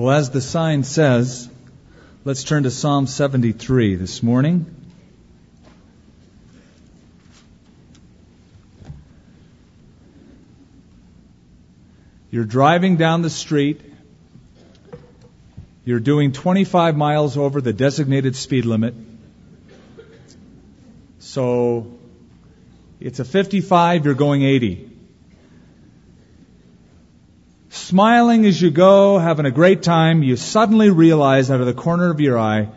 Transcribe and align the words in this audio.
Well, 0.00 0.16
as 0.16 0.30
the 0.30 0.40
sign 0.40 0.82
says, 0.82 1.46
let's 2.24 2.42
turn 2.42 2.62
to 2.62 2.70
Psalm 2.70 3.06
73 3.06 3.96
this 3.96 4.22
morning. 4.22 4.64
You're 12.30 12.46
driving 12.46 12.96
down 12.96 13.20
the 13.20 13.28
street. 13.28 13.82
You're 15.84 16.00
doing 16.00 16.32
25 16.32 16.96
miles 16.96 17.36
over 17.36 17.60
the 17.60 17.74
designated 17.74 18.36
speed 18.36 18.64
limit. 18.64 18.94
So 21.18 21.98
it's 23.00 23.20
a 23.20 23.24
55, 23.26 24.06
you're 24.06 24.14
going 24.14 24.44
80. 24.44 24.89
Smiling 27.90 28.46
as 28.46 28.62
you 28.62 28.70
go, 28.70 29.18
having 29.18 29.46
a 29.46 29.50
great 29.50 29.82
time, 29.82 30.22
you 30.22 30.36
suddenly 30.36 30.90
realize 30.90 31.50
out 31.50 31.58
of 31.58 31.66
the 31.66 31.74
corner 31.74 32.08
of 32.12 32.20
your 32.20 32.38
eye 32.38 32.68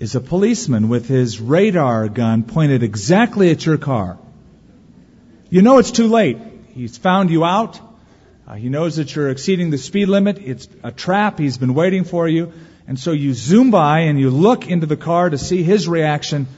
is 0.00 0.16
a 0.16 0.20
policeman 0.20 0.88
with 0.88 1.06
his 1.06 1.40
radar 1.40 2.08
gun 2.08 2.42
pointed 2.42 2.82
exactly 2.82 3.52
at 3.52 3.64
your 3.64 3.78
car. 3.78 4.18
You 5.50 5.62
know 5.62 5.78
it's 5.78 5.92
too 5.92 6.08
late. 6.08 6.36
He's 6.72 6.98
found 6.98 7.30
you 7.30 7.44
out. 7.44 7.78
Uh, 8.44 8.54
he 8.54 8.68
knows 8.68 8.96
that 8.96 9.14
you're 9.14 9.30
exceeding 9.30 9.70
the 9.70 9.78
speed 9.78 10.08
limit. 10.08 10.38
It's 10.38 10.66
a 10.82 10.90
trap. 10.90 11.38
He's 11.38 11.56
been 11.56 11.74
waiting 11.74 12.02
for 12.02 12.26
you. 12.26 12.52
And 12.88 12.98
so 12.98 13.12
you 13.12 13.34
zoom 13.34 13.70
by 13.70 14.00
and 14.00 14.18
you 14.18 14.30
look 14.30 14.66
into 14.66 14.86
the 14.86 14.96
car 14.96 15.30
to 15.30 15.38
see 15.38 15.62
his 15.62 15.86
reaction. 15.86 16.48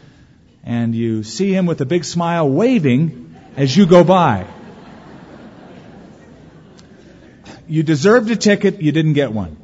And 0.65 0.95
you 0.95 1.25
see 1.25 1.53
him 1.53 1.67
with 1.67 1.83
a 1.83 1.87
big 1.87 2.07
smile 2.07 2.49
waving 2.49 3.37
as 3.55 3.77
you 3.77 3.85
go 3.85 4.03
by. 4.03 4.47
You 7.69 7.83
deserved 7.83 8.31
a 8.31 8.37
ticket. 8.37 8.81
You 8.81 8.93
didn't 8.93 9.15
get 9.15 9.33
one. 9.33 9.57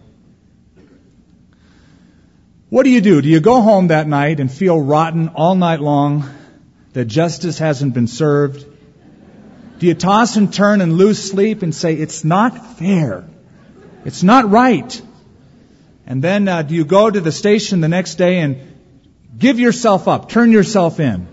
What 2.69 2.85
do 2.85 2.91
you 2.91 3.01
do? 3.01 3.21
Do 3.21 3.29
you 3.29 3.41
go 3.41 3.61
home 3.61 3.89
that 3.89 4.09
night 4.09 4.41
and 4.41 4.51
feel 4.51 4.81
rotten 4.81 5.29
all 5.29 5.55
night 5.55 5.81
long 5.81 6.25
that 6.95 7.05
justice 7.05 7.59
hasn't 7.59 7.93
been 7.93 8.07
served? 8.07 8.65
Do 9.79 9.87
you 9.87 9.95
toss 9.95 10.37
and 10.37 10.53
turn 10.53 10.81
and 10.81 10.95
lose 10.95 11.23
sleep 11.23 11.63
and 11.63 11.75
say, 11.75 11.95
it's 11.95 12.25
not 12.25 12.79
fair? 12.79 13.29
It's 14.05 14.23
not 14.23 14.51
right. 14.51 15.03
And 16.07 16.23
then 16.23 16.49
uh, 16.49 16.63
do 16.63 16.75
you 16.75 16.85
go 16.85 17.11
to 17.11 17.21
the 17.21 17.33
station 17.33 17.81
the 17.81 17.89
next 17.89 18.15
day 18.15 18.39
and 18.39 18.57
give 19.37 19.61
yourself 19.61 20.09
up, 20.09 20.29
turn 20.29 20.51
yourself 20.51 20.99
in? 20.99 21.29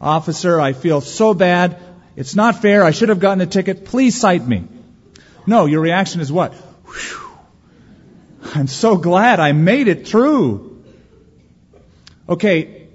Officer, 0.00 0.60
I 0.60 0.72
feel 0.72 1.00
so 1.00 1.32
bad. 1.32 1.78
It's 2.16 2.34
not 2.34 2.60
fair. 2.60 2.82
I 2.84 2.90
should 2.90 3.08
have 3.08 3.20
gotten 3.20 3.40
a 3.40 3.46
ticket. 3.46 3.84
Please 3.84 4.18
cite 4.18 4.46
me. 4.46 4.64
No, 5.46 5.66
your 5.66 5.80
reaction 5.80 6.20
is 6.20 6.30
what? 6.32 6.54
Whew. 6.54 7.20
I'm 8.54 8.66
so 8.66 8.96
glad 8.96 9.40
I 9.40 9.52
made 9.52 9.88
it 9.88 10.06
through. 10.08 10.84
Okay, 12.28 12.88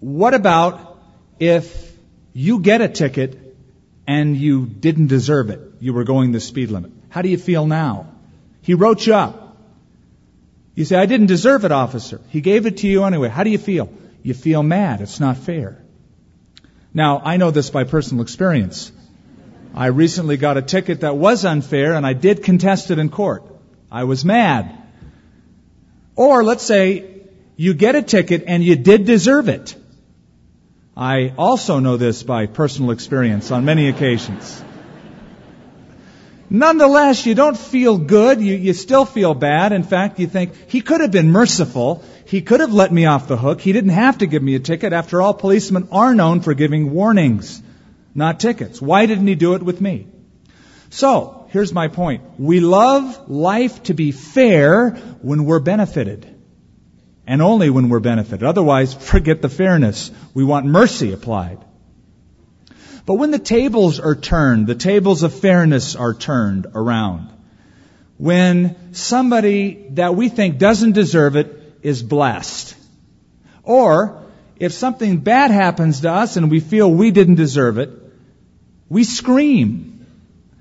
what 0.00 0.34
about 0.34 0.98
if 1.38 1.96
you 2.32 2.60
get 2.60 2.80
a 2.80 2.88
ticket 2.88 3.48
and 4.08 4.36
you 4.36 4.64
didn't 4.64 5.08
deserve 5.08 5.50
it. 5.50 5.60
You 5.80 5.92
were 5.92 6.04
going 6.04 6.32
the 6.32 6.40
speed 6.40 6.70
limit. 6.70 6.92
How 7.10 7.20
do 7.20 7.28
you 7.28 7.36
feel 7.36 7.66
now? 7.66 8.06
He 8.62 8.74
wrote 8.74 9.06
you 9.06 9.14
up. 9.14 9.56
You 10.74 10.86
say, 10.86 10.96
I 10.96 11.06
didn't 11.06 11.26
deserve 11.26 11.64
it, 11.66 11.72
officer. 11.72 12.20
He 12.30 12.40
gave 12.40 12.64
it 12.64 12.78
to 12.78 12.88
you 12.88 13.04
anyway. 13.04 13.28
How 13.28 13.44
do 13.44 13.50
you 13.50 13.58
feel? 13.58 13.92
You 14.22 14.32
feel 14.32 14.62
mad. 14.62 15.02
It's 15.02 15.20
not 15.20 15.36
fair. 15.36 15.82
Now, 16.94 17.20
I 17.22 17.36
know 17.36 17.50
this 17.50 17.68
by 17.68 17.84
personal 17.84 18.22
experience. 18.22 18.90
I 19.78 19.86
recently 19.86 20.36
got 20.36 20.56
a 20.56 20.62
ticket 20.62 21.02
that 21.02 21.16
was 21.16 21.44
unfair 21.44 21.94
and 21.94 22.04
I 22.04 22.12
did 22.12 22.42
contest 22.42 22.90
it 22.90 22.98
in 22.98 23.10
court. 23.10 23.44
I 23.92 24.04
was 24.04 24.24
mad. 24.24 24.76
Or 26.16 26.42
let's 26.42 26.64
say 26.64 27.20
you 27.54 27.74
get 27.74 27.94
a 27.94 28.02
ticket 28.02 28.42
and 28.48 28.64
you 28.64 28.74
did 28.74 29.04
deserve 29.04 29.48
it. 29.48 29.76
I 30.96 31.32
also 31.38 31.78
know 31.78 31.96
this 31.96 32.24
by 32.24 32.46
personal 32.46 32.90
experience 32.90 33.52
on 33.52 33.64
many 33.64 33.88
occasions. 33.88 34.64
Nonetheless, 36.50 37.24
you 37.24 37.36
don't 37.36 37.56
feel 37.56 37.98
good. 37.98 38.40
You, 38.40 38.56
you 38.56 38.72
still 38.72 39.04
feel 39.04 39.32
bad. 39.32 39.70
In 39.70 39.84
fact, 39.84 40.18
you 40.18 40.26
think, 40.26 40.54
he 40.68 40.80
could 40.80 41.02
have 41.02 41.12
been 41.12 41.30
merciful. 41.30 42.02
He 42.26 42.42
could 42.42 42.58
have 42.58 42.72
let 42.72 42.92
me 42.92 43.06
off 43.06 43.28
the 43.28 43.36
hook. 43.36 43.60
He 43.60 43.72
didn't 43.72 43.90
have 43.90 44.18
to 44.18 44.26
give 44.26 44.42
me 44.42 44.56
a 44.56 44.58
ticket. 44.58 44.92
After 44.92 45.22
all, 45.22 45.34
policemen 45.34 45.86
are 45.92 46.16
known 46.16 46.40
for 46.40 46.54
giving 46.54 46.90
warnings, 46.90 47.62
not 48.14 48.40
tickets. 48.40 48.80
Why 48.80 49.06
didn't 49.06 49.26
he 49.26 49.34
do 49.34 49.54
it 49.54 49.62
with 49.62 49.80
me? 49.80 50.06
So, 50.90 51.46
here's 51.50 51.72
my 51.72 51.88
point. 51.88 52.22
We 52.38 52.60
love 52.60 53.28
life 53.28 53.82
to 53.84 53.94
be 53.94 54.12
fair 54.12 54.90
when 55.22 55.44
we're 55.44 55.60
benefited 55.60 56.34
and 57.26 57.42
only 57.42 57.68
when 57.68 57.90
we're 57.90 58.00
benefited. 58.00 58.42
Otherwise, 58.42 58.94
forget 59.12 59.42
the 59.42 59.48
fairness. 59.48 60.10
We 60.34 60.44
want 60.44 60.66
mercy 60.66 61.12
applied. 61.12 61.64
But 63.04 63.14
when 63.14 63.30
the 63.30 63.38
tables 63.38 64.00
are 64.00 64.14
turned, 64.14 64.66
the 64.66 64.74
tables 64.74 65.22
of 65.22 65.32
fairness 65.32 65.96
are 65.96 66.14
turned 66.14 66.66
around. 66.74 67.30
When 68.18 68.92
somebody 68.92 69.88
that 69.92 70.14
we 70.14 70.28
think 70.28 70.58
doesn't 70.58 70.92
deserve 70.92 71.36
it 71.36 71.78
is 71.82 72.02
blessed. 72.02 72.74
Or 73.62 74.27
if 74.58 74.72
something 74.72 75.18
bad 75.18 75.50
happens 75.50 76.00
to 76.00 76.10
us 76.10 76.36
and 76.36 76.50
we 76.50 76.60
feel 76.60 76.90
we 76.90 77.10
didn't 77.10 77.36
deserve 77.36 77.78
it, 77.78 77.90
we 78.88 79.04
scream. 79.04 80.06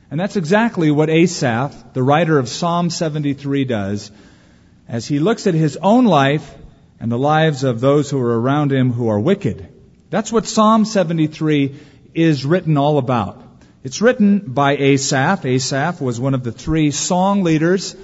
And 0.10 0.20
that's 0.20 0.36
exactly 0.36 0.92
what 0.92 1.10
Asaph, 1.10 1.94
the 1.94 2.04
writer 2.04 2.40
of 2.40 2.48
Psalm 2.48 2.90
73, 2.90 3.66
does 3.66 4.12
as 4.88 5.06
he 5.06 5.20
looks 5.20 5.48
at 5.48 5.54
his 5.54 5.78
own 5.78 6.06
life 6.06 6.56
and 7.00 7.12
the 7.12 7.18
lives 7.18 7.64
of 7.64 7.80
those 7.80 8.10
who 8.10 8.20
are 8.20 8.40
around 8.40 8.72
him 8.72 8.92
who 8.92 9.10
are 9.10 9.20
wicked. 9.20 9.68
That's 10.10 10.32
what 10.32 10.46
Psalm 10.46 10.86
73 10.86 11.76
is 12.14 12.46
written 12.46 12.78
all 12.78 12.98
about. 12.98 13.44
It's 13.84 14.02
written 14.02 14.40
by 14.40 14.78
Asaph. 14.78 15.46
Asaph 15.46 16.02
was 16.02 16.20
one 16.20 16.34
of 16.34 16.44
the 16.44 16.52
three 16.52 16.92
song 16.92 17.44
leaders 17.44 17.96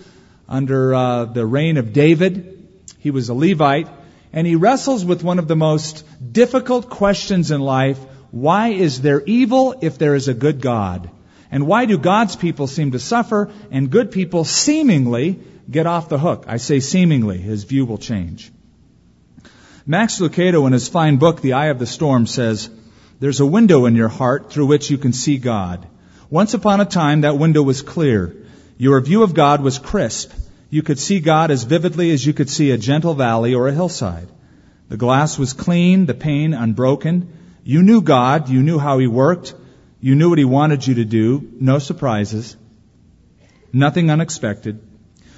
under 0.48 0.94
uh, 0.94 1.26
the 1.26 1.46
reign 1.46 1.78
of 1.78 1.94
David. 1.94 2.68
He 3.00 3.12
was 3.12 3.30
a 3.30 3.34
Levite, 3.34 3.88
and 4.34 4.48
he 4.48 4.56
wrestles 4.56 5.06
with 5.06 5.24
one 5.24 5.40
of 5.40 5.48
the 5.48 5.56
most 5.56 6.04
difficult 6.34 6.90
questions 6.90 7.52
in 7.52 7.62
life. 7.62 8.00
Why 8.32 8.70
is 8.70 9.00
there 9.02 9.22
evil 9.22 9.76
if 9.82 10.00
there 10.00 10.16
is 10.16 10.28
a 10.28 10.34
good 10.34 10.60
God? 10.60 11.10
And 11.52 11.68
why 11.68 11.86
do 11.86 12.00
God's 12.00 12.36
people 12.36 12.66
seem 12.66 12.92
to 12.92 13.00
suffer 13.00 13.52
and 13.70 13.92
good 13.92 14.10
people 14.10 14.44
seemingly 14.44 15.40
get 15.70 15.86
off 15.86 16.10
the 16.10 16.18
hook? 16.18 16.46
I 16.48 16.58
say 16.58 16.80
seemingly. 16.80 17.38
His 17.38 17.64
view 17.64 17.86
will 17.86 18.00
change. 18.00 18.52
Max 19.86 20.20
Lucado, 20.20 20.66
in 20.66 20.74
his 20.74 20.88
fine 20.88 21.18
book, 21.18 21.42
The 21.42 21.54
Eye 21.54 21.68
of 21.68 21.78
the 21.78 21.86
Storm, 21.86 22.26
says, 22.26 22.72
There's 23.20 23.40
a 23.40 23.46
window 23.46 23.86
in 23.86 23.96
your 23.96 24.08
heart 24.08 24.52
through 24.52 24.66
which 24.66 24.90
you 24.90 24.98
can 24.98 25.14
see 25.14 25.38
God. 25.38 25.86
Once 26.32 26.56
upon 26.56 26.82
a 26.82 26.86
time, 26.86 27.22
that 27.22 27.38
window 27.38 27.62
was 27.62 27.84
clear. 27.84 28.36
Your 28.78 29.00
view 29.02 29.22
of 29.22 29.36
God 29.36 29.62
was 29.62 29.78
crisp. 29.78 30.32
You 30.74 30.82
could 30.82 30.98
see 30.98 31.20
God 31.20 31.52
as 31.52 31.66
vividly 31.66 32.10
as 32.10 32.26
you 32.26 32.34
could 32.34 32.50
see 32.50 32.72
a 32.72 32.80
gentle 32.80 33.14
valley 33.14 33.54
or 33.54 33.68
a 33.68 33.74
hillside. 33.74 34.28
The 34.90 34.98
glass 34.98 35.38
was 35.38 35.54
clean, 35.54 36.08
the 36.08 36.16
pane 36.16 36.56
unbroken. 36.56 37.28
You 37.64 37.84
knew 37.84 38.02
God, 38.02 38.50
you 38.50 38.64
knew 38.64 38.80
how 38.80 38.98
He 38.98 39.06
worked, 39.06 39.54
you 40.02 40.16
knew 40.16 40.30
what 40.30 40.40
He 40.40 40.46
wanted 40.46 40.88
you 40.88 40.96
to 40.96 41.06
do, 41.06 41.48
no 41.60 41.78
surprises, 41.78 42.58
nothing 43.72 44.10
unexpected. 44.10 44.80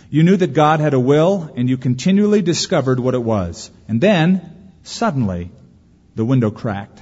You 0.09 0.23
knew 0.23 0.37
that 0.37 0.53
God 0.53 0.79
had 0.79 0.93
a 0.93 1.01
will, 1.01 1.51
and 1.57 1.67
you 1.67 1.75
continually 1.75 2.41
discovered 2.41 3.01
what 3.01 3.13
it 3.13 3.21
was. 3.21 3.69
And 3.89 3.99
then, 3.99 4.71
suddenly, 4.83 5.51
the 6.15 6.23
window 6.23 6.49
cracked. 6.49 7.01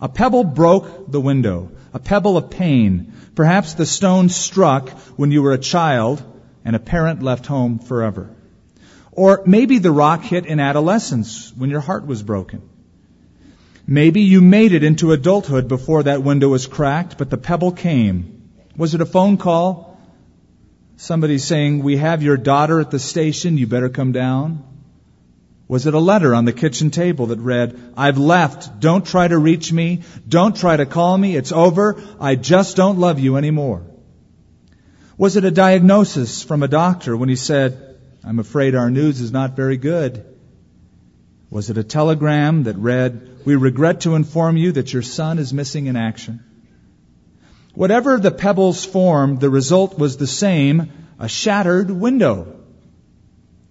A 0.00 0.08
pebble 0.08 0.44
broke 0.44 1.10
the 1.10 1.20
window, 1.20 1.72
a 1.92 1.98
pebble 1.98 2.36
of 2.36 2.50
pain. 2.50 3.14
Perhaps 3.34 3.74
the 3.74 3.84
stone 3.84 4.28
struck 4.28 4.90
when 5.18 5.32
you 5.32 5.42
were 5.42 5.54
a 5.54 5.58
child 5.74 6.22
and 6.64 6.76
a 6.76 6.78
parent 6.78 7.22
left 7.22 7.46
home 7.46 7.78
forever. 7.78 8.30
Or 9.12 9.42
maybe 9.46 9.78
the 9.78 9.90
rock 9.90 10.22
hit 10.22 10.46
in 10.46 10.60
adolescence 10.60 11.52
when 11.56 11.70
your 11.70 11.80
heart 11.80 12.06
was 12.06 12.22
broken. 12.22 12.62
Maybe 13.86 14.20
you 14.20 14.40
made 14.40 14.72
it 14.72 14.84
into 14.84 15.12
adulthood 15.12 15.66
before 15.66 16.02
that 16.02 16.22
window 16.22 16.48
was 16.48 16.66
cracked, 16.66 17.16
but 17.16 17.30
the 17.30 17.38
pebble 17.38 17.72
came. 17.72 18.50
Was 18.76 18.94
it 18.94 19.00
a 19.00 19.06
phone 19.06 19.38
call? 19.38 19.98
Somebody 20.96 21.38
saying, 21.38 21.82
We 21.82 21.96
have 21.96 22.22
your 22.22 22.36
daughter 22.36 22.80
at 22.80 22.90
the 22.90 22.98
station, 22.98 23.56
you 23.56 23.66
better 23.66 23.88
come 23.88 24.12
down? 24.12 24.62
Was 25.68 25.86
it 25.86 25.94
a 25.94 25.98
letter 25.98 26.34
on 26.34 26.44
the 26.44 26.52
kitchen 26.52 26.90
table 26.90 27.26
that 27.26 27.38
read, 27.38 27.78
I've 27.96 28.18
left, 28.18 28.80
don't 28.80 29.06
try 29.06 29.28
to 29.28 29.36
reach 29.36 29.72
me, 29.72 30.02
don't 30.26 30.56
try 30.56 30.76
to 30.76 30.86
call 30.86 31.16
me, 31.16 31.36
it's 31.36 31.52
over, 31.52 32.02
I 32.20 32.36
just 32.36 32.76
don't 32.76 32.98
love 32.98 33.18
you 33.18 33.36
anymore? 33.36 33.82
Was 35.18 35.34
it 35.34 35.44
a 35.44 35.50
diagnosis 35.50 36.44
from 36.44 36.62
a 36.62 36.68
doctor 36.68 37.16
when 37.16 37.28
he 37.28 37.34
said, 37.34 37.98
I'm 38.22 38.38
afraid 38.38 38.76
our 38.76 38.88
news 38.88 39.20
is 39.20 39.32
not 39.32 39.56
very 39.56 39.76
good? 39.76 40.24
Was 41.50 41.70
it 41.70 41.76
a 41.76 41.82
telegram 41.82 42.62
that 42.64 42.76
read, 42.76 43.40
We 43.44 43.56
regret 43.56 44.02
to 44.02 44.14
inform 44.14 44.56
you 44.56 44.70
that 44.72 44.92
your 44.92 45.02
son 45.02 45.40
is 45.40 45.52
missing 45.52 45.86
in 45.86 45.96
action? 45.96 46.44
Whatever 47.74 48.18
the 48.18 48.30
pebble's 48.30 48.84
formed, 48.84 49.40
the 49.40 49.50
result 49.50 49.98
was 49.98 50.16
the 50.16 50.28
same 50.28 50.92
a 51.18 51.28
shattered 51.28 51.90
window. 51.90 52.54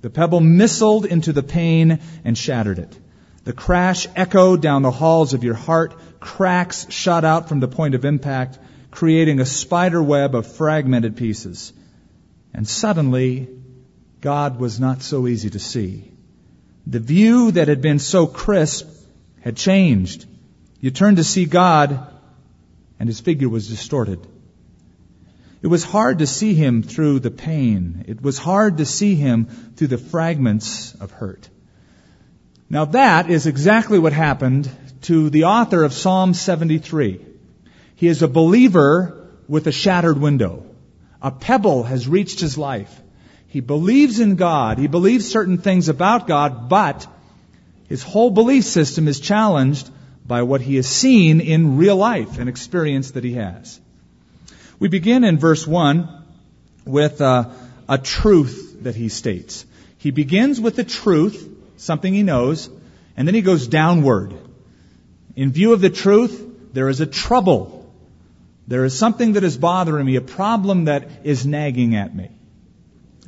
The 0.01 0.09
pebble 0.09 0.41
missiled 0.41 1.05
into 1.05 1.31
the 1.31 1.43
pane 1.43 1.99
and 2.25 2.37
shattered 2.37 2.79
it. 2.79 2.99
The 3.45 3.53
crash 3.53 4.05
echoed 4.17 4.61
down 4.61 4.81
the 4.81 4.91
halls 4.91 5.33
of 5.33 5.45
your 5.45 5.53
heart. 5.53 5.95
Cracks 6.19 6.87
shot 6.89 7.23
out 7.23 7.47
from 7.47 7.61
the 7.61 7.69
point 7.69 7.95
of 7.95 8.03
impact, 8.03 8.59
creating 8.91 9.39
a 9.39 9.45
spider 9.45 10.01
web 10.01 10.35
of 10.35 10.47
fragmented 10.55 11.17
pieces. 11.17 11.73
And 12.53 12.67
suddenly, 12.67 13.47
God 14.21 14.59
was 14.59 14.79
not 14.79 15.01
so 15.01 15.27
easy 15.27 15.49
to 15.51 15.59
see. 15.59 16.11
The 16.85 16.99
view 16.99 17.51
that 17.51 17.67
had 17.67 17.81
been 17.81 17.99
so 17.99 18.27
crisp 18.27 18.87
had 19.41 19.57
changed. 19.57 20.25
You 20.79 20.91
turned 20.91 21.17
to 21.17 21.23
see 21.23 21.45
God, 21.45 21.99
and 22.99 23.09
his 23.09 23.19
figure 23.19 23.49
was 23.49 23.67
distorted. 23.67 24.25
It 25.61 25.67
was 25.67 25.83
hard 25.83 26.19
to 26.19 26.27
see 26.27 26.53
him 26.53 26.83
through 26.83 27.19
the 27.19 27.31
pain. 27.31 28.05
It 28.07 28.21
was 28.21 28.37
hard 28.37 28.77
to 28.77 28.85
see 28.85 29.15
him 29.15 29.45
through 29.75 29.87
the 29.87 29.97
fragments 29.97 30.93
of 30.95 31.11
hurt. 31.11 31.49
Now 32.69 32.85
that 32.85 33.29
is 33.29 33.47
exactly 33.47 33.97
what 33.97 34.13
happened 34.13 34.69
to 35.03 35.29
the 35.29 35.45
author 35.45 35.83
of 35.83 35.93
Psalm 35.93 36.33
73. 36.33 37.25
He 37.97 38.07
is 38.07 38.21
a 38.21 38.27
believer 38.27 39.27
with 39.47 39.65
a 39.65 39.71
shattered 39.71 40.19
window. 40.19 40.63
A 41.19 41.31
pebble 41.31 41.83
has 41.83 42.07
reached 42.07 42.39
his 42.39 42.57
life. 42.57 43.01
He 43.47 43.59
believes 43.59 44.19
in 44.19 44.35
God. 44.35 44.77
He 44.77 44.87
believes 44.87 45.27
certain 45.27 45.57
things 45.57 45.89
about 45.89 46.27
God, 46.27 46.69
but 46.69 47.07
his 47.89 48.03
whole 48.03 48.29
belief 48.29 48.65
system 48.65 49.07
is 49.07 49.19
challenged 49.19 49.89
by 50.27 50.43
what 50.43 50.61
he 50.61 50.75
has 50.75 50.87
seen 50.87 51.41
in 51.41 51.77
real 51.77 51.95
life 51.95 52.37
and 52.37 52.47
experience 52.47 53.11
that 53.11 53.23
he 53.23 53.33
has. 53.33 53.79
We 54.77 54.89
begin 54.89 55.23
in 55.23 55.39
verse 55.39 55.65
1 55.65 56.07
with 56.85 57.19
uh, 57.19 57.49
a 57.89 57.97
truth 57.97 58.83
that 58.83 58.95
he 58.95 59.09
states. 59.09 59.65
He 59.97 60.11
begins 60.11 60.61
with 60.61 60.77
a 60.77 60.83
truth, 60.83 61.49
something 61.77 62.13
he 62.13 62.21
knows, 62.21 62.69
and 63.15 63.27
then 63.27 63.33
he 63.33 63.41
goes 63.41 63.67
downward. 63.67 64.35
In 65.35 65.51
view 65.51 65.73
of 65.73 65.81
the 65.81 65.89
truth, 65.89 66.43
there 66.73 66.89
is 66.89 67.01
a 67.01 67.07
trouble. 67.07 67.76
There 68.67 68.83
is 68.83 68.97
something 68.97 69.33
that 69.33 69.43
is 69.43 69.57
bothering 69.57 70.05
me, 70.05 70.17
a 70.17 70.21
problem 70.21 70.85
that 70.85 71.09
is 71.23 71.45
nagging 71.45 71.95
at 71.95 72.13
me. 72.13 72.29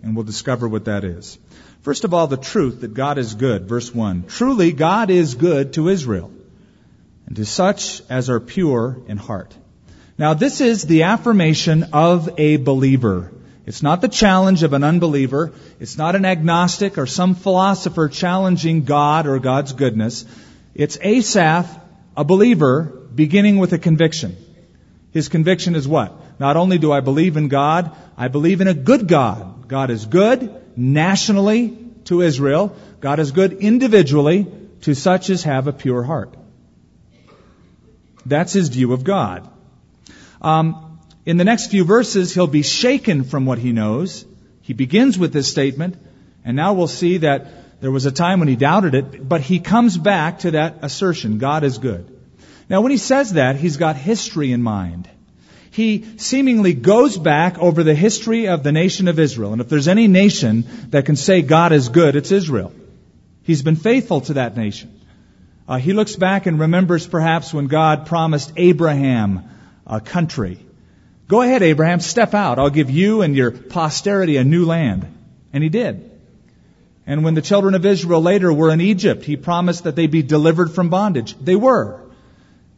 And 0.04 0.16
we'll 0.16 0.26
discover 0.26 0.68
what 0.68 0.86
that 0.86 1.04
is. 1.04 1.38
First 1.82 2.04
of 2.04 2.14
all, 2.14 2.28
the 2.28 2.38
truth 2.38 2.82
that 2.82 2.94
God 2.94 3.18
is 3.18 3.36
good. 3.36 3.68
Verse 3.68 3.94
1. 3.94 4.26
Truly, 4.28 4.74
God 4.74 5.10
is 5.10 5.36
good 5.36 5.74
to 5.74 5.88
Israel, 5.88 6.32
and 7.26 7.38
to 7.38 7.46
such 7.46 8.02
as 8.10 8.30
are 8.30 8.42
pure 8.42 8.98
in 9.08 9.18
heart. 9.18 9.56
Now, 10.18 10.34
this 10.34 10.60
is 10.60 10.84
the 10.84 11.04
affirmation 11.04 11.86
of 11.94 12.30
a 12.38 12.58
believer. 12.58 13.32
It's 13.66 13.82
not 13.82 14.02
the 14.02 14.10
challenge 14.10 14.64
of 14.64 14.74
an 14.74 14.84
unbeliever. 14.84 15.54
It's 15.80 15.98
not 15.98 16.16
an 16.16 16.26
agnostic 16.26 16.98
or 16.98 17.06
some 17.06 17.36
philosopher 17.36 18.10
challenging 18.10 18.84
God 18.84 19.28
or 19.28 19.40
God's 19.40 19.72
goodness. 19.72 20.26
It's 20.76 20.98
Asaph, 21.02 21.68
a 22.18 22.26
believer, 22.26 22.84
beginning 23.16 23.58
with 23.58 23.72
a 23.72 23.78
conviction. 23.78 24.36
His 25.12 25.28
conviction 25.28 25.76
is 25.76 25.88
what? 25.88 26.40
Not 26.40 26.56
only 26.56 26.78
do 26.78 26.92
I 26.92 27.00
believe 27.00 27.36
in 27.38 27.48
God, 27.48 27.96
I 28.18 28.28
believe 28.28 28.62
in 28.62 28.68
a 28.68 28.74
good 28.74 29.08
God. 29.08 29.68
God 29.68 29.90
is 29.90 30.06
good 30.06 30.78
nationally 30.78 31.78
to 32.06 32.22
Israel. 32.22 32.76
God 33.00 33.20
is 33.20 33.32
good 33.32 33.54
individually 33.54 34.48
to 34.82 34.94
such 34.94 35.30
as 35.30 35.44
have 35.44 35.68
a 35.68 35.74
pure 35.74 36.04
heart. 36.04 36.36
That's 38.26 38.54
his 38.54 38.70
view 38.70 38.94
of 38.94 39.04
God. 39.04 39.50
Um, 40.42 41.00
in 41.26 41.38
the 41.38 41.44
next 41.44 41.68
few 41.68 41.84
verses, 41.84 42.34
he'll 42.34 42.48
be 42.48 42.64
shaken 42.64 43.24
from 43.24 43.46
what 43.46 43.58
he 43.58 43.72
knows. 43.72 44.26
He 44.62 44.74
begins 44.74 45.18
with 45.18 45.34
this 45.34 45.50
statement, 45.50 45.98
and 46.46 46.56
now 46.56 46.74
we'll 46.74 46.88
see 46.88 47.18
that 47.18 47.82
there 47.82 47.92
was 47.92 48.06
a 48.06 48.12
time 48.12 48.40
when 48.40 48.48
he 48.48 48.56
doubted 48.56 48.94
it, 48.94 49.28
but 49.28 49.42
he 49.42 49.60
comes 49.60 49.98
back 49.98 50.40
to 50.40 50.52
that 50.52 50.80
assertion 50.82 51.38
God 51.38 51.64
is 51.64 51.78
good. 51.78 52.19
Now, 52.70 52.82
when 52.82 52.92
he 52.92 52.98
says 52.98 53.34
that, 53.34 53.56
he's 53.56 53.78
got 53.78 53.96
history 53.96 54.52
in 54.52 54.62
mind. 54.62 55.10
He 55.72 56.06
seemingly 56.18 56.74
goes 56.74 57.18
back 57.18 57.58
over 57.58 57.84
the 57.84 57.96
history 57.96 58.48
of 58.48 58.64
the 58.64 58.72
nation 58.72 59.08
of 59.08 59.20
Israel. 59.20 59.54
And 59.54 59.62
if 59.62 59.70
there's 59.70 59.88
any 59.88 60.08
nation 60.08 60.66
that 60.90 61.06
can 61.06 61.16
say 61.16 61.42
God 61.42 61.72
is 61.72 61.90
good, 61.90 62.16
it's 62.16 62.32
Israel. 62.32 62.72
He's 63.44 63.64
been 63.64 63.76
faithful 63.76 64.22
to 64.22 64.34
that 64.34 64.56
nation. 64.56 65.00
Uh, 65.68 65.78
he 65.78 65.94
looks 65.94 66.16
back 66.16 66.46
and 66.46 66.60
remembers 66.60 67.08
perhaps 67.08 67.54
when 67.54 67.68
God 67.68 68.08
promised 68.08 68.52
Abraham 68.58 69.50
a 69.86 70.02
country. 70.02 70.60
Go 71.28 71.42
ahead, 71.42 71.62
Abraham, 71.62 72.00
step 72.00 72.34
out. 72.34 72.58
I'll 72.58 72.72
give 72.72 72.90
you 72.90 73.22
and 73.22 73.36
your 73.36 73.52
posterity 73.52 74.38
a 74.38 74.44
new 74.44 74.66
land. 74.66 75.08
And 75.54 75.64
he 75.64 75.70
did. 75.70 76.10
And 77.06 77.24
when 77.24 77.34
the 77.34 77.42
children 77.42 77.74
of 77.76 77.86
Israel 77.86 78.22
later 78.22 78.52
were 78.52 78.72
in 78.72 78.82
Egypt, 78.82 79.24
he 79.24 79.38
promised 79.38 79.84
that 79.84 79.96
they'd 79.96 80.12
be 80.12 80.24
delivered 80.24 80.72
from 80.72 80.90
bondage. 80.90 81.36
They 81.40 81.56
were. 81.56 81.99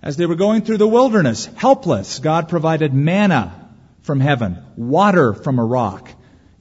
As 0.04 0.18
they 0.18 0.26
were 0.26 0.36
going 0.36 0.64
through 0.64 0.78
the 0.78 0.88
wilderness, 0.88 1.46
helpless, 1.56 2.20
God 2.20 2.50
provided 2.50 2.94
manna 2.94 3.70
from 4.02 4.20
heaven, 4.20 4.58
water 4.76 5.34
from 5.34 5.60
a 5.60 5.66
rock, 5.66 6.10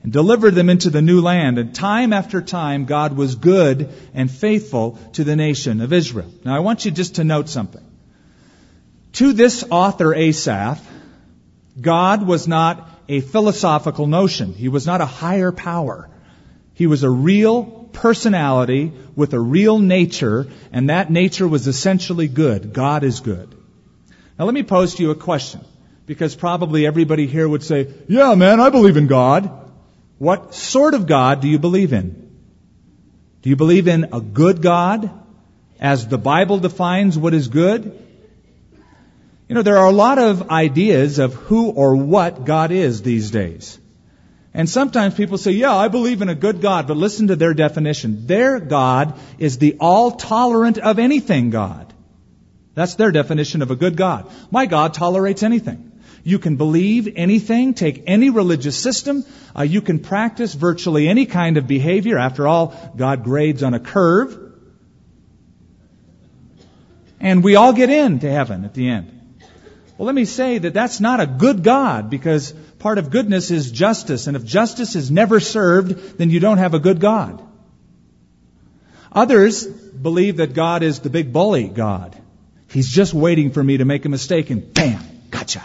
and 0.03 0.13
delivered 0.13 0.55
them 0.55 0.69
into 0.69 0.91
the 0.91 1.01
new 1.01 1.23
land. 1.23 1.59
And 1.59 1.75
time 1.75 2.13
after 2.13 2.43
time, 2.43 2.85
God 2.85 3.17
was 3.17 3.35
good 3.35 3.91
and 4.13 4.31
faithful 4.31 4.99
to 5.15 5.25
the 5.25 5.37
nation 5.37 5.81
of 5.81 5.93
Israel. 5.93 6.31
Now 6.45 6.55
I 6.55 6.61
want 6.61 6.85
you 6.85 6.91
just 6.91 7.17
to 7.17 7.25
note 7.25 7.49
something. 7.49 7.85
To 9.15 9.33
this 9.33 9.65
author, 9.71 10.15
Asaph, 10.15 10.81
God 11.81 12.27
was 12.27 12.47
not 12.47 12.89
a 13.09 13.21
philosophical 13.21 14.07
notion. 14.07 14.53
He 14.53 14.69
was 14.69 14.87
not 14.87 15.01
a 15.01 15.07
higher 15.07 15.51
power. 15.51 16.09
He 16.75 16.87
was 16.87 17.03
a 17.03 17.11
real 17.11 17.80
personality 17.93 18.93
with 19.17 19.35
a 19.35 19.41
real 19.41 19.79
nature, 19.79 20.47
and 20.73 20.91
that 20.91 21.11
nature 21.11 21.49
was 21.49 21.67
essentially 21.67 22.29
good. 22.29 22.73
God 22.73 23.05
is 23.05 23.21
good. 23.21 23.55
Now 24.39 24.45
let 24.45 24.55
me 24.55 24.63
pose 24.63 24.95
to 24.95 25.03
you 25.03 25.11
a 25.11 25.15
question, 25.15 25.61
because 26.07 26.35
probably 26.35 26.87
everybody 26.87 27.27
here 27.27 27.49
would 27.49 27.63
say, 27.63 27.89
yeah 28.09 28.35
man, 28.35 28.61
I 28.61 28.71
believe 28.71 28.97
in 28.97 29.07
God. 29.07 29.51
What 30.19 30.55
sort 30.55 30.95
of 30.95 31.07
God 31.07 31.41
do 31.41 31.49
you 31.49 31.59
believe 31.59 31.93
in? 31.95 32.31
Do 33.43 33.49
you 33.49 33.57
believe 33.57 33.89
in 33.89 34.11
a 34.13 34.21
good 34.21 34.61
God, 34.61 35.11
as 35.81 36.07
the 36.07 36.19
Bible 36.19 36.59
defines 36.59 37.17
what 37.17 37.33
is 37.33 37.49
good? 37.49 38.07
You 39.49 39.55
know, 39.55 39.63
there 39.63 39.79
are 39.79 39.87
a 39.87 39.93
lot 39.93 40.19
of 40.19 40.51
ideas 40.51 41.19
of 41.19 41.35
who 41.35 41.71
or 41.71 41.97
what 41.97 42.45
God 42.45 42.71
is 42.71 43.03
these 43.03 43.31
days. 43.33 43.80
And 44.53 44.69
sometimes 44.69 45.15
people 45.15 45.39
say, 45.39 45.53
yeah, 45.53 45.75
I 45.75 45.89
believe 45.89 46.23
in 46.23 46.29
a 46.29 46.35
good 46.35 46.61
God, 46.61 46.89
but 46.89 46.97
listen 46.97 47.29
to 47.29 47.37
their 47.37 47.55
definition. 47.55 48.27
Their 48.27 48.59
God 48.59 49.19
is 49.39 49.59
the 49.59 49.77
all 49.79 50.11
tolerant 50.13 50.79
of 50.79 50.99
anything 50.99 51.51
God. 51.51 51.93
That's 52.75 52.97
their 52.97 53.13
definition 53.13 53.63
of 53.63 53.71
a 53.71 53.77
good 53.77 53.97
God. 53.97 54.31
My 54.51 54.67
God 54.67 54.95
tolerates 54.95 55.43
anything. 55.43 55.93
You 56.25 56.39
can 56.39 56.57
believe 56.57 57.13
anything, 57.17 57.75
take 57.75 58.05
any 58.07 58.31
religious 58.31 58.77
system, 58.77 59.25
uh, 59.57 59.63
you 59.63 59.81
can 59.81 60.01
practice 60.01 60.53
virtually 60.55 61.09
any 61.09 61.27
kind 61.27 61.57
of 61.57 61.67
behavior. 61.67 62.19
After 62.19 62.47
all, 62.47 62.75
God 62.97 63.25
grades 63.25 63.63
on 63.63 63.75
a 63.75 63.81
curve. 63.81 64.39
And 67.21 67.45
we 67.45 67.57
all 67.57 67.73
get 67.73 67.91
into 67.91 68.31
heaven 68.31 68.65
at 68.65 68.75
the 68.75 68.89
end. 68.89 69.39
Well, 69.97 70.07
let 70.07 70.15
me 70.15 70.25
say 70.25 70.59
that 70.59 70.73
that's 70.73 71.01
not 71.01 71.21
a 71.21 71.27
good 71.27 71.63
God 71.63 72.09
because 72.09 72.55
part 72.81 72.99
of 72.99 73.11
goodness 73.11 73.51
is 73.51 73.71
justice. 73.71 74.27
And 74.27 74.37
if 74.37 74.45
justice 74.45 74.97
is 74.97 75.11
never 75.11 75.39
served, 75.39 76.19
then 76.19 76.31
you 76.31 76.41
don't 76.41 76.59
have 76.59 76.75
a 76.75 76.81
good 76.81 76.99
God. 76.99 77.43
Others 79.13 79.67
believe 79.67 80.39
that 80.39 80.55
God 80.55 80.83
is 80.83 81.01
the 81.01 81.11
big 81.11 81.33
bully 81.33 81.69
God. 81.69 82.17
He's 82.69 82.89
just 82.89 83.13
waiting 83.13 83.51
for 83.51 83.63
me 83.63 83.79
to 83.79 83.85
make 83.85 84.05
a 84.05 84.09
mistake 84.09 84.51
and 84.51 84.73
bam, 84.73 85.05
gotcha. 85.31 85.65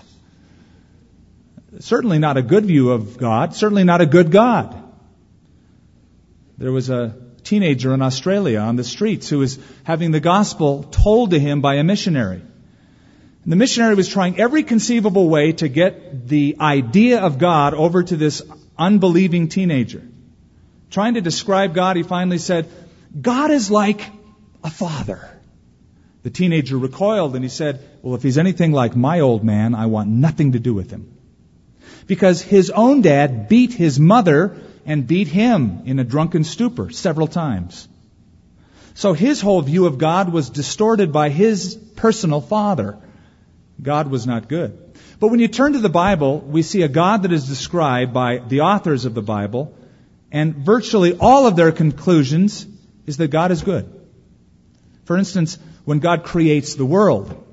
Certainly 1.79 2.19
not 2.19 2.37
a 2.37 2.41
good 2.41 2.65
view 2.65 2.91
of 2.91 3.17
God. 3.17 3.55
Certainly 3.55 3.83
not 3.83 4.01
a 4.01 4.05
good 4.05 4.31
God. 4.31 4.81
There 6.57 6.71
was 6.71 6.89
a 6.89 7.15
teenager 7.43 7.93
in 7.93 8.01
Australia 8.01 8.59
on 8.59 8.75
the 8.75 8.83
streets 8.83 9.29
who 9.29 9.39
was 9.39 9.59
having 9.83 10.11
the 10.11 10.19
gospel 10.19 10.83
told 10.83 11.31
to 11.31 11.39
him 11.39 11.61
by 11.61 11.75
a 11.75 11.83
missionary. 11.83 12.41
And 13.45 13.51
the 13.51 13.57
missionary 13.57 13.93
was 13.93 14.07
trying 14.07 14.39
every 14.39 14.63
conceivable 14.63 15.29
way 15.29 15.51
to 15.53 15.67
get 15.67 16.27
the 16.27 16.57
idea 16.59 17.19
of 17.21 17.37
God 17.37 17.75
over 17.75 18.01
to 18.01 18.17
this 18.17 18.41
unbelieving 18.75 19.49
teenager. 19.49 20.01
Trying 20.89 21.13
to 21.13 21.21
describe 21.21 21.75
God, 21.75 21.95
he 21.95 22.01
finally 22.01 22.39
said, 22.39 22.67
God 23.21 23.51
is 23.51 23.69
like 23.69 24.01
a 24.63 24.71
father. 24.71 25.29
The 26.23 26.31
teenager 26.31 26.75
recoiled 26.75 27.35
and 27.35 27.45
he 27.45 27.49
said, 27.49 27.87
Well, 28.01 28.15
if 28.15 28.23
he's 28.23 28.39
anything 28.39 28.71
like 28.71 28.95
my 28.95 29.19
old 29.19 29.43
man, 29.43 29.75
I 29.75 29.85
want 29.85 30.09
nothing 30.09 30.53
to 30.53 30.59
do 30.59 30.73
with 30.73 30.89
him. 30.89 31.15
Because 32.07 32.41
his 32.41 32.71
own 32.71 33.01
dad 33.03 33.47
beat 33.47 33.73
his 33.73 33.99
mother 33.99 34.57
and 34.87 35.05
beat 35.05 35.27
him 35.27 35.83
in 35.85 35.99
a 35.99 36.03
drunken 36.03 36.45
stupor 36.45 36.89
several 36.89 37.27
times. 37.27 37.87
So 38.95 39.13
his 39.13 39.39
whole 39.39 39.61
view 39.61 39.85
of 39.85 39.99
God 39.99 40.33
was 40.33 40.49
distorted 40.49 41.11
by 41.11 41.29
his 41.29 41.75
personal 41.95 42.41
father. 42.41 42.97
God 43.81 44.09
was 44.09 44.25
not 44.25 44.47
good. 44.47 44.77
But 45.19 45.29
when 45.29 45.39
you 45.39 45.47
turn 45.47 45.73
to 45.73 45.79
the 45.79 45.89
Bible, 45.89 46.39
we 46.39 46.61
see 46.61 46.81
a 46.81 46.87
God 46.87 47.23
that 47.23 47.31
is 47.31 47.47
described 47.47 48.13
by 48.13 48.37
the 48.37 48.61
authors 48.61 49.05
of 49.05 49.13
the 49.13 49.21
Bible, 49.21 49.77
and 50.31 50.55
virtually 50.55 51.17
all 51.17 51.47
of 51.47 51.55
their 51.55 51.71
conclusions 51.71 52.65
is 53.05 53.17
that 53.17 53.29
God 53.29 53.51
is 53.51 53.61
good. 53.61 53.89
For 55.05 55.17
instance, 55.17 55.57
when 55.83 55.99
God 55.99 56.23
creates 56.23 56.75
the 56.75 56.85
world, 56.85 57.43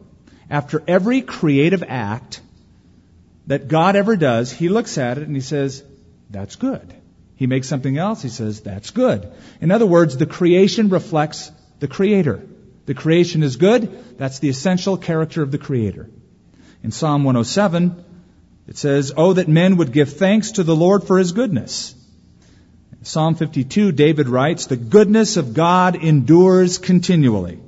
after 0.51 0.83
every 0.87 1.23
creative 1.23 1.83
act 1.87 2.41
that 3.47 3.69
God 3.69 3.97
ever 3.97 4.17
does, 4.17 4.53
He 4.53 4.69
looks 4.69 4.99
at 4.99 5.19
it 5.19 5.27
and 5.27 5.37
He 5.37 5.43
says, 5.43 5.83
that's 6.31 6.57
good. 6.57 6.95
He 7.37 7.47
makes 7.47 7.69
something 7.69 7.99
else, 7.99 8.23
He 8.23 8.29
says, 8.29 8.61
that's 8.61 8.91
good. 8.91 9.33
In 9.61 9.71
other 9.71 9.87
words, 9.87 10.17
the 10.17 10.27
creation 10.27 10.89
reflects 10.89 11.51
the 11.81 11.89
Creator. 11.89 12.47
The 12.87 12.95
creation 12.95 13.43
is 13.43 13.57
good. 13.57 14.19
That's 14.19 14.39
the 14.39 14.49
essential 14.49 14.97
character 14.97 15.43
of 15.43 15.51
the 15.51 15.59
Creator. 15.59 16.11
In 16.83 16.91
Psalm 16.91 17.25
107, 17.25 18.05
it 18.67 18.77
says, 18.77 19.13
Oh, 19.17 19.35
that 19.35 19.49
men 19.49 19.77
would 19.77 19.93
give 19.93 20.15
thanks 20.15 20.53
to 20.53 20.63
the 20.63 20.77
Lord 20.77 21.05
for 21.05 21.19
his 21.19 21.33
goodness. 21.33 21.95
In 22.93 23.05
Psalm 23.05 23.35
52, 23.35 23.93
David 23.93 24.29
writes, 24.29 24.67
The 24.67 24.77
goodness 24.77 25.37
of 25.37 25.55
God 25.55 25.97
endures 25.97 26.79
continually. 26.79 27.61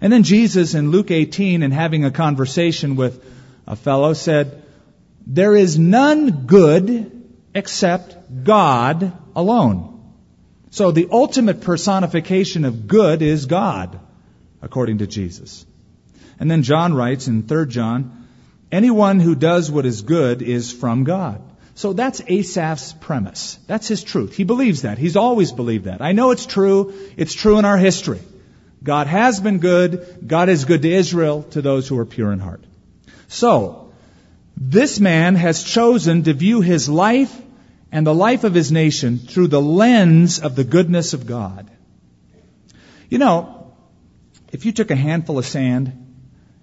And 0.00 0.12
then 0.12 0.22
Jesus 0.22 0.74
in 0.74 0.90
Luke 0.90 1.10
18, 1.10 1.62
in 1.62 1.70
having 1.70 2.04
a 2.04 2.10
conversation 2.10 2.96
with 2.96 3.24
a 3.66 3.76
fellow, 3.76 4.12
said, 4.12 4.62
There 5.26 5.54
is 5.54 5.78
none 5.78 6.46
good 6.46 7.22
except 7.54 8.44
God 8.44 9.12
alone. 9.36 9.92
So 10.70 10.90
the 10.90 11.08
ultimate 11.10 11.60
personification 11.60 12.64
of 12.64 12.86
good 12.88 13.22
is 13.22 13.46
God, 13.46 14.00
according 14.62 14.98
to 14.98 15.06
Jesus. 15.06 15.66
And 16.38 16.50
then 16.50 16.62
John 16.62 16.94
writes 16.94 17.28
in 17.28 17.42
3 17.42 17.66
John, 17.66 18.28
Anyone 18.70 19.20
who 19.20 19.34
does 19.34 19.70
what 19.70 19.84
is 19.84 20.00
good 20.00 20.40
is 20.40 20.72
from 20.72 21.04
God. 21.04 21.42
So 21.74 21.92
that's 21.92 22.22
Asaph's 22.22 22.94
premise. 22.94 23.58
That's 23.66 23.88
his 23.88 24.02
truth. 24.02 24.34
He 24.34 24.44
believes 24.44 24.82
that. 24.82 24.98
He's 24.98 25.16
always 25.16 25.52
believed 25.52 25.84
that. 25.84 26.00
I 26.00 26.12
know 26.12 26.30
it's 26.30 26.46
true. 26.46 26.94
It's 27.16 27.34
true 27.34 27.58
in 27.58 27.64
our 27.64 27.76
history. 27.76 28.20
God 28.82 29.06
has 29.06 29.40
been 29.40 29.58
good. 29.58 30.24
God 30.26 30.48
is 30.48 30.64
good 30.64 30.82
to 30.82 30.92
Israel, 30.92 31.42
to 31.50 31.62
those 31.62 31.86
who 31.86 31.98
are 31.98 32.06
pure 32.06 32.32
in 32.32 32.38
heart. 32.38 32.64
So, 33.28 33.92
this 34.56 35.00
man 35.00 35.34
has 35.34 35.62
chosen 35.62 36.24
to 36.24 36.34
view 36.34 36.60
his 36.60 36.88
life 36.88 37.40
and 37.90 38.06
the 38.06 38.14
life 38.14 38.44
of 38.44 38.54
his 38.54 38.72
nation 38.72 39.18
through 39.18 39.48
the 39.48 39.60
lens 39.60 40.38
of 40.40 40.56
the 40.56 40.64
goodness 40.64 41.14
of 41.14 41.26
God. 41.26 41.70
You 43.08 43.18
know, 43.18 43.61
if 44.52 44.66
you 44.66 44.72
took 44.72 44.90
a 44.90 44.96
handful 44.96 45.38
of 45.38 45.46
sand 45.46 45.92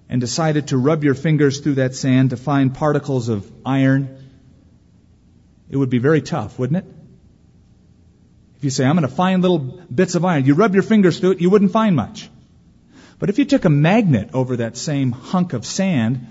and 0.07 0.21
decided 0.21 0.67
to 0.67 0.77
rub 0.77 1.03
your 1.03 1.15
fingers 1.15 1.59
through 1.59 1.75
that 1.75 1.95
sand 1.95 2.29
to 2.29 2.37
find 2.37 2.73
particles 2.73 3.29
of 3.29 3.51
iron, 3.65 4.17
it 5.69 5.75
would 5.75 5.89
be 5.89 5.97
very 5.97 6.21
tough, 6.21 6.57
wouldn't 6.57 6.85
it? 6.85 6.93
If 8.57 8.63
you 8.63 8.69
say, 8.69 8.85
I'm 8.85 8.95
going 8.95 9.07
to 9.07 9.15
find 9.15 9.41
little 9.41 9.59
bits 9.59 10.15
of 10.15 10.23
iron, 10.23 10.45
you 10.45 10.53
rub 10.53 10.73
your 10.73 10.83
fingers 10.83 11.19
through 11.19 11.31
it, 11.31 11.41
you 11.41 11.49
wouldn't 11.49 11.71
find 11.71 11.95
much. 11.95 12.29
But 13.17 13.29
if 13.29 13.39
you 13.39 13.45
took 13.45 13.65
a 13.65 13.69
magnet 13.69 14.29
over 14.33 14.57
that 14.57 14.77
same 14.77 15.11
hunk 15.11 15.53
of 15.53 15.65
sand, 15.65 16.27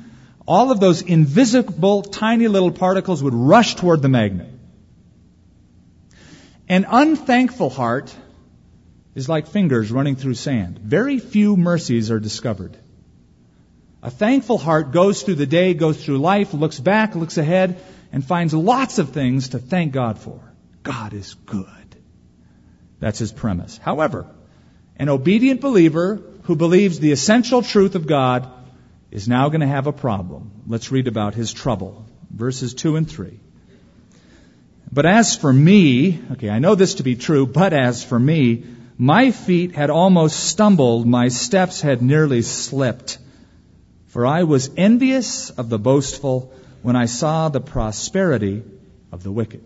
all 0.47 0.71
of 0.71 0.81
those 0.81 1.03
invisible 1.03 2.03
tiny 2.03 2.49
little 2.49 2.71
particles 2.71 3.23
would 3.23 3.35
rush 3.35 3.75
toward 3.75 4.01
the 4.01 4.09
magnet. 4.09 4.49
An 6.69 6.87
unthankful 6.89 7.71
heart 7.71 8.15
is 9.19 9.29
like 9.29 9.49
fingers 9.49 9.91
running 9.91 10.15
through 10.15 10.35
sand. 10.35 10.79
Very 10.79 11.19
few 11.19 11.57
mercies 11.57 12.13
are 12.13 12.21
discovered. 12.21 12.77
A 14.01 14.11
thankful 14.11 14.59
heart 14.59 14.93
goes 14.93 15.23
through 15.23 15.35
the 15.35 15.47
day, 15.47 15.75
goes 15.75 16.03
through 16.03 16.19
life, 16.19 16.55
looks 16.55 16.79
back, 16.79 17.17
looks 17.17 17.37
ahead, 17.37 17.81
and 18.13 18.25
finds 18.25 18.55
lots 18.55 19.01
of 19.01 19.11
things 19.11 19.49
to 19.49 19.59
thank 19.59 19.93
God 19.93 20.21
for. 20.21 20.41
God 20.85 21.15
is 21.15 21.35
good. 21.35 21.67
That's 23.01 23.19
his 23.19 23.33
premise. 23.33 23.77
However, 23.77 24.27
an 24.97 25.09
obedient 25.09 25.61
believer 25.61 26.23
who 26.45 26.55
believes 26.55 27.01
the 27.01 27.11
essential 27.11 27.63
truth 27.63 27.97
of 27.97 28.07
God 28.07 28.49
is 29.11 29.27
now 29.27 29.49
going 29.49 29.63
to 29.63 29.67
have 29.67 29.89
a 29.89 29.93
problem. 29.93 30.63
Let's 30.69 30.93
read 30.93 31.09
about 31.09 31.35
his 31.35 31.53
trouble. 31.53 32.07
Verses 32.31 32.73
2 32.73 32.95
and 32.95 33.11
3. 33.11 33.41
But 34.93 35.07
as 35.07 35.35
for 35.37 35.53
me, 35.53 36.21
okay, 36.33 36.51
I 36.51 36.61
know 36.61 36.77
this 36.77 36.95
to 36.95 37.03
be 37.03 37.17
true, 37.17 37.47
but 37.47 37.73
as 37.73 38.05
for 38.05 38.19
me, 38.19 38.65
my 38.99 39.31
feet 39.31 39.77
had 39.77 39.91
almost 39.91 40.41
stumbled, 40.41 41.07
my 41.07 41.29
steps 41.29 41.81
had 41.81 42.03
nearly 42.03 42.43
slipped. 42.43 43.19
For 44.09 44.27
I 44.27 44.43
was 44.43 44.71
envious 44.77 45.51
of 45.51 45.69
the 45.69 45.79
boastful 45.79 46.53
when 46.83 46.97
I 46.97 47.07
saw 47.07 47.49
the 47.49 47.61
prosperity 47.61 48.65
of 49.13 49.23
the 49.23 49.31
wicked. 49.31 49.65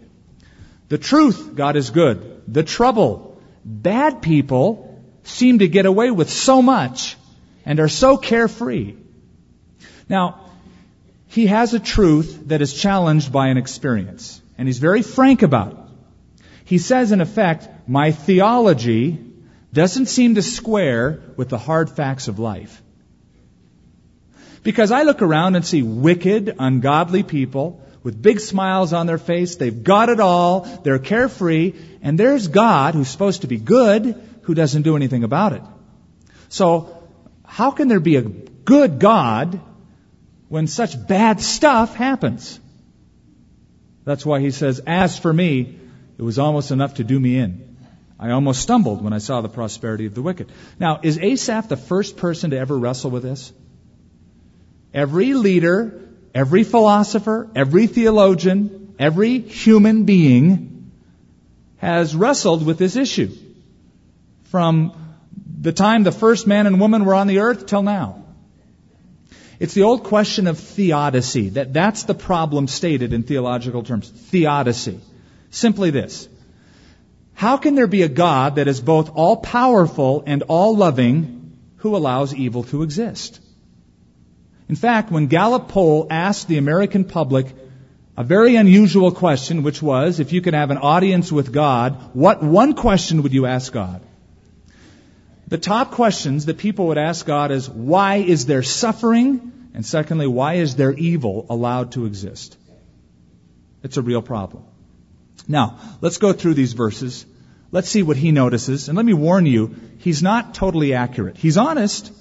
The 0.89 0.99
truth, 0.99 1.55
God 1.55 1.77
is 1.77 1.89
good. 1.89 2.43
The 2.47 2.63
trouble, 2.63 3.41
bad 3.65 4.21
people 4.21 5.03
seem 5.25 5.61
to 5.61 5.69
get 5.69 5.87
away 5.87 6.11
with 6.11 6.29
so 6.29 6.61
much 6.61 7.17
and 7.65 7.81
are 7.81 7.89
so 7.89 8.19
carefree. 8.19 8.97
Now, 10.09 10.41
he 11.29 11.47
has 11.47 11.73
a 11.73 11.81
truth 11.81 12.49
that 12.49 12.61
is 12.61 12.75
challenged 12.75 13.33
by 13.33 13.49
an 13.49 13.57
experience. 13.57 14.43
And 14.59 14.69
he's 14.69 14.79
very 14.79 15.01
frank 15.01 15.41
about 15.41 15.73
it. 15.73 15.82
He 16.65 16.79
says, 16.79 17.13
in 17.13 17.21
effect, 17.21 17.69
my 17.87 18.13
theology 18.13 19.19
doesn't 19.73 20.07
seem 20.07 20.35
to 20.37 20.43
square 20.43 21.23
with 21.37 21.49
the 21.49 21.59
hard 21.59 21.91
facts 21.91 22.29
of 22.29 22.39
life. 22.39 22.83
Because 24.63 24.93
I 24.93 25.03
look 25.03 25.23
around 25.23 25.57
and 25.57 25.65
see 25.65 25.83
wicked, 25.83 26.55
ungodly 26.59 27.23
people 27.23 27.83
with 28.03 28.21
big 28.21 28.41
smiles 28.41 28.93
on 28.93 29.07
their 29.07 29.19
face. 29.19 29.57
They've 29.57 29.83
got 29.83 30.09
it 30.09 30.21
all. 30.21 30.61
They're 30.61 30.99
carefree. 30.99 31.75
And 32.03 32.19
there's 32.19 32.49
God, 32.49 32.95
who's 32.95 33.09
supposed 33.09 33.43
to 33.43 33.47
be 33.47 33.59
good, 33.59 34.21
who 34.43 34.55
doesn't 34.55 34.83
do 34.83 34.97
anything 34.97 35.25
about 35.25 35.53
it. 35.53 35.63
So, 36.49 37.03
how 37.45 37.71
can 37.71 37.89
there 37.89 38.01
be 38.01 38.17
a 38.17 38.23
good 38.23 38.99
God 38.99 39.61
when 40.49 40.67
such 40.67 41.07
bad 41.07 41.41
stuff 41.41 41.95
happens? 41.95 42.59
That's 44.05 44.27
why 44.27 44.41
he 44.41 44.51
says, 44.51 44.81
As 44.87 45.19
for 45.19 45.33
me, 45.33 45.79
it 46.23 46.25
was 46.25 46.39
almost 46.39 46.71
enough 46.71 46.95
to 46.95 47.05
do 47.05 47.19
me 47.19 47.37
in. 47.37 47.77
I 48.17 48.31
almost 48.31 48.63
stumbled 48.63 49.03
when 49.03 49.13
I 49.13 49.19
saw 49.19 49.41
the 49.41 49.49
prosperity 49.49 50.07
of 50.07 50.15
the 50.15 50.23
wicked. 50.23 50.53
Now, 50.79 51.01
is 51.03 51.19
Asaph 51.19 51.69
the 51.69 51.77
first 51.77 52.17
person 52.17 52.51
to 52.51 52.59
ever 52.59 52.79
wrestle 52.79 53.11
with 53.11 53.25
this? 53.25 53.53
Every 54.95 55.35
leader, 55.35 56.01
every 56.33 56.63
philosopher, 56.63 57.51
every 57.57 57.89
theologian, 57.89 58.95
every 59.01 59.41
human 59.41 60.05
being 60.05 60.93
has 61.79 62.15
wrestled 62.15 62.65
with 62.65 62.79
this 62.79 62.95
issue. 62.95 63.37
From 64.45 64.95
the 65.61 65.73
time 65.73 66.05
the 66.05 66.13
first 66.13 66.47
man 66.47 66.69
and 66.69 66.79
woman 66.79 67.05
were 67.05 67.17
on 67.17 67.27
the 67.27 67.41
earth 67.41 67.67
till 67.67 67.83
now. 67.83 68.23
It's 69.59 69.75
the 69.75 69.83
old 69.83 70.05
question 70.05 70.47
of 70.47 70.61
theodicy. 70.61 71.49
That, 71.49 71.73
that's 71.73 72.05
the 72.05 72.15
problem 72.15 72.69
stated 72.69 73.13
in 73.13 73.25
theological 73.25 73.83
terms. 73.83 74.09
Theodicy. 74.09 75.01
Simply 75.53 75.91
this. 75.91 76.29
How 77.35 77.59
can 77.59 77.75
there 77.75 77.87
be 77.87 78.03
a 78.03 78.09
God 78.09 78.57
that 78.57 78.69
is 78.69 78.81
both 78.81 79.11
all 79.15 79.37
powerful 79.37 80.25
and 80.27 80.43
all 80.49 80.77
loving 80.77 81.59
who 81.77 81.95
allows 81.95 82.35
evil 82.35 82.65
to 82.65 82.83
exist? 82.83 83.39
In 84.69 84.77
fact, 84.77 85.13
when 85.13 85.27
Gallup 85.27 85.69
poll 85.69 86.07
asked 86.11 86.49
the 86.49 86.57
American 86.57 87.05
public 87.05 87.55
a 88.17 88.25
very 88.25 88.57
unusual 88.57 89.13
question, 89.13 89.63
which 89.63 89.83
was, 89.83 90.21
if 90.21 90.33
you 90.33 90.41
could 90.41 90.55
have 90.55 90.71
an 90.71 90.79
audience 90.79 91.31
with 91.31 91.53
God, 91.53 92.15
what 92.15 92.43
one 92.43 92.73
question 92.73 93.23
would 93.23 93.35
you 93.35 93.45
ask 93.45 93.73
God? 93.73 94.01
The 95.49 95.59
top 95.59 95.91
questions 95.91 96.47
that 96.47 96.57
people 96.57 96.87
would 96.87 96.99
ask 96.99 97.27
God 97.27 97.51
is, 97.51 97.69
why 97.69 98.17
is 98.17 98.47
there 98.47 98.63
suffering? 98.63 99.53
And 99.75 99.85
secondly, 99.85 100.27
why 100.27 100.55
is 100.55 100.77
there 100.77 100.93
evil 100.93 101.45
allowed 101.51 101.93
to 101.93 102.07
exist? 102.07 102.57
It's 103.83 103.99
a 103.99 104.03
real 104.03 104.23
problem. 104.23 104.65
Now, 105.49 105.79
let's 106.01 106.19
go 106.19 106.33
through 106.33 106.55
these 106.55 106.73
verses. 106.73 107.27
Let's 107.71 107.89
see 107.89 108.03
what 108.03 108.17
he 108.17 108.33
notices. 108.33 108.89
And 108.89 108.97
let 108.97 109.07
me 109.07 109.15
warn 109.15 109.47
you, 109.47 109.75
he's 109.99 110.23
not 110.23 110.55
totally 110.55 110.95
accurate. 110.95 111.37
He's 111.37 111.57
honest 111.57 112.13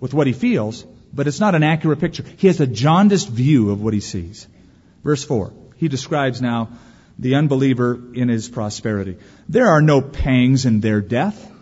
with 0.00 0.14
what 0.14 0.26
he 0.26 0.32
feels, 0.32 0.84
but 1.12 1.26
it's 1.26 1.40
not 1.40 1.54
an 1.54 1.62
accurate 1.62 2.00
picture. 2.00 2.24
He 2.38 2.46
has 2.46 2.60
a 2.60 2.66
jaundiced 2.66 3.28
view 3.28 3.70
of 3.70 3.82
what 3.82 3.94
he 3.94 4.00
sees. 4.00 4.46
Verse 5.04 5.24
4. 5.24 5.52
He 5.76 5.88
describes 5.88 6.40
now 6.42 6.70
the 7.18 7.34
unbeliever 7.34 8.00
in 8.14 8.28
his 8.28 8.48
prosperity. 8.48 9.16
There 9.48 9.68
are 9.68 9.82
no 9.82 10.00
pangs 10.00 10.66
in 10.66 10.80
their 10.80 11.00
death. 11.00 11.52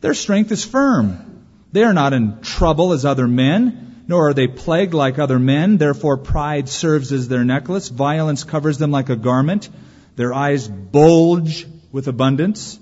Their 0.00 0.14
strength 0.14 0.52
is 0.52 0.64
firm. 0.64 1.46
They 1.72 1.84
are 1.84 1.94
not 1.94 2.12
in 2.12 2.40
trouble 2.40 2.92
as 2.92 3.04
other 3.04 3.26
men, 3.26 3.83
nor 4.06 4.28
are 4.28 4.34
they 4.34 4.46
plagued 4.46 4.94
like 4.94 5.18
other 5.18 5.38
men. 5.38 5.78
Therefore 5.78 6.16
pride 6.16 6.68
serves 6.68 7.12
as 7.12 7.28
their 7.28 7.44
necklace. 7.44 7.88
Violence 7.88 8.44
covers 8.44 8.78
them 8.78 8.90
like 8.90 9.08
a 9.08 9.16
garment. 9.16 9.68
Their 10.16 10.34
eyes 10.34 10.68
bulge 10.68 11.66
with 11.90 12.08
abundance. 12.08 12.78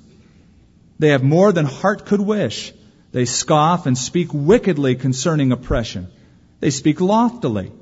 They 0.99 1.09
have 1.09 1.23
more 1.23 1.53
than 1.53 1.67
heart 1.67 2.07
could 2.07 2.21
wish. 2.21 2.73
They 3.13 3.25
scoff 3.25 3.87
and 3.87 3.97
speak 3.97 4.29
wickedly 4.33 4.97
concerning 4.97 5.53
oppression. 5.53 6.09
They 6.61 6.71
speak 6.71 7.01
loftily. 7.01 7.73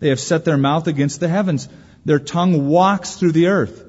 They 0.00 0.08
have 0.08 0.20
set 0.20 0.44
their 0.44 0.56
mouth 0.56 0.86
against 0.86 1.20
the 1.20 1.28
heavens. 1.28 1.68
Their 2.04 2.18
tongue 2.18 2.68
walks 2.68 3.14
through 3.14 3.32
the 3.32 3.48
earth. 3.48 3.84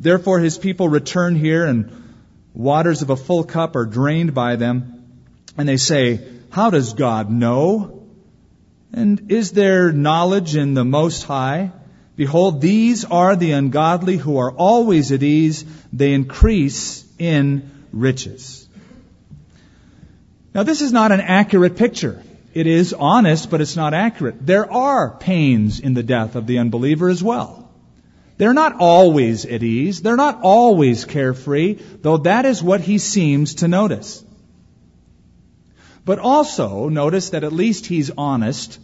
Therefore 0.00 0.40
his 0.40 0.58
people 0.58 0.88
return 0.88 1.36
here 1.36 1.64
and 1.64 1.90
waters 2.52 3.02
of 3.02 3.10
a 3.10 3.16
full 3.16 3.44
cup 3.44 3.76
are 3.76 3.86
drained 3.86 4.34
by 4.34 4.56
them. 4.56 5.22
And 5.56 5.68
they 5.68 5.76
say, 5.76 6.26
how 6.50 6.70
does 6.70 6.92
God 6.94 7.30
know? 7.30 8.01
And 8.92 9.30
is 9.30 9.52
there 9.52 9.90
knowledge 9.92 10.54
in 10.56 10.74
the 10.74 10.84
Most 10.84 11.22
High? 11.22 11.72
Behold, 12.14 12.60
these 12.60 13.04
are 13.04 13.36
the 13.36 13.52
ungodly 13.52 14.16
who 14.18 14.36
are 14.36 14.52
always 14.52 15.12
at 15.12 15.22
ease. 15.22 15.64
They 15.92 16.12
increase 16.12 17.04
in 17.18 17.70
riches. 17.90 18.68
Now 20.54 20.62
this 20.62 20.82
is 20.82 20.92
not 20.92 21.12
an 21.12 21.20
accurate 21.20 21.76
picture. 21.76 22.22
It 22.52 22.66
is 22.66 22.92
honest, 22.92 23.50
but 23.50 23.62
it's 23.62 23.76
not 23.76 23.94
accurate. 23.94 24.44
There 24.44 24.70
are 24.70 25.10
pains 25.10 25.80
in 25.80 25.94
the 25.94 26.02
death 26.02 26.36
of 26.36 26.46
the 26.46 26.58
unbeliever 26.58 27.08
as 27.08 27.22
well. 27.22 27.70
They're 28.36 28.52
not 28.52 28.76
always 28.78 29.46
at 29.46 29.62
ease. 29.62 30.02
They're 30.02 30.16
not 30.16 30.40
always 30.42 31.06
carefree, 31.06 31.78
though 32.02 32.18
that 32.18 32.44
is 32.44 32.62
what 32.62 32.80
he 32.80 32.98
seems 32.98 33.56
to 33.56 33.68
notice. 33.68 34.22
But 36.04 36.18
also 36.18 36.88
notice 36.88 37.30
that 37.30 37.44
at 37.44 37.52
least 37.52 37.86
he's 37.86 38.10
honest 38.10 38.78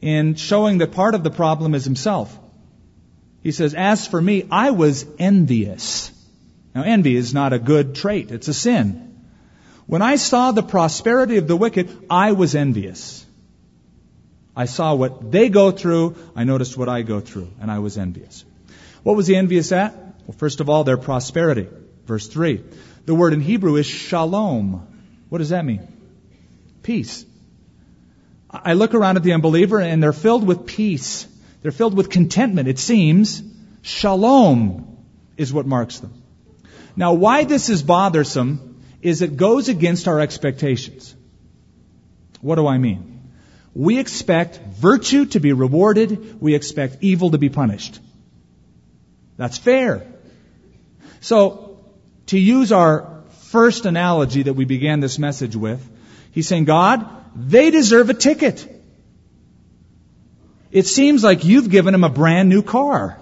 in 0.00 0.34
showing 0.34 0.78
that 0.78 0.92
part 0.92 1.14
of 1.14 1.22
the 1.22 1.30
problem 1.30 1.74
is 1.74 1.84
himself. 1.84 2.38
He 3.42 3.52
says, 3.52 3.74
as 3.74 4.06
for 4.06 4.20
me, 4.20 4.46
I 4.50 4.72
was 4.72 5.06
envious. 5.18 6.10
Now 6.74 6.82
envy 6.82 7.16
is 7.16 7.32
not 7.32 7.52
a 7.52 7.58
good 7.58 7.94
trait. 7.94 8.30
It's 8.30 8.48
a 8.48 8.54
sin. 8.54 9.06
When 9.86 10.02
I 10.02 10.16
saw 10.16 10.52
the 10.52 10.62
prosperity 10.62 11.36
of 11.36 11.46
the 11.46 11.56
wicked, 11.56 11.88
I 12.10 12.32
was 12.32 12.54
envious. 12.54 13.24
I 14.54 14.64
saw 14.64 14.94
what 14.94 15.30
they 15.30 15.48
go 15.48 15.70
through, 15.70 16.16
I 16.34 16.44
noticed 16.44 16.76
what 16.76 16.88
I 16.88 17.02
go 17.02 17.20
through, 17.20 17.50
and 17.60 17.70
I 17.70 17.78
was 17.78 17.98
envious. 17.98 18.44
What 19.02 19.14
was 19.14 19.26
he 19.26 19.36
envious 19.36 19.70
at? 19.70 19.94
Well, 20.26 20.36
first 20.36 20.60
of 20.60 20.68
all, 20.68 20.82
their 20.82 20.96
prosperity. 20.96 21.68
Verse 22.06 22.26
3. 22.26 22.64
The 23.04 23.14
word 23.14 23.32
in 23.32 23.40
Hebrew 23.40 23.76
is 23.76 23.86
shalom. 23.86 24.86
What 25.28 25.38
does 25.38 25.50
that 25.50 25.64
mean? 25.64 25.95
Peace. 26.86 27.26
I 28.48 28.74
look 28.74 28.94
around 28.94 29.16
at 29.16 29.24
the 29.24 29.32
unbeliever 29.32 29.80
and 29.80 30.00
they're 30.00 30.12
filled 30.12 30.46
with 30.46 30.66
peace. 30.66 31.26
They're 31.60 31.72
filled 31.72 31.96
with 31.96 32.10
contentment, 32.10 32.68
it 32.68 32.78
seems. 32.78 33.42
Shalom 33.82 34.96
is 35.36 35.52
what 35.52 35.66
marks 35.66 35.98
them. 35.98 36.22
Now, 36.94 37.14
why 37.14 37.42
this 37.42 37.70
is 37.70 37.82
bothersome 37.82 38.80
is 39.02 39.20
it 39.20 39.36
goes 39.36 39.68
against 39.68 40.06
our 40.06 40.20
expectations. 40.20 41.12
What 42.40 42.54
do 42.54 42.68
I 42.68 42.78
mean? 42.78 43.32
We 43.74 43.98
expect 43.98 44.60
virtue 44.76 45.26
to 45.26 45.40
be 45.40 45.52
rewarded. 45.52 46.40
We 46.40 46.54
expect 46.54 46.98
evil 47.00 47.32
to 47.32 47.38
be 47.38 47.48
punished. 47.48 47.98
That's 49.36 49.58
fair. 49.58 50.06
So, 51.20 51.84
to 52.26 52.38
use 52.38 52.70
our 52.70 53.24
first 53.50 53.86
analogy 53.86 54.44
that 54.44 54.54
we 54.54 54.64
began 54.64 55.00
this 55.00 55.18
message 55.18 55.56
with, 55.56 55.84
he's 56.36 56.46
saying, 56.46 56.66
God, 56.66 57.08
they 57.34 57.70
deserve 57.70 58.10
a 58.10 58.14
ticket. 58.14 58.68
It 60.70 60.86
seems 60.86 61.24
like 61.24 61.44
you've 61.44 61.70
given 61.70 61.92
them 61.92 62.04
a 62.04 62.10
brand 62.10 62.50
new 62.50 62.62
car 62.62 63.18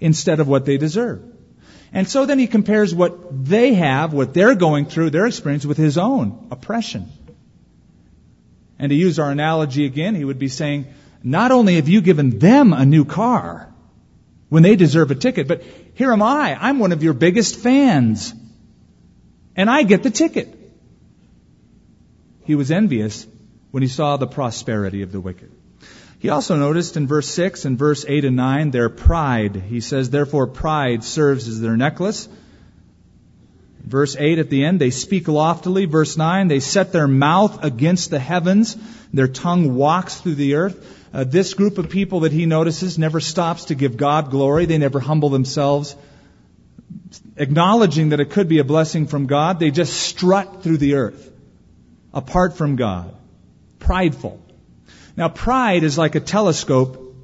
instead 0.00 0.40
of 0.40 0.48
what 0.48 0.64
they 0.64 0.78
deserve. 0.78 1.22
And 1.92 2.08
so 2.08 2.24
then 2.24 2.38
he 2.38 2.46
compares 2.46 2.94
what 2.94 3.44
they 3.44 3.74
have, 3.74 4.14
what 4.14 4.32
they're 4.32 4.54
going 4.54 4.86
through, 4.86 5.10
their 5.10 5.26
experience 5.26 5.66
with 5.66 5.76
his 5.76 5.98
own 5.98 6.48
oppression. 6.50 7.10
And 8.78 8.88
to 8.88 8.94
use 8.94 9.18
our 9.18 9.30
analogy 9.30 9.84
again, 9.84 10.14
he 10.14 10.24
would 10.24 10.38
be 10.38 10.48
saying, 10.48 10.86
not 11.22 11.52
only 11.52 11.74
have 11.74 11.90
you 11.90 12.00
given 12.00 12.38
them 12.38 12.72
a 12.72 12.86
new 12.86 13.04
car 13.04 13.70
when 14.48 14.62
they 14.62 14.74
deserve 14.74 15.10
a 15.10 15.14
ticket, 15.14 15.48
but 15.48 15.62
here 15.92 16.14
am 16.14 16.22
I. 16.22 16.56
I'm 16.58 16.78
one 16.78 16.92
of 16.92 17.02
your 17.02 17.12
biggest 17.12 17.56
fans. 17.56 18.32
And 19.54 19.68
I 19.68 19.82
get 19.82 20.02
the 20.02 20.10
ticket. 20.10 20.59
He 22.50 22.56
was 22.56 22.72
envious 22.72 23.28
when 23.70 23.84
he 23.84 23.88
saw 23.88 24.16
the 24.16 24.26
prosperity 24.26 25.02
of 25.02 25.12
the 25.12 25.20
wicked. 25.20 25.52
He 26.18 26.30
also 26.30 26.56
noticed 26.56 26.96
in 26.96 27.06
verse 27.06 27.28
6 27.28 27.64
and 27.64 27.78
verse 27.78 28.04
8 28.08 28.24
and 28.24 28.34
9 28.34 28.72
their 28.72 28.88
pride. 28.88 29.54
He 29.54 29.80
says, 29.80 30.10
therefore 30.10 30.48
pride 30.48 31.04
serves 31.04 31.46
as 31.46 31.60
their 31.60 31.76
necklace. 31.76 32.28
Verse 33.84 34.16
8 34.16 34.40
at 34.40 34.50
the 34.50 34.64
end, 34.64 34.80
they 34.80 34.90
speak 34.90 35.28
loftily. 35.28 35.84
Verse 35.84 36.16
9, 36.16 36.48
they 36.48 36.58
set 36.58 36.90
their 36.90 37.06
mouth 37.06 37.62
against 37.62 38.10
the 38.10 38.18
heavens. 38.18 38.76
Their 39.14 39.28
tongue 39.28 39.76
walks 39.76 40.20
through 40.20 40.34
the 40.34 40.56
earth. 40.56 41.06
Uh, 41.14 41.22
this 41.22 41.54
group 41.54 41.78
of 41.78 41.88
people 41.88 42.20
that 42.20 42.32
he 42.32 42.46
notices 42.46 42.98
never 42.98 43.20
stops 43.20 43.66
to 43.66 43.76
give 43.76 43.96
God 43.96 44.32
glory. 44.32 44.66
They 44.66 44.78
never 44.78 44.98
humble 44.98 45.28
themselves, 45.28 45.94
acknowledging 47.36 48.08
that 48.08 48.18
it 48.18 48.30
could 48.30 48.48
be 48.48 48.58
a 48.58 48.64
blessing 48.64 49.06
from 49.06 49.26
God. 49.26 49.60
They 49.60 49.70
just 49.70 49.92
strut 49.92 50.64
through 50.64 50.78
the 50.78 50.94
earth, 50.94 51.30
apart 52.12 52.56
from 52.56 52.76
God, 52.76 53.14
prideful. 53.78 54.40
Now, 55.16 55.28
pride 55.28 55.82
is 55.82 55.98
like 55.98 56.14
a 56.14 56.20
telescope 56.20 57.14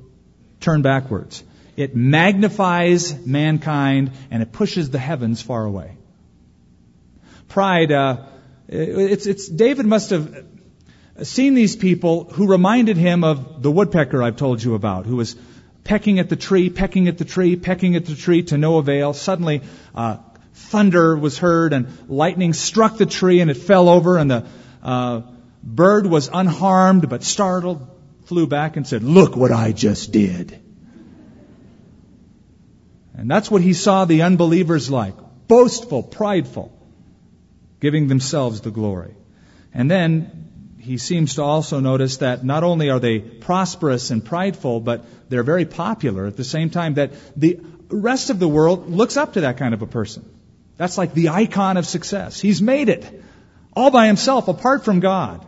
turned 0.60 0.82
backwards. 0.82 1.42
It 1.76 1.94
magnifies 1.94 3.26
mankind 3.26 4.12
and 4.30 4.42
it 4.42 4.52
pushes 4.52 4.90
the 4.90 4.98
heavens 4.98 5.42
far 5.42 5.64
away. 5.64 5.96
Pride, 7.48 7.92
uh, 7.92 8.24
it's, 8.68 9.26
it's, 9.26 9.46
David 9.46 9.86
must 9.86 10.10
have 10.10 10.44
seen 11.22 11.54
these 11.54 11.76
people 11.76 12.24
who 12.24 12.46
reminded 12.46 12.96
him 12.96 13.24
of 13.24 13.62
the 13.62 13.70
woodpecker 13.70 14.22
I've 14.22 14.36
told 14.36 14.62
you 14.62 14.74
about, 14.74 15.06
who 15.06 15.16
was 15.16 15.36
pecking 15.84 16.18
at 16.18 16.28
the 16.28 16.36
tree, 16.36 16.68
pecking 16.70 17.08
at 17.08 17.18
the 17.18 17.24
tree, 17.24 17.56
pecking 17.56 17.94
at 17.96 18.06
the 18.06 18.14
tree 18.14 18.42
to 18.44 18.58
no 18.58 18.78
avail. 18.78 19.12
Suddenly, 19.12 19.62
uh, 19.94 20.16
thunder 20.52 21.16
was 21.16 21.38
heard 21.38 21.72
and 21.72 21.88
lightning 22.08 22.52
struck 22.54 22.96
the 22.96 23.06
tree 23.06 23.40
and 23.40 23.50
it 23.50 23.56
fell 23.56 23.88
over 23.88 24.18
and 24.18 24.30
the, 24.30 24.46
uh, 24.86 25.22
bird 25.64 26.06
was 26.06 26.30
unharmed 26.32 27.08
but 27.08 27.24
startled, 27.24 27.86
flew 28.26 28.46
back 28.46 28.76
and 28.76 28.86
said, 28.86 29.02
Look 29.02 29.36
what 29.36 29.50
I 29.50 29.72
just 29.72 30.12
did. 30.12 30.62
And 33.18 33.28
that's 33.28 33.50
what 33.50 33.62
he 33.62 33.72
saw 33.72 34.04
the 34.04 34.22
unbelievers 34.22 34.88
like 34.88 35.14
boastful, 35.48 36.02
prideful, 36.02 36.72
giving 37.80 38.06
themselves 38.06 38.60
the 38.60 38.70
glory. 38.70 39.14
And 39.74 39.90
then 39.90 40.76
he 40.78 40.98
seems 40.98 41.34
to 41.34 41.42
also 41.42 41.80
notice 41.80 42.18
that 42.18 42.44
not 42.44 42.62
only 42.62 42.90
are 42.90 43.00
they 43.00 43.18
prosperous 43.18 44.12
and 44.12 44.24
prideful, 44.24 44.80
but 44.80 45.04
they're 45.28 45.42
very 45.42 45.64
popular 45.64 46.26
at 46.26 46.36
the 46.36 46.44
same 46.44 46.70
time 46.70 46.94
that 46.94 47.12
the 47.36 47.60
rest 47.88 48.30
of 48.30 48.38
the 48.38 48.48
world 48.48 48.88
looks 48.88 49.16
up 49.16 49.32
to 49.32 49.40
that 49.40 49.56
kind 49.56 49.74
of 49.74 49.82
a 49.82 49.86
person. 49.86 50.24
That's 50.76 50.96
like 50.96 51.12
the 51.12 51.30
icon 51.30 51.76
of 51.76 51.86
success. 51.86 52.38
He's 52.38 52.62
made 52.62 52.88
it 52.88 53.24
all 53.76 53.90
by 53.90 54.06
himself 54.06 54.48
apart 54.48 54.84
from 54.84 55.00
God. 55.00 55.46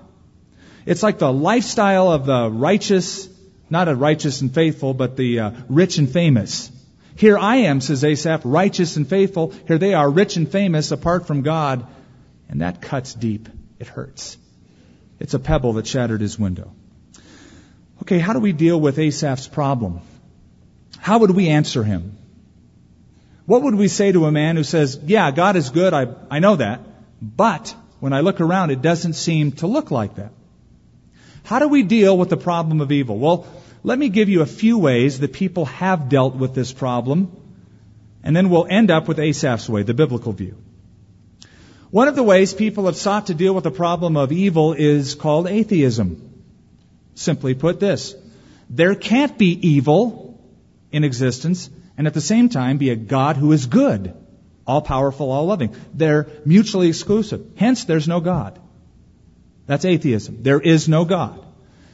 It's 0.84 1.02
like 1.02 1.18
the 1.18 1.32
lifestyle 1.32 2.12
of 2.12 2.26
the 2.26 2.50
righteous, 2.50 3.28
not 3.70 3.88
a 3.88 3.96
righteous 3.96 4.42
and 4.42 4.54
faithful, 4.54 4.94
but 4.94 5.16
the 5.16 5.40
uh, 5.40 5.50
rich 5.68 5.98
and 5.98 6.08
famous. 6.10 6.70
Here 7.16 7.36
I 7.36 7.56
am, 7.70 7.80
says 7.80 8.04
Asaph, 8.04 8.42
righteous 8.44 8.96
and 8.96 9.08
faithful. 9.08 9.52
Here 9.66 9.78
they 9.78 9.94
are, 9.94 10.08
rich 10.08 10.36
and 10.36 10.50
famous 10.50 10.92
apart 10.92 11.26
from 11.26 11.42
God. 11.42 11.86
And 12.48 12.60
that 12.60 12.80
cuts 12.80 13.14
deep. 13.14 13.48
It 13.78 13.86
hurts. 13.86 14.36
It's 15.18 15.34
a 15.34 15.38
pebble 15.38 15.74
that 15.74 15.86
shattered 15.86 16.20
his 16.20 16.38
window. 16.38 16.72
Okay, 18.02 18.18
how 18.18 18.32
do 18.32 18.38
we 18.38 18.52
deal 18.52 18.80
with 18.80 18.98
Asaph's 18.98 19.48
problem? 19.48 20.00
How 20.98 21.18
would 21.18 21.32
we 21.32 21.48
answer 21.48 21.82
him? 21.82 22.16
What 23.46 23.62
would 23.62 23.74
we 23.74 23.88
say 23.88 24.12
to 24.12 24.26
a 24.26 24.32
man 24.32 24.56
who 24.56 24.64
says, 24.64 24.98
yeah, 25.04 25.30
God 25.30 25.56
is 25.56 25.70
good, 25.70 25.92
I, 25.92 26.06
I 26.30 26.38
know 26.38 26.56
that, 26.56 26.80
but 27.20 27.74
when 28.00 28.12
I 28.12 28.20
look 28.20 28.40
around, 28.40 28.70
it 28.70 28.82
doesn't 28.82 29.14
seem 29.14 29.52
to 29.52 29.66
look 29.66 29.90
like 29.90 30.16
that? 30.16 30.32
How 31.44 31.58
do 31.58 31.68
we 31.68 31.82
deal 31.82 32.16
with 32.16 32.28
the 32.28 32.36
problem 32.36 32.80
of 32.80 32.92
evil? 32.92 33.18
Well, 33.18 33.46
let 33.82 33.98
me 33.98 34.08
give 34.08 34.28
you 34.28 34.42
a 34.42 34.46
few 34.46 34.78
ways 34.78 35.20
that 35.20 35.32
people 35.32 35.64
have 35.66 36.08
dealt 36.08 36.34
with 36.34 36.54
this 36.54 36.72
problem, 36.72 37.30
and 38.22 38.36
then 38.36 38.50
we'll 38.50 38.66
end 38.68 38.90
up 38.90 39.08
with 39.08 39.18
Asaph's 39.18 39.68
way, 39.68 39.82
the 39.82 39.94
biblical 39.94 40.32
view. 40.32 40.56
One 41.90 42.06
of 42.06 42.16
the 42.16 42.22
ways 42.22 42.52
people 42.52 42.84
have 42.86 42.96
sought 42.96 43.28
to 43.28 43.34
deal 43.34 43.54
with 43.54 43.64
the 43.64 43.70
problem 43.70 44.16
of 44.16 44.30
evil 44.30 44.74
is 44.74 45.14
called 45.14 45.46
atheism. 45.46 46.44
Simply 47.14 47.54
put 47.54 47.80
this, 47.80 48.14
there 48.68 48.94
can't 48.94 49.38
be 49.38 49.68
evil 49.68 50.38
in 50.92 51.04
existence 51.04 51.70
and 51.96 52.06
at 52.06 52.14
the 52.14 52.20
same 52.20 52.48
time 52.48 52.78
be 52.78 52.90
a 52.90 52.96
God 52.96 53.36
who 53.36 53.52
is 53.52 53.66
good, 53.66 54.14
all 54.68 54.82
powerful, 54.82 55.32
all 55.32 55.46
loving. 55.46 55.74
They're 55.94 56.28
mutually 56.44 56.88
exclusive. 56.88 57.44
Hence, 57.56 57.84
there's 57.84 58.06
no 58.06 58.20
God. 58.20 58.58
That's 59.66 59.86
atheism. 59.86 60.42
There 60.42 60.60
is 60.60 60.88
no 60.88 61.06
God. 61.06 61.42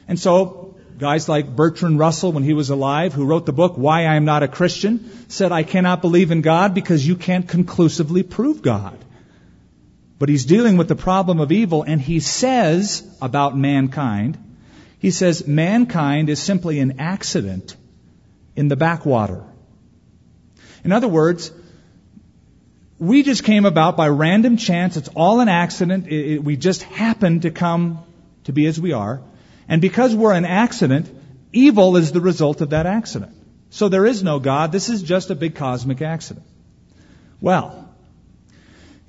And 0.09 0.19
so, 0.19 0.75
guys 0.99 1.29
like 1.29 1.55
Bertrand 1.55 1.97
Russell, 1.99 2.33
when 2.33 2.43
he 2.43 2.53
was 2.53 2.69
alive, 2.69 3.13
who 3.13 3.25
wrote 3.25 3.45
the 3.45 3.53
book 3.53 3.77
Why 3.77 4.01
I 4.01 4.15
Am 4.15 4.25
Not 4.25 4.43
a 4.43 4.49
Christian, 4.49 5.09
said, 5.29 5.53
I 5.53 5.63
cannot 5.63 6.01
believe 6.01 6.31
in 6.31 6.41
God 6.41 6.73
because 6.73 7.07
you 7.07 7.15
can't 7.15 7.47
conclusively 7.47 8.23
prove 8.23 8.61
God. 8.61 8.97
But 10.19 10.29
he's 10.29 10.45
dealing 10.45 10.75
with 10.75 10.89
the 10.89 10.95
problem 10.95 11.39
of 11.39 11.53
evil, 11.53 11.83
and 11.83 12.01
he 12.01 12.19
says 12.19 13.03
about 13.21 13.57
mankind, 13.57 14.37
He 14.99 15.11
says 15.11 15.47
mankind 15.47 16.29
is 16.29 16.41
simply 16.41 16.79
an 16.79 16.99
accident 16.99 17.75
in 18.55 18.67
the 18.67 18.75
backwater. 18.75 19.43
In 20.83 20.91
other 20.91 21.07
words, 21.07 21.51
we 22.97 23.23
just 23.23 23.43
came 23.43 23.65
about 23.65 23.97
by 23.97 24.07
random 24.07 24.57
chance. 24.57 24.95
It's 24.97 25.09
all 25.09 25.41
an 25.41 25.49
accident. 25.49 26.07
It, 26.07 26.33
it, 26.33 26.43
we 26.43 26.55
just 26.55 26.83
happened 26.83 27.41
to 27.41 27.51
come 27.51 28.03
to 28.45 28.53
be 28.53 28.65
as 28.67 28.79
we 28.79 28.93
are. 28.93 29.21
And 29.67 29.81
because 29.81 30.15
we're 30.15 30.33
an 30.33 30.45
accident, 30.45 31.09
evil 31.51 31.97
is 31.97 32.11
the 32.11 32.21
result 32.21 32.61
of 32.61 32.69
that 32.69 32.85
accident. 32.85 33.33
So 33.69 33.89
there 33.89 34.05
is 34.05 34.23
no 34.23 34.39
God. 34.39 34.71
This 34.71 34.89
is 34.89 35.03
just 35.03 35.29
a 35.29 35.35
big 35.35 35.55
cosmic 35.55 36.01
accident. 36.01 36.45
Well, 37.41 37.89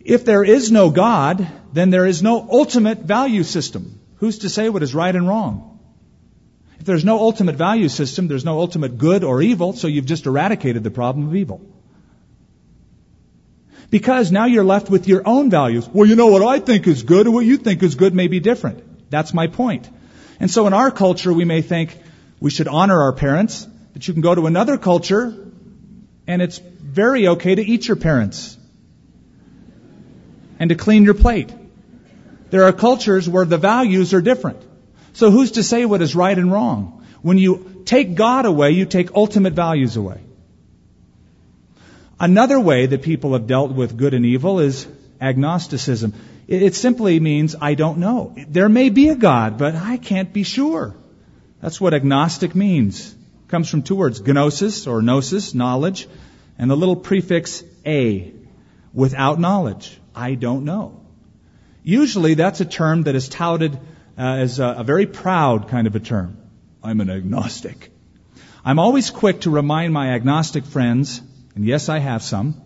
if 0.01 0.25
there 0.25 0.43
is 0.43 0.73
no 0.73 0.91
God, 0.91 1.47
then 1.73 1.91
there 1.91 2.07
is 2.07 2.23
no 2.23 2.49
ultimate 2.51 2.99
value 3.01 3.43
system. 3.43 4.01
Who's 4.17 4.39
to 4.39 4.49
say 4.49 4.69
what 4.69 4.83
is 4.83 4.95
right 4.95 5.15
and 5.15 5.29
wrong? 5.29 5.79
If 6.81 6.87
there's 6.87 7.05
no 7.05 7.19
ultimate 7.19 7.57
value 7.57 7.89
system, 7.89 8.29
there's 8.29 8.45
no 8.45 8.59
ultimate 8.59 8.99
good 8.99 9.25
or 9.25 9.43
evil, 9.43 9.73
so 9.73 9.87
you've 9.87 10.07
just 10.07 10.27
eradicated 10.27 10.83
the 10.83 10.91
problem 10.91 11.29
of 11.29 11.37
evil. 11.37 11.61
Because 13.91 14.33
now 14.33 14.47
you're 14.47 14.65
left 14.65 14.91
with 14.91 15.07
your 15.07 15.23
own 15.27 15.51
values. 15.51 15.89
Well, 15.89 16.09
you 16.09 16.17
know 16.17 16.27
what 16.27 16.43
I 16.43 16.59
think 16.59 16.87
is 16.87 17.03
good 17.03 17.27
and 17.27 17.35
what 17.35 17.45
you 17.45 17.57
think 17.57 17.83
is 17.83 17.95
good 17.95 18.15
may 18.15 18.27
be 18.27 18.41
different. 18.41 19.11
That's 19.11 19.33
my 19.33 19.47
point. 19.47 19.89
And 20.41 20.51
so 20.51 20.67
in 20.67 20.73
our 20.73 20.91
culture, 20.91 21.33
we 21.33 21.45
may 21.45 21.63
think 21.63 21.97
we 22.41 22.51
should 22.51 22.69
honor 22.69 23.01
our 23.03 23.13
parents, 23.13 23.67
that 23.95 24.07
you 24.07 24.13
can 24.13 24.23
go 24.23 24.35
to 24.35 24.47
another 24.47 24.77
culture 24.77 25.35
and 26.27 26.43
it's 26.43 26.59
very 26.59 27.29
okay 27.29 27.55
to 27.55 27.63
eat 27.63 27.87
your 27.89 27.97
parents 27.97 28.59
and 30.59 30.71
to 30.71 30.75
clean 30.75 31.05
your 31.05 31.15
plate. 31.15 31.53
There 32.51 32.65
are 32.65 32.73
cultures 32.73 33.29
where 33.29 33.45
the 33.45 33.59
values 33.59 34.13
are 34.15 34.21
different. 34.21 34.63
So 35.13 35.31
who's 35.31 35.53
to 35.53 35.63
say 35.63 35.85
what 35.85 36.03
is 36.03 36.15
right 36.15 36.37
and 36.37 36.53
wrong? 36.53 37.07
When 37.23 37.39
you 37.39 37.83
take 37.87 38.15
God 38.15 38.45
away, 38.45 38.73
you 38.73 38.85
take 38.85 39.15
ultimate 39.15 39.55
values 39.55 39.97
away. 39.97 40.21
Another 42.19 42.59
way 42.59 42.87
that 42.87 43.03
people 43.03 43.35
have 43.35 43.47
dealt 43.47 43.73
with 43.73 43.97
good 43.97 44.15
and 44.15 44.25
evil 44.25 44.61
is 44.61 44.87
agnosticism. 45.21 46.15
It 46.49 46.75
simply 46.75 47.19
means 47.19 47.57
I 47.61 47.75
don't 47.75 47.99
know. 47.99 48.35
There 48.49 48.69
may 48.69 48.89
be 48.89 49.09
a 49.09 49.17
God, 49.17 49.59
but 49.59 49.75
I 49.75 49.97
can't 49.97 50.33
be 50.33 50.45
sure. 50.45 50.95
That's 51.61 51.81
what 51.81 51.93
agnostic 51.93 52.55
means. 52.55 53.13
It 53.13 53.49
comes 53.49 53.69
from 53.69 53.83
two 53.83 53.97
words, 53.97 54.21
gnosis 54.21 54.87
or 54.87 55.03
gnosis, 55.03 55.55
knowledge, 55.55 56.09
and 56.57 56.71
the 56.71 56.77
little 56.77 56.97
prefix 56.97 57.65
a, 57.85 58.33
without 58.95 59.41
knowledge. 59.41 59.99
I 60.15 60.35
don't 60.35 60.65
know. 60.65 61.01
Usually 61.83 62.35
that's 62.35 62.61
a 62.61 62.65
term 62.65 63.03
that 63.03 63.15
is 63.15 63.29
touted 63.29 63.75
uh, 64.19 64.23
as 64.23 64.59
a, 64.59 64.77
a 64.79 64.85
very 64.85 65.07
proud 65.07 65.69
kind 65.69 65.87
of 65.87 65.97
a 65.97 66.01
term. 66.01 66.39
I'm 66.83 67.01
an 67.01 67.11
agnostic. 67.11 67.91
I'm 68.65 68.79
always 68.79 69.11
quick 69.11 69.43
to 69.43 69.51
remind 69.51 69.93
my 69.93 70.15
agnostic 70.15 70.65
friends 70.65 71.21
and 71.57 71.65
yes, 71.65 71.89
I 71.89 71.99
have 71.99 72.23
some. 72.23 72.61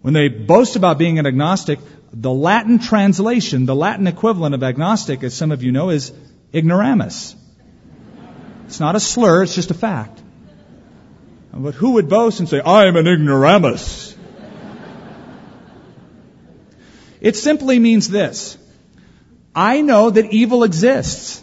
When 0.00 0.14
they 0.14 0.28
boast 0.28 0.76
about 0.76 0.98
being 0.98 1.18
an 1.18 1.26
agnostic, 1.26 1.78
the 2.12 2.32
Latin 2.32 2.78
translation, 2.78 3.66
the 3.66 3.74
Latin 3.74 4.06
equivalent 4.06 4.54
of 4.54 4.62
agnostic, 4.62 5.22
as 5.22 5.34
some 5.34 5.52
of 5.52 5.62
you 5.62 5.70
know, 5.72 5.90
is 5.90 6.10
ignoramus. 6.52 7.36
It's 8.66 8.80
not 8.80 8.96
a 8.96 9.00
slur, 9.00 9.42
it's 9.42 9.54
just 9.54 9.70
a 9.70 9.74
fact. 9.74 10.20
But 11.52 11.74
who 11.74 11.92
would 11.92 12.08
boast 12.08 12.40
and 12.40 12.48
say, 12.48 12.60
I 12.60 12.86
am 12.86 12.96
an 12.96 13.06
ignoramus? 13.06 14.16
It 17.20 17.36
simply 17.36 17.78
means 17.78 18.08
this. 18.08 18.56
I 19.54 19.82
know 19.82 20.08
that 20.10 20.32
evil 20.32 20.64
exists. 20.64 21.42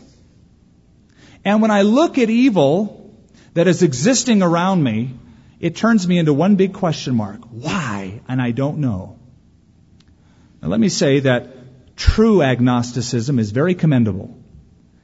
And 1.46 1.62
when 1.62 1.70
I 1.70 1.84
look 1.84 2.18
at 2.18 2.32
evil 2.32 3.16
that 3.54 3.68
is 3.68 3.84
existing 3.84 4.42
around 4.42 4.84
me, 4.84 5.19
it 5.60 5.76
turns 5.76 6.08
me 6.08 6.18
into 6.18 6.34
one 6.34 6.56
big 6.56 6.74
question 6.74 7.16
mark. 7.16 7.42
Why? 7.52 8.22
And 8.28 8.42
I 8.42 8.52
don't 8.52 8.80
know. 8.80 9.20
Now 10.62 10.70
let 10.70 10.80
me 10.80 10.90
say 10.90 11.22
that 11.22 11.96
true 11.96 12.42
agnosticism 12.42 13.40
is 13.40 13.52
very 13.52 13.76
commendable 13.76 14.38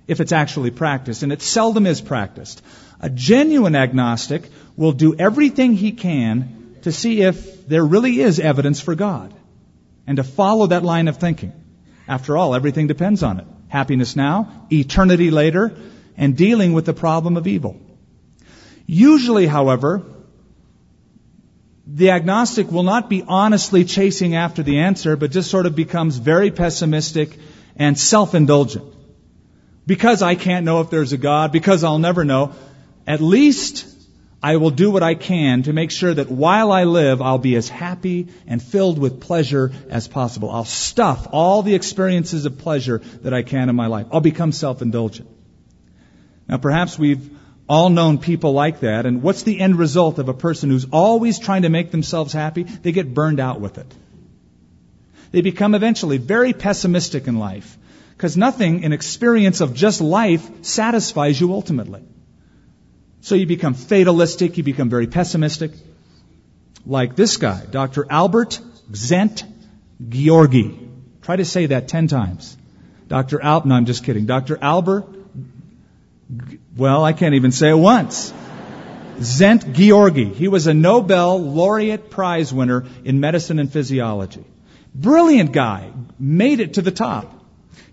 if 0.08 0.20
it's 0.22 0.32
actually 0.32 0.72
practiced, 0.72 1.24
and 1.24 1.32
it 1.32 1.42
seldom 1.42 1.88
is 1.88 2.00
practiced. 2.00 2.62
A 3.00 3.10
genuine 3.10 3.76
agnostic 3.76 4.44
will 4.78 4.92
do 4.92 5.16
everything 5.18 5.74
he 5.74 5.92
can 5.92 6.78
to 6.84 6.92
see 6.92 7.22
if 7.22 7.68
there 7.68 7.84
really 7.84 8.22
is 8.22 8.40
evidence 8.40 8.80
for 8.80 8.94
God 8.96 9.34
and 10.06 10.18
to 10.18 10.24
follow 10.24 10.68
that 10.68 10.84
line 10.84 11.08
of 11.08 11.18
thinking. 11.18 11.54
After 12.08 12.38
all, 12.38 12.54
everything 12.54 12.86
depends 12.86 13.24
on 13.24 13.40
it. 13.40 13.48
Happiness 13.68 14.16
now, 14.16 14.68
eternity 14.72 15.32
later, 15.32 15.76
and 16.16 16.38
dealing 16.38 16.74
with 16.74 16.86
the 16.86 16.94
problem 16.94 17.36
of 17.36 17.48
evil. 17.48 17.82
Usually, 18.86 19.48
however, 19.48 20.04
the 21.96 22.10
agnostic 22.10 22.70
will 22.70 22.84
not 22.84 23.10
be 23.10 23.24
honestly 23.26 23.86
chasing 23.86 24.36
after 24.36 24.62
the 24.62 24.80
answer, 24.80 25.16
but 25.16 25.32
just 25.32 25.50
sort 25.50 25.66
of 25.66 25.78
becomes 25.78 26.18
very 26.18 26.52
pessimistic 26.52 27.38
and 27.78 27.98
self-indulgent. 27.98 28.84
Because 29.88 30.22
I 30.22 30.36
can't 30.36 30.66
know 30.66 30.82
if 30.82 30.90
there's 30.90 31.14
a 31.14 31.18
God, 31.18 31.54
because 31.54 31.86
I'll 31.86 32.00
never 32.00 32.26
know, 32.26 32.54
at 33.08 33.22
least 33.22 33.88
I 34.44 34.58
will 34.58 34.72
do 34.72 34.92
what 34.92 35.04
I 35.04 35.16
can 35.16 35.64
to 35.64 35.72
make 35.72 35.90
sure 35.90 36.14
that 36.14 36.30
while 36.30 36.74
I 36.74 36.84
live, 36.84 37.22
I'll 37.22 37.38
be 37.38 37.56
as 37.56 37.70
happy 37.70 38.28
and 38.46 38.62
filled 38.62 39.00
with 39.00 39.22
pleasure 39.22 39.72
as 39.90 40.10
possible. 40.10 40.52
I'll 40.52 40.66
stuff 40.66 41.30
all 41.32 41.62
the 41.62 41.76
experiences 41.76 42.46
of 42.46 42.58
pleasure 42.58 42.98
that 43.22 43.34
I 43.34 43.42
can 43.42 43.70
in 43.70 43.76
my 43.78 43.88
life. 43.88 44.08
I'll 44.12 44.20
become 44.20 44.52
self-indulgent. 44.52 45.30
Now 46.50 46.58
perhaps 46.58 47.00
we've 47.00 47.30
all 47.68 47.90
known 47.90 48.20
people 48.20 48.54
like 48.54 48.82
that. 48.82 49.06
And 49.06 49.22
what's 49.22 49.44
the 49.44 49.60
end 49.60 49.78
result 49.78 50.20
of 50.20 50.30
a 50.30 50.34
person 50.34 50.70
who's 50.70 50.86
always 50.92 51.40
trying 51.40 51.64
to 51.64 51.70
make 51.70 51.92
themselves 51.92 52.34
happy? 52.34 52.64
They 52.64 52.92
get 52.92 53.14
burned 53.14 53.40
out 53.40 53.60
with 53.60 53.78
it. 53.78 53.92
They 55.32 55.42
become 55.42 55.76
eventually 55.76 56.18
very 56.18 56.54
pessimistic 56.54 57.28
in 57.28 57.40
life. 57.40 57.78
Because 58.16 58.38
nothing, 58.38 58.84
in 58.84 58.94
experience 58.94 59.60
of 59.60 59.74
just 59.74 60.00
life, 60.00 60.50
satisfies 60.64 61.40
you 61.40 61.52
ultimately. 61.52 62.04
So 63.22 63.36
you 63.36 63.46
become 63.46 63.74
fatalistic, 63.74 64.58
you 64.58 64.64
become 64.64 64.90
very 64.90 65.08
pessimistic. 65.08 65.72
Like 66.86 67.16
this 67.16 67.38
guy, 67.38 67.66
Dr. 67.70 68.06
Albert 68.10 68.60
Zent 68.94 69.44
Georgi. 70.08 70.80
Try 71.24 71.36
to 71.36 71.46
say 71.46 71.66
that 71.66 71.88
ten 71.88 72.08
times. 72.08 72.56
Dr. 73.08 73.42
Al, 73.42 73.66
no, 73.66 73.76
I'm 73.76 73.86
just 73.86 74.04
kidding. 74.04 74.26
Dr. 74.28 74.58
Albert 74.62 75.15
well, 76.76 77.04
I 77.04 77.14
can't 77.14 77.36
even 77.36 77.52
say 77.52 77.70
it 77.70 77.78
once. 77.78 78.34
Szent-Györgyi. 79.20 80.34
He 80.34 80.48
was 80.48 80.68
a 80.68 80.74
Nobel 80.74 81.40
laureate 81.40 82.10
prize 82.10 82.54
winner 82.54 82.86
in 83.04 83.20
medicine 83.20 83.60
and 83.60 83.72
physiology. 83.72 84.44
Brilliant 84.94 85.52
guy. 85.52 85.92
Made 86.20 86.60
it 86.60 86.76
to 86.76 86.82
the 86.82 86.92
top. 86.92 87.32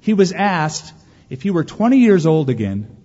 He 0.01 0.15
was 0.15 0.33
asked 0.33 0.93
if 1.31 1.43
he 1.43 1.51
were 1.51 1.65
20 1.65 1.99
years 1.99 2.27
old 2.27 2.51
again, 2.51 2.97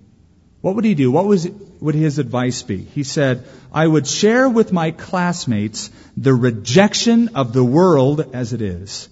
what 0.61 0.75
would 0.75 0.85
he 0.85 0.95
do? 0.95 1.11
What 1.11 1.25
was, 1.25 1.47
would 1.79 1.95
his 1.95 2.17
advice 2.19 2.63
be? 2.63 2.77
He 2.77 3.03
said, 3.03 3.45
I 3.71 3.85
would 3.85 4.07
share 4.07 4.49
with 4.49 4.73
my 4.73 4.91
classmates 4.91 5.91
the 6.15 6.33
rejection 6.33 7.35
of 7.35 7.53
the 7.53 7.63
world 7.63 8.31
as 8.33 8.53
it 8.53 8.61
is. 8.61 9.09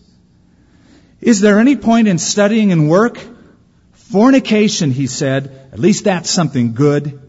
Is 1.21 1.41
there 1.41 1.59
any 1.59 1.75
point 1.75 2.07
in 2.07 2.17
studying 2.17 2.71
and 2.71 2.89
work? 2.89 3.19
Fornication, 4.11 4.91
he 4.91 5.07
said, 5.07 5.69
at 5.71 5.79
least 5.79 6.03
that's 6.03 6.29
something 6.29 6.73
good. 6.73 7.19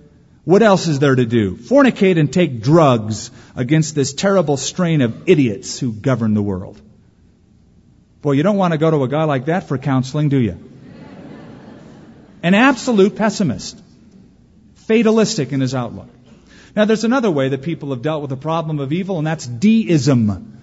What 0.44 0.62
else 0.62 0.86
is 0.86 0.98
there 0.98 1.14
to 1.14 1.24
do? 1.24 1.56
Fornicate 1.56 2.18
and 2.18 2.32
take 2.32 2.60
drugs 2.62 3.30
against 3.56 3.94
this 3.94 4.12
terrible 4.12 4.56
strain 4.56 5.00
of 5.00 5.28
idiots 5.28 5.78
who 5.78 5.92
govern 5.92 6.34
the 6.34 6.42
world. 6.42 6.80
Boy, 8.20 8.32
you 8.32 8.42
don't 8.42 8.56
want 8.56 8.72
to 8.72 8.78
go 8.78 8.90
to 8.90 9.02
a 9.02 9.08
guy 9.08 9.24
like 9.24 9.46
that 9.46 9.68
for 9.68 9.78
counseling, 9.78 10.28
do 10.28 10.38
you? 10.38 10.58
An 12.42 12.54
absolute 12.54 13.16
pessimist. 13.16 13.82
Fatalistic 14.74 15.52
in 15.52 15.60
his 15.60 15.74
outlook. 15.74 16.10
Now 16.76 16.84
there's 16.84 17.04
another 17.04 17.30
way 17.30 17.48
that 17.48 17.62
people 17.62 17.90
have 17.90 18.02
dealt 18.02 18.20
with 18.20 18.30
the 18.30 18.36
problem 18.36 18.78
of 18.80 18.92
evil, 18.92 19.18
and 19.18 19.26
that's 19.26 19.46
deism. 19.46 20.60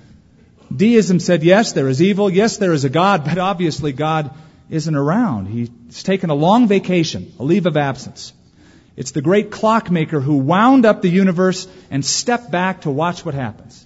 Deism 0.73 1.19
said, 1.19 1.43
yes, 1.43 1.73
there 1.73 1.89
is 1.89 2.01
evil, 2.01 2.29
yes, 2.29 2.57
there 2.57 2.71
is 2.71 2.85
a 2.85 2.89
God, 2.89 3.25
but 3.25 3.37
obviously 3.37 3.91
God 3.91 4.31
isn't 4.69 4.95
around. 4.95 5.47
He's 5.47 6.03
taken 6.03 6.29
a 6.29 6.35
long 6.35 6.67
vacation, 6.67 7.33
a 7.39 7.43
leave 7.43 7.65
of 7.65 7.77
absence. 7.77 8.33
It's 8.95 9.11
the 9.11 9.21
great 9.21 9.51
clockmaker 9.51 10.19
who 10.19 10.37
wound 10.37 10.85
up 10.85 11.01
the 11.01 11.09
universe 11.09 11.67
and 11.89 12.05
stepped 12.05 12.51
back 12.51 12.81
to 12.81 12.91
watch 12.91 13.25
what 13.25 13.33
happens. 13.33 13.85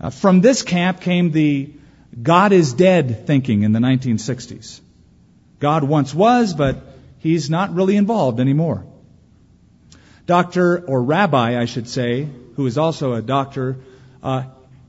Uh, 0.00 0.10
from 0.10 0.40
this 0.40 0.62
camp 0.62 1.00
came 1.00 1.30
the 1.30 1.72
God 2.20 2.52
is 2.52 2.72
dead 2.72 3.26
thinking 3.26 3.62
in 3.62 3.72
the 3.72 3.80
1960s. 3.80 4.80
God 5.60 5.84
once 5.84 6.14
was, 6.14 6.54
but 6.54 6.82
he's 7.18 7.50
not 7.50 7.74
really 7.74 7.96
involved 7.96 8.40
anymore. 8.40 8.84
Doctor, 10.26 10.84
or 10.84 11.02
rabbi, 11.02 11.60
I 11.60 11.64
should 11.64 11.88
say, 11.88 12.28
who 12.56 12.66
is 12.66 12.78
also 12.78 13.14
a 13.14 13.22
doctor, 13.22 13.78
uh, 14.22 14.44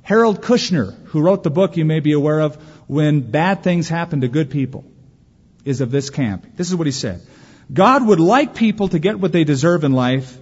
Harold 0.10 0.42
Kushner, 0.42 0.96
who 1.10 1.22
wrote 1.22 1.44
the 1.44 1.52
book 1.52 1.78
you 1.78 1.86
may 1.86 2.00
be 2.00 2.14
aware 2.14 2.40
of, 2.40 2.56
When 2.88 3.20
Bad 3.30 3.62
Things 3.62 3.88
Happen 3.88 4.22
to 4.22 4.28
Good 4.28 4.50
People, 4.50 4.84
is 5.66 5.82
of 5.82 5.92
this 5.92 6.10
camp. 6.10 6.48
This 6.56 6.68
is 6.68 6.76
what 6.76 6.88
he 6.88 6.92
said. 6.92 7.22
God 7.72 8.08
would 8.08 8.20
like 8.20 8.56
people 8.56 8.88
to 8.88 8.98
get 8.98 9.20
what 9.20 9.32
they 9.32 9.44
deserve 9.44 9.84
in 9.84 9.94
life, 9.94 10.36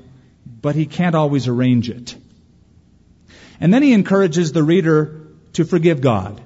but 0.61 0.75
He 0.75 0.85
can't 0.85 1.15
always 1.15 1.49
arrange 1.49 1.89
it. 1.89 2.15
And 3.59 3.73
then 3.73 3.83
He 3.83 3.91
encourages 3.91 4.53
the 4.53 4.63
reader 4.63 5.27
to 5.59 5.65
forgive 5.65 5.99
God. 5.99 6.39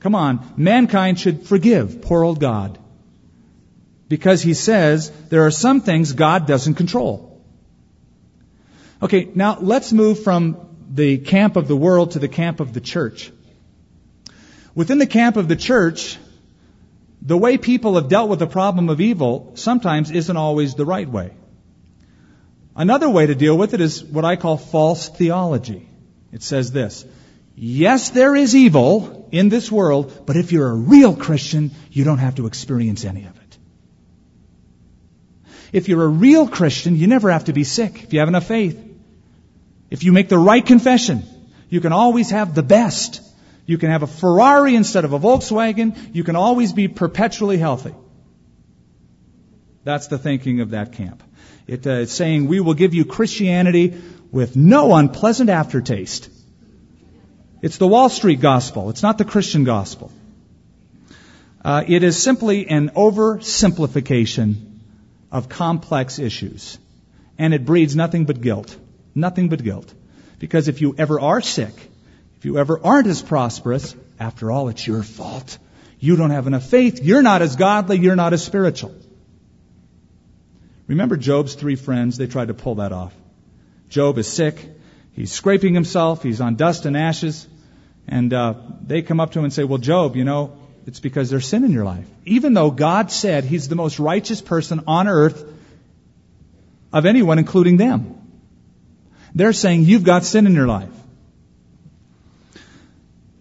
Come 0.00 0.16
on, 0.16 0.54
mankind 0.56 1.20
should 1.20 1.46
forgive 1.46 2.02
poor 2.02 2.24
old 2.24 2.40
God. 2.40 2.80
Because 4.08 4.42
He 4.42 4.54
says 4.54 5.12
there 5.28 5.46
are 5.46 5.52
some 5.52 5.82
things 5.82 6.14
God 6.14 6.48
doesn't 6.48 6.74
control. 6.74 7.40
Okay, 9.00 9.28
now 9.36 9.58
let's 9.60 9.92
move 9.92 10.24
from 10.24 10.66
the 10.88 11.18
camp 11.18 11.56
of 11.56 11.68
the 11.68 11.76
world 11.76 12.12
to 12.12 12.18
the 12.18 12.28
camp 12.28 12.60
of 12.60 12.72
the 12.72 12.80
church. 12.80 13.32
Within 14.74 14.98
the 14.98 15.06
camp 15.06 15.36
of 15.36 15.48
the 15.48 15.56
church, 15.56 16.18
the 17.22 17.36
way 17.36 17.58
people 17.58 17.94
have 17.96 18.08
dealt 18.08 18.28
with 18.28 18.38
the 18.38 18.46
problem 18.46 18.88
of 18.88 19.00
evil 19.00 19.52
sometimes 19.54 20.10
isn't 20.10 20.36
always 20.36 20.74
the 20.74 20.84
right 20.84 21.08
way. 21.08 21.32
Another 22.76 23.08
way 23.08 23.26
to 23.26 23.34
deal 23.34 23.56
with 23.56 23.72
it 23.72 23.80
is 23.80 24.04
what 24.04 24.24
I 24.24 24.36
call 24.36 24.58
false 24.58 25.08
theology. 25.08 25.88
It 26.32 26.42
says 26.42 26.70
this 26.70 27.04
Yes, 27.54 28.10
there 28.10 28.36
is 28.36 28.54
evil 28.54 29.28
in 29.32 29.48
this 29.48 29.72
world, 29.72 30.24
but 30.26 30.36
if 30.36 30.52
you're 30.52 30.68
a 30.68 30.74
real 30.74 31.16
Christian, 31.16 31.70
you 31.90 32.04
don't 32.04 32.18
have 32.18 32.34
to 32.34 32.46
experience 32.46 33.04
any 33.04 33.24
of 33.24 33.34
it. 33.34 33.58
If 35.72 35.88
you're 35.88 36.04
a 36.04 36.08
real 36.08 36.46
Christian, 36.46 36.96
you 36.96 37.06
never 37.06 37.30
have 37.30 37.44
to 37.44 37.54
be 37.54 37.64
sick 37.64 38.04
if 38.04 38.12
you 38.12 38.20
have 38.20 38.28
enough 38.28 38.46
faith. 38.46 38.78
If 39.90 40.02
you 40.04 40.12
make 40.12 40.28
the 40.28 40.38
right 40.38 40.64
confession, 40.64 41.22
you 41.68 41.80
can 41.80 41.92
always 41.92 42.30
have 42.30 42.54
the 42.54 42.62
best. 42.62 43.22
You 43.66 43.78
can 43.78 43.90
have 43.90 44.02
a 44.02 44.06
Ferrari 44.06 44.74
instead 44.74 45.04
of 45.04 45.12
a 45.12 45.18
Volkswagen. 45.18 46.14
You 46.14 46.24
can 46.24 46.36
always 46.36 46.72
be 46.72 46.88
perpetually 46.88 47.58
healthy. 47.58 47.94
That's 49.84 50.08
the 50.08 50.18
thinking 50.18 50.60
of 50.60 50.70
that 50.70 50.92
camp. 50.92 51.22
It, 51.66 51.86
uh, 51.86 51.90
it's 51.90 52.12
saying 52.12 52.46
we 52.46 52.60
will 52.60 52.74
give 52.74 52.94
you 52.94 53.04
Christianity 53.04 54.00
with 54.30 54.56
no 54.56 54.94
unpleasant 54.94 55.50
aftertaste. 55.50 56.28
It's 57.62 57.78
the 57.78 57.86
Wall 57.86 58.08
Street 58.08 58.40
gospel. 58.40 58.90
It's 58.90 59.02
not 59.02 59.18
the 59.18 59.24
Christian 59.24 59.64
gospel. 59.64 60.12
Uh, 61.64 61.82
it 61.86 62.04
is 62.04 62.22
simply 62.22 62.68
an 62.68 62.90
oversimplification 62.90 64.78
of 65.32 65.48
complex 65.48 66.18
issues. 66.18 66.78
And 67.38 67.52
it 67.54 67.64
breeds 67.64 67.96
nothing 67.96 68.24
but 68.24 68.40
guilt. 68.40 68.76
Nothing 69.16 69.48
but 69.48 69.64
guilt. 69.64 69.92
Because 70.38 70.68
if 70.68 70.80
you 70.80 70.94
ever 70.96 71.18
are 71.18 71.40
sick, 71.40 71.74
if 72.36 72.44
you 72.44 72.58
ever 72.58 72.78
aren't 72.84 73.06
as 73.06 73.22
prosperous, 73.22 73.96
after 74.20 74.50
all, 74.50 74.68
it's 74.68 74.86
your 74.86 75.02
fault. 75.02 75.58
You 75.98 76.16
don't 76.16 76.30
have 76.30 76.46
enough 76.46 76.66
faith. 76.66 77.02
You're 77.02 77.22
not 77.22 77.40
as 77.42 77.56
godly. 77.56 77.98
You're 77.98 78.16
not 78.16 78.34
as 78.34 78.44
spiritual. 78.44 78.94
Remember 80.86 81.16
Job's 81.16 81.54
three 81.54 81.76
friends? 81.76 82.18
They 82.18 82.26
tried 82.26 82.48
to 82.48 82.54
pull 82.54 82.76
that 82.76 82.92
off. 82.92 83.14
Job 83.88 84.18
is 84.18 84.28
sick. 84.28 84.56
He's 85.14 85.32
scraping 85.32 85.72
himself. 85.72 86.22
He's 86.22 86.42
on 86.42 86.56
dust 86.56 86.84
and 86.84 86.96
ashes. 86.96 87.48
And 88.06 88.32
uh, 88.32 88.54
they 88.86 89.00
come 89.00 89.18
up 89.18 89.32
to 89.32 89.38
him 89.38 89.46
and 89.46 89.52
say, 89.52 89.64
Well, 89.64 89.78
Job, 89.78 90.14
you 90.14 90.24
know, 90.24 90.58
it's 90.86 91.00
because 91.00 91.30
there's 91.30 91.46
sin 91.46 91.64
in 91.64 91.72
your 91.72 91.84
life. 91.84 92.06
Even 92.26 92.52
though 92.52 92.70
God 92.70 93.10
said 93.10 93.44
he's 93.44 93.68
the 93.68 93.74
most 93.74 93.98
righteous 93.98 94.42
person 94.42 94.84
on 94.86 95.08
earth 95.08 95.42
of 96.92 97.06
anyone, 97.06 97.38
including 97.38 97.78
them. 97.78 98.15
They're 99.36 99.52
saying 99.52 99.84
you've 99.84 100.02
got 100.02 100.24
sin 100.24 100.46
in 100.46 100.54
your 100.54 100.66
life. 100.66 100.88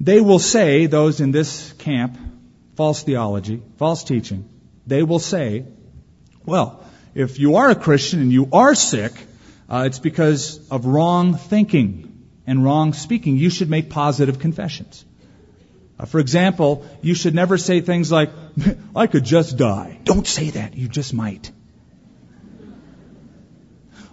They 0.01 0.19
will 0.19 0.39
say, 0.39 0.87
those 0.87 1.21
in 1.21 1.31
this 1.31 1.71
camp, 1.79 2.17
false 2.75 3.01
theology, 3.03 3.61
false 3.77 4.03
teaching, 4.03 4.47
they 4.85 5.03
will 5.03 5.19
say, 5.19 5.65
well, 6.45 6.83
if 7.13 7.39
you 7.39 7.55
are 7.55 7.69
a 7.69 7.75
Christian 7.75 8.19
and 8.19 8.31
you 8.31 8.49
are 8.51 8.75
sick, 8.75 9.13
uh, 9.69 9.85
it's 9.87 9.99
because 9.99 10.59
of 10.69 10.85
wrong 10.85 11.35
thinking 11.35 12.27
and 12.45 12.61
wrong 12.65 12.91
speaking. 12.91 13.37
You 13.37 13.49
should 13.49 13.69
make 13.69 13.89
positive 13.89 14.37
confessions. 14.37 15.05
Uh, 15.97 16.05
for 16.05 16.19
example, 16.19 16.85
you 17.01 17.15
should 17.15 17.33
never 17.33 17.57
say 17.57 17.79
things 17.79 18.11
like, 18.11 18.31
I 18.95 19.07
could 19.07 19.23
just 19.23 19.55
die. 19.55 19.97
Don't 20.03 20.27
say 20.27 20.49
that. 20.49 20.75
You 20.75 20.89
just 20.89 21.13
might. 21.13 21.49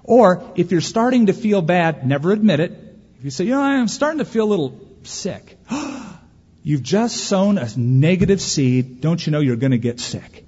Or 0.04 0.52
if 0.56 0.72
you're 0.72 0.80
starting 0.80 1.26
to 1.26 1.32
feel 1.32 1.62
bad, 1.62 2.06
never 2.06 2.32
admit 2.32 2.60
it. 2.60 2.72
If 3.18 3.24
you 3.24 3.30
say, 3.30 3.44
you 3.44 3.50
know, 3.52 3.62
I'm 3.62 3.88
starting 3.88 4.18
to 4.18 4.24
feel 4.24 4.44
a 4.44 4.50
little 4.50 4.80
sick. 5.04 5.58
You've 6.64 6.82
just 6.82 7.16
sown 7.16 7.58
a 7.58 7.68
negative 7.76 8.40
seed. 8.40 9.00
Don't 9.00 9.24
you 9.24 9.32
know 9.32 9.40
you're 9.40 9.56
going 9.56 9.72
to 9.72 9.78
get 9.78 10.00
sick? 10.00 10.46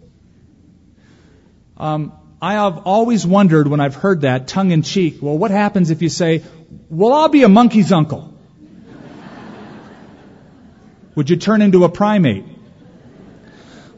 Um, 1.76 2.12
I 2.40 2.54
have 2.54 2.86
always 2.86 3.26
wondered 3.26 3.66
when 3.68 3.80
I've 3.80 3.94
heard 3.94 4.20
that 4.20 4.46
tongue 4.48 4.70
in 4.70 4.82
cheek, 4.82 5.18
well, 5.20 5.36
what 5.36 5.50
happens 5.50 5.90
if 5.90 6.02
you 6.02 6.08
say, 6.08 6.42
well, 6.88 7.12
I'll 7.12 7.28
be 7.28 7.42
a 7.42 7.48
monkey's 7.48 7.90
uncle? 7.90 8.32
Would 11.16 11.30
you 11.30 11.36
turn 11.36 11.62
into 11.62 11.84
a 11.84 11.88
primate? 11.88 12.44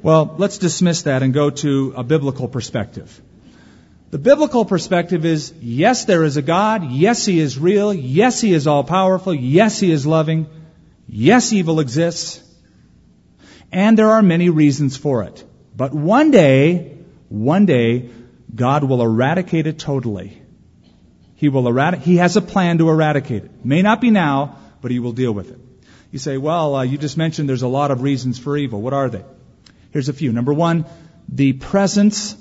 Well, 0.03 0.37
let's 0.38 0.59
dismiss 0.59 1.03
that 1.03 1.23
and 1.23 1.35
go 1.35 1.51
to 1.51 1.95
a 1.97 2.05
biblical 2.05 2.49
perspective. 2.49 3.21
The 4.11 4.19
biblical 4.19 4.64
perspective 4.64 5.25
is 5.25 5.53
yes, 5.61 6.05
there 6.05 6.23
is 6.23 6.37
a 6.37 6.42
God. 6.42 6.90
Yes, 6.90 7.27
He 7.27 7.40
is 7.40 7.59
real. 7.59 7.92
Yes, 7.92 8.40
He 8.40 8.53
is 8.53 8.66
all 8.66 8.85
powerful. 8.85 9.35
Yes, 9.35 9.81
He 9.81 9.90
is 9.90 10.07
loving. 10.07 10.47
Yes, 11.09 11.53
evil 11.53 11.81
exists. 11.81 12.42
And 13.73 13.99
there 13.99 14.12
are 14.12 14.23
many 14.23 14.49
reasons 14.49 14.97
for 14.97 15.25
it. 15.25 15.45
But 15.77 15.92
one 15.92 16.31
day, 16.31 16.99
one 17.29 17.66
day, 17.66 18.11
God 18.55 18.85
will 18.85 19.03
eradicate 19.03 19.66
it 19.66 19.79
totally. 19.79 20.40
He 21.35 21.49
will 21.49 21.66
eradicate, 21.66 22.07
He 22.07 22.16
has 22.19 22.37
a 22.37 22.40
plan 22.40 22.79
to 22.79 22.88
eradicate 22.88 23.45
it. 23.45 23.64
May 23.64 23.83
not 23.83 24.01
be 24.01 24.11
now, 24.11 24.57
but 24.81 24.92
He 24.92 25.01
will 25.01 25.12
deal 25.12 25.33
with 25.33 25.51
it. 25.51 25.59
You 26.12 26.21
say, 26.21 26.38
well, 26.38 26.77
uh, 26.77 26.83
you 26.83 26.97
just 26.97 27.16
mentioned 27.16 27.49
there's 27.49 27.62
a 27.62 27.69
lot 27.69 27.90
of 27.90 28.03
reasons 28.03 28.38
for 28.38 28.57
evil. 28.57 28.81
What 28.81 28.92
are 28.92 29.11
they? 29.11 29.25
Here's 29.90 30.09
a 30.09 30.12
few. 30.12 30.33
Number 30.33 30.55
one, 30.55 30.87
the 31.29 31.55
presence 31.55 32.37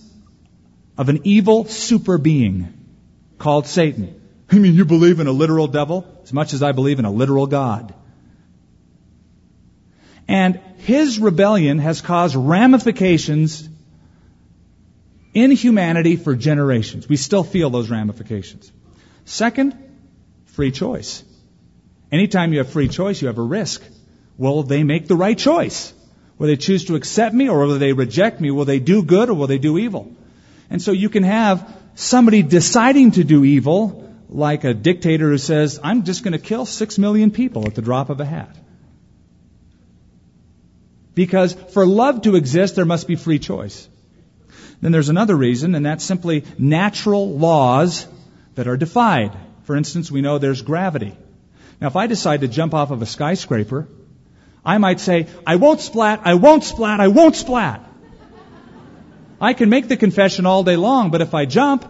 of 0.97 1.09
an 1.09 1.21
evil 1.23 1.65
super 1.65 2.17
being 2.17 2.73
called 3.37 3.67
Satan. 3.67 4.21
I 4.51 4.55
mean, 4.55 4.75
you 4.75 4.85
believe 4.85 5.19
in 5.19 5.27
a 5.27 5.31
literal 5.31 5.67
devil 5.67 6.05
as 6.23 6.31
much 6.31 6.53
as 6.53 6.63
I 6.63 6.71
believe 6.71 6.99
in 6.99 7.05
a 7.05 7.11
literal 7.11 7.47
God. 7.47 7.93
And 10.27 10.59
his 10.77 11.19
rebellion 11.19 11.79
has 11.79 12.01
caused 12.01 12.35
ramifications 12.35 13.67
in 15.33 15.51
humanity 15.51 16.15
for 16.15 16.35
generations. 16.35 17.07
We 17.07 17.17
still 17.17 17.43
feel 17.43 17.69
those 17.69 17.89
ramifications. 17.89 18.71
Second, 19.25 19.77
free 20.45 20.71
choice. 20.71 21.23
Anytime 22.11 22.53
you 22.53 22.59
have 22.59 22.69
free 22.69 22.87
choice, 22.87 23.21
you 23.21 23.27
have 23.27 23.37
a 23.37 23.43
risk. 23.43 23.83
Will 24.37 24.63
they 24.63 24.83
make 24.83 25.07
the 25.07 25.15
right 25.15 25.37
choice? 25.37 25.93
Will 26.37 26.47
they 26.47 26.55
choose 26.55 26.85
to 26.85 26.95
accept 26.95 27.33
me 27.33 27.49
or 27.49 27.65
will 27.65 27.79
they 27.79 27.93
reject 27.93 28.39
me? 28.39 28.51
Will 28.51 28.65
they 28.65 28.79
do 28.79 29.03
good 29.03 29.29
or 29.29 29.33
will 29.33 29.47
they 29.47 29.57
do 29.57 29.77
evil? 29.77 30.15
And 30.69 30.81
so 30.81 30.91
you 30.91 31.09
can 31.09 31.23
have 31.23 31.73
somebody 31.95 32.43
deciding 32.43 33.11
to 33.11 33.23
do 33.23 33.43
evil, 33.43 34.13
like 34.29 34.63
a 34.63 34.73
dictator 34.73 35.29
who 35.29 35.37
says, 35.37 35.79
I'm 35.83 36.03
just 36.03 36.23
going 36.23 36.33
to 36.33 36.39
kill 36.39 36.65
six 36.65 36.97
million 36.97 37.31
people 37.31 37.67
at 37.67 37.75
the 37.75 37.81
drop 37.81 38.09
of 38.09 38.19
a 38.19 38.25
hat. 38.25 38.55
Because 41.13 41.53
for 41.53 41.85
love 41.85 42.23
to 42.23 42.35
exist, 42.35 42.75
there 42.75 42.85
must 42.85 43.07
be 43.07 43.15
free 43.15 43.39
choice. 43.39 43.87
Then 44.81 44.91
there's 44.91 45.09
another 45.09 45.35
reason, 45.35 45.73
and 45.75 45.85
that's 45.85 46.03
simply 46.03 46.43
natural 46.57 47.37
laws 47.37 48.05
that 48.55 48.67
are 48.67 48.75
defied. 48.75 49.31
For 49.63 49.75
instance, 49.75 50.11
we 50.11 50.21
know 50.21 50.37
there's 50.37 50.61
gravity. 50.61 51.15
Now, 51.79 51.87
if 51.87 51.95
I 51.95 52.07
decide 52.07 52.41
to 52.41 52.47
jump 52.47 52.73
off 52.73 52.91
of 52.91 53.01
a 53.01 53.05
skyscraper, 53.05 53.87
I 54.65 54.77
might 54.77 54.99
say, 54.99 55.27
I 55.45 55.55
won't 55.55 55.79
splat, 55.79 56.21
I 56.25 56.33
won't 56.35 56.63
splat, 56.63 56.99
I 56.99 57.07
won't 57.07 57.35
splat. 57.35 57.87
I 59.39 59.53
can 59.53 59.69
make 59.69 59.87
the 59.87 59.97
confession 59.97 60.45
all 60.45 60.63
day 60.63 60.75
long, 60.75 61.11
but 61.11 61.21
if 61.21 61.33
I 61.33 61.45
jump, 61.45 61.85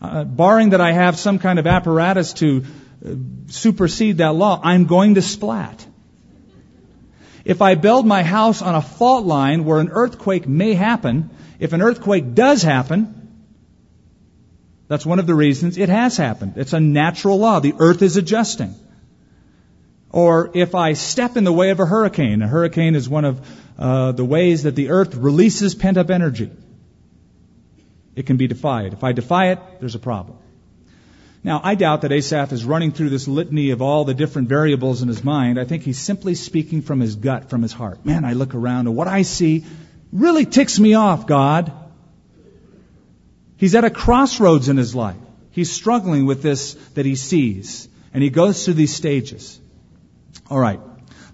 uh, 0.00 0.24
barring 0.24 0.70
that 0.70 0.80
I 0.80 0.92
have 0.92 1.18
some 1.18 1.38
kind 1.38 1.58
of 1.58 1.66
apparatus 1.66 2.34
to 2.34 2.64
uh, 3.04 3.14
supersede 3.46 4.18
that 4.18 4.34
law, 4.34 4.60
I'm 4.62 4.86
going 4.86 5.14
to 5.14 5.22
splat. 5.22 5.86
If 7.44 7.60
I 7.62 7.74
build 7.74 8.06
my 8.06 8.22
house 8.22 8.62
on 8.62 8.74
a 8.74 8.82
fault 8.82 9.26
line 9.26 9.64
where 9.64 9.80
an 9.80 9.90
earthquake 9.90 10.46
may 10.48 10.74
happen, 10.74 11.30
if 11.58 11.72
an 11.72 11.82
earthquake 11.82 12.34
does 12.34 12.62
happen, 12.62 13.20
that's 14.88 15.06
one 15.06 15.18
of 15.18 15.26
the 15.26 15.34
reasons 15.34 15.78
it 15.78 15.88
has 15.88 16.16
happened. 16.16 16.54
It's 16.56 16.72
a 16.72 16.80
natural 16.80 17.38
law. 17.38 17.60
The 17.60 17.74
earth 17.78 18.02
is 18.02 18.16
adjusting. 18.16 18.74
Or 20.10 20.50
if 20.54 20.74
I 20.74 20.92
step 20.92 21.36
in 21.36 21.44
the 21.44 21.52
way 21.52 21.70
of 21.70 21.80
a 21.80 21.86
hurricane, 21.86 22.42
a 22.42 22.46
hurricane 22.46 22.94
is 22.94 23.08
one 23.08 23.24
of 23.24 23.40
uh, 23.78 24.12
the 24.12 24.24
ways 24.24 24.64
that 24.64 24.76
the 24.76 24.90
earth 24.90 25.14
releases 25.14 25.74
pent 25.74 25.96
up 25.96 26.10
energy. 26.10 26.50
It 28.14 28.26
can 28.26 28.36
be 28.36 28.46
defied. 28.46 28.92
If 28.92 29.02
I 29.02 29.12
defy 29.12 29.48
it, 29.48 29.58
there's 29.80 29.94
a 29.94 30.00
problem. 30.00 30.38
Now, 31.42 31.60
I 31.62 31.74
doubt 31.74 32.02
that 32.02 32.12
Asaph 32.12 32.52
is 32.52 32.64
running 32.64 32.92
through 32.92 33.10
this 33.10 33.28
litany 33.28 33.70
of 33.70 33.82
all 33.82 34.04
the 34.04 34.14
different 34.14 34.48
variables 34.48 35.02
in 35.02 35.08
his 35.08 35.22
mind. 35.22 35.60
I 35.60 35.64
think 35.64 35.82
he's 35.82 35.98
simply 35.98 36.34
speaking 36.34 36.80
from 36.80 37.00
his 37.00 37.16
gut, 37.16 37.50
from 37.50 37.60
his 37.60 37.72
heart. 37.72 38.04
Man, 38.06 38.24
I 38.24 38.32
look 38.32 38.54
around 38.54 38.86
and 38.86 38.96
what 38.96 39.08
I 39.08 39.22
see, 39.22 39.66
really 40.10 40.46
ticks 40.46 40.80
me 40.80 40.94
off, 40.94 41.26
God. 41.26 41.70
He's 43.58 43.74
at 43.74 43.84
a 43.84 43.90
crossroads 43.90 44.70
in 44.70 44.78
his 44.78 44.94
life. 44.94 45.16
He's 45.50 45.70
struggling 45.70 46.24
with 46.24 46.42
this 46.42 46.74
that 46.94 47.04
he 47.04 47.14
sees. 47.14 47.88
And 48.14 48.22
he 48.22 48.30
goes 48.30 48.64
through 48.64 48.74
these 48.74 48.94
stages. 48.94 49.60
All 50.48 50.58
right. 50.58 50.80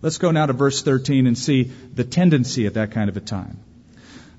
Let's 0.02 0.18
go 0.18 0.30
now 0.30 0.46
to 0.46 0.52
verse 0.52 0.82
13 0.82 1.26
and 1.26 1.36
see 1.36 1.64
the 1.64 2.04
tendency 2.04 2.66
at 2.66 2.74
that 2.74 2.92
kind 2.92 3.10
of 3.10 3.16
a 3.16 3.20
time. 3.20 3.58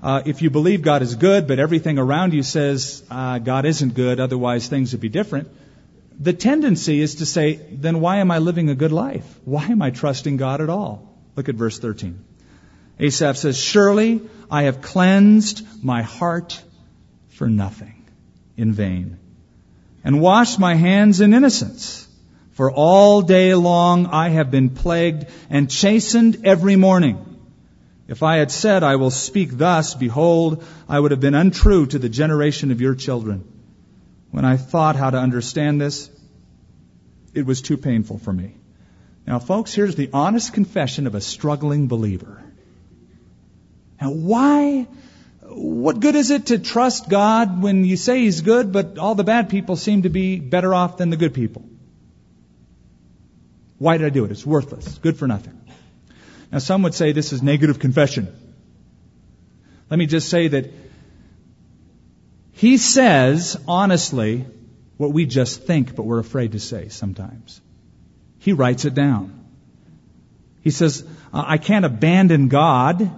Uh, 0.02 0.22
if 0.26 0.42
you 0.42 0.50
believe 0.50 0.82
God 0.82 1.02
is 1.02 1.14
good, 1.14 1.46
but 1.46 1.60
everything 1.60 1.98
around 1.98 2.34
you 2.34 2.42
says 2.42 3.04
uh, 3.08 3.38
God 3.38 3.64
isn't 3.64 3.94
good, 3.94 4.18
otherwise 4.18 4.66
things 4.66 4.92
would 4.92 5.00
be 5.00 5.08
different, 5.08 5.48
the 6.18 6.32
tendency 6.32 7.00
is 7.00 7.16
to 7.16 7.26
say, 7.26 7.54
then 7.70 8.00
why 8.00 8.16
am 8.16 8.30
I 8.30 8.38
living 8.38 8.68
a 8.68 8.74
good 8.74 8.92
life? 8.92 9.24
Why 9.44 9.66
am 9.66 9.80
I 9.80 9.90
trusting 9.90 10.36
God 10.36 10.60
at 10.60 10.68
all? 10.68 11.08
Look 11.36 11.48
at 11.48 11.54
verse 11.54 11.78
13. 11.78 12.24
Asaph 12.98 13.36
says, 13.36 13.60
Surely 13.60 14.20
I 14.50 14.64
have 14.64 14.82
cleansed 14.82 15.66
my 15.82 16.02
heart 16.02 16.62
for 17.30 17.48
nothing, 17.48 18.04
in 18.56 18.72
vain, 18.72 19.18
and 20.04 20.20
washed 20.20 20.58
my 20.58 20.74
hands 20.74 21.20
in 21.20 21.32
innocence. 21.32 22.01
For 22.52 22.70
all 22.70 23.22
day 23.22 23.54
long 23.54 24.06
I 24.06 24.28
have 24.28 24.50
been 24.50 24.70
plagued 24.70 25.26
and 25.48 25.70
chastened 25.70 26.42
every 26.44 26.76
morning. 26.76 27.32
If 28.08 28.22
I 28.22 28.36
had 28.36 28.50
said, 28.50 28.82
I 28.82 28.96
will 28.96 29.10
speak 29.10 29.56
thus, 29.56 29.94
behold, 29.94 30.64
I 30.88 31.00
would 31.00 31.12
have 31.12 31.20
been 31.20 31.34
untrue 31.34 31.86
to 31.86 31.98
the 31.98 32.10
generation 32.10 32.70
of 32.70 32.80
your 32.80 32.94
children. 32.94 33.44
When 34.30 34.44
I 34.44 34.58
thought 34.58 34.96
how 34.96 35.10
to 35.10 35.18
understand 35.18 35.80
this, 35.80 36.10
it 37.32 37.46
was 37.46 37.62
too 37.62 37.78
painful 37.78 38.18
for 38.18 38.32
me. 38.32 38.54
Now, 39.26 39.38
folks, 39.38 39.72
here's 39.72 39.94
the 39.94 40.10
honest 40.12 40.52
confession 40.52 41.06
of 41.06 41.14
a 41.14 41.20
struggling 41.20 41.88
believer. 41.88 42.42
Now, 44.00 44.10
why? 44.10 44.88
What 45.42 46.00
good 46.00 46.16
is 46.16 46.30
it 46.30 46.46
to 46.46 46.58
trust 46.58 47.08
God 47.08 47.62
when 47.62 47.84
you 47.84 47.96
say 47.96 48.20
He's 48.20 48.40
good, 48.40 48.72
but 48.72 48.98
all 48.98 49.14
the 49.14 49.24
bad 49.24 49.48
people 49.48 49.76
seem 49.76 50.02
to 50.02 50.10
be 50.10 50.38
better 50.38 50.74
off 50.74 50.96
than 50.96 51.10
the 51.10 51.16
good 51.16 51.34
people? 51.34 51.64
Why 53.82 53.96
did 53.96 54.06
I 54.06 54.10
do 54.10 54.24
it? 54.24 54.30
It's 54.30 54.46
worthless. 54.46 54.98
Good 54.98 55.16
for 55.16 55.26
nothing. 55.26 55.60
Now, 56.52 56.58
some 56.58 56.84
would 56.84 56.94
say 56.94 57.10
this 57.10 57.32
is 57.32 57.42
negative 57.42 57.80
confession. 57.80 58.28
Let 59.90 59.98
me 59.98 60.06
just 60.06 60.28
say 60.28 60.46
that 60.46 60.70
he 62.52 62.76
says, 62.76 63.60
honestly, 63.66 64.46
what 64.98 65.12
we 65.12 65.26
just 65.26 65.64
think, 65.64 65.96
but 65.96 66.04
we're 66.04 66.20
afraid 66.20 66.52
to 66.52 66.60
say 66.60 66.90
sometimes. 66.90 67.60
He 68.38 68.52
writes 68.52 68.84
it 68.84 68.94
down. 68.94 69.46
He 70.60 70.70
says, 70.70 71.04
I 71.32 71.58
can't 71.58 71.84
abandon 71.84 72.46
God, 72.46 73.10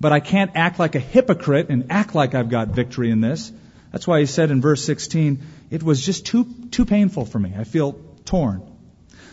but 0.00 0.12
I 0.12 0.20
can't 0.20 0.50
act 0.54 0.78
like 0.78 0.96
a 0.96 1.00
hypocrite 1.00 1.70
and 1.70 1.86
act 1.90 2.14
like 2.14 2.34
I've 2.34 2.50
got 2.50 2.68
victory 2.68 3.10
in 3.10 3.22
this. 3.22 3.50
That's 3.90 4.06
why 4.06 4.20
he 4.20 4.26
said 4.26 4.50
in 4.50 4.60
verse 4.60 4.84
16, 4.84 5.40
it 5.70 5.82
was 5.82 6.04
just 6.04 6.26
too, 6.26 6.44
too 6.70 6.84
painful 6.84 7.24
for 7.24 7.38
me. 7.38 7.54
I 7.58 7.64
feel 7.64 7.98
torn. 8.26 8.69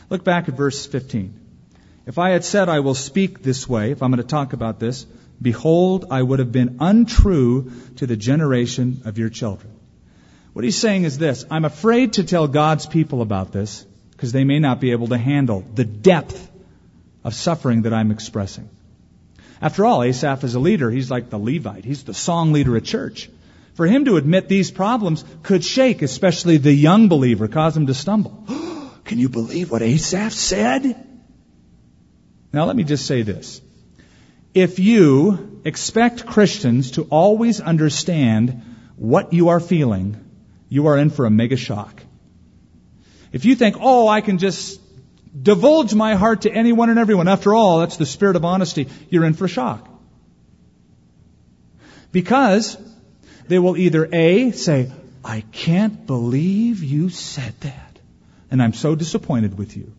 Look 0.10 0.24
back 0.24 0.48
at 0.48 0.56
verse 0.56 0.86
15. 0.86 1.34
If 2.06 2.17
I 2.17 2.30
had 2.30 2.46
said, 2.46 2.70
I 2.70 2.80
will 2.80 2.96
speak 2.96 3.43
this 3.43 3.67
way, 3.67 3.91
if 3.91 4.02
I'm 4.02 4.12
going 4.12 4.24
to 4.24 4.28
talk 4.28 4.54
about 4.54 4.80
this, 4.80 5.06
behold, 5.41 6.06
I 6.10 6.22
would 6.22 6.39
have 6.39 6.52
been 6.52 6.78
untrue 6.80 7.72
to 7.98 8.08
the 8.08 8.15
generation 8.15 9.02
of 9.06 9.17
your 9.17 9.30
children. 9.30 9.74
What 10.54 10.63
he's 10.63 10.78
saying 10.78 11.04
is 11.04 11.17
this 11.17 11.46
I'm 11.52 11.65
afraid 11.65 12.13
to 12.13 12.24
tell 12.24 12.48
God's 12.48 12.86
people 12.86 13.22
about 13.22 13.52
this 13.52 13.86
because 14.12 14.32
they 14.32 14.43
may 14.43 14.60
not 14.60 14.80
be 14.80 14.91
able 14.91 15.08
to 15.10 15.17
handle 15.17 15.63
the 15.76 15.86
depth 15.86 16.50
of 17.24 17.34
suffering 17.36 17.84
that 17.84 17.93
I'm 17.93 18.10
expressing. 18.10 18.70
After 19.62 19.86
all, 19.86 20.02
Asaph 20.02 20.43
is 20.43 20.56
a 20.56 20.60
leader. 20.60 20.89
He's 20.89 21.12
like 21.12 21.30
the 21.30 21.38
Levite. 21.38 21.84
He's 21.84 22.04
the 22.04 22.13
song 22.13 22.54
leader 22.54 22.78
at 22.78 22.86
church. 22.86 23.30
For 23.74 23.86
him 23.86 24.06
to 24.06 24.17
admit 24.17 24.48
these 24.48 24.72
problems 24.72 25.24
could 25.43 25.63
shake, 25.63 26.02
especially 26.02 26.58
the 26.58 26.74
young 26.74 27.10
believer, 27.10 27.48
cause 27.48 27.76
him 27.78 27.88
to 27.88 27.93
stumble. 27.93 28.43
Can 29.08 29.20
you 29.20 29.30
believe 29.30 29.72
what 29.72 29.82
Asaph 29.82 30.34
said? 30.34 30.96
Now 32.52 32.65
let 32.65 32.76
me 32.76 32.84
just 32.84 33.06
say 33.06 33.22
this. 33.22 33.62
If 34.54 34.80
you 34.80 35.62
expect 35.63 36.26
Christians 36.26 36.91
to 36.91 37.04
always 37.04 37.62
understand 37.62 38.63
what 38.98 39.32
you 39.32 39.50
are 39.50 39.62
feeling, 39.62 40.17
you 40.67 40.88
are 40.88 40.98
in 40.98 41.10
for 41.10 41.26
a 41.26 41.30
mega 41.30 41.56
shock. 41.56 42.04
If 43.32 43.46
you 43.46 43.56
think, 43.56 43.78
oh, 43.80 44.10
I 44.10 44.20
can 44.20 44.39
just 44.39 44.82
divulge 45.41 45.93
my 45.93 46.15
heart 46.15 46.41
to 46.41 46.52
anyone 46.52 46.89
and 46.89 47.00
everyone, 47.00 47.30
after 47.30 47.54
all, 47.54 47.80
that's 47.80 47.96
the 47.96 48.06
spirit 48.06 48.36
of 48.36 48.43
honesty, 48.43 48.89
you're 49.10 49.26
in 49.26 49.36
for 49.36 49.46
a 49.46 49.50
shock. 49.50 49.88
Because 52.12 52.78
they 53.48 53.60
will 53.60 53.78
either 53.78 54.10
A, 54.12 54.52
say, 54.52 54.91
I 55.24 55.41
can't 55.54 56.06
believe 56.06 56.84
you 56.84 57.08
said 57.10 57.54
that 57.62 57.87
and 58.50 58.62
I'm 58.62 58.74
so 58.74 58.96
disappointed 58.96 59.58
with 59.58 59.76
you. 59.78 59.94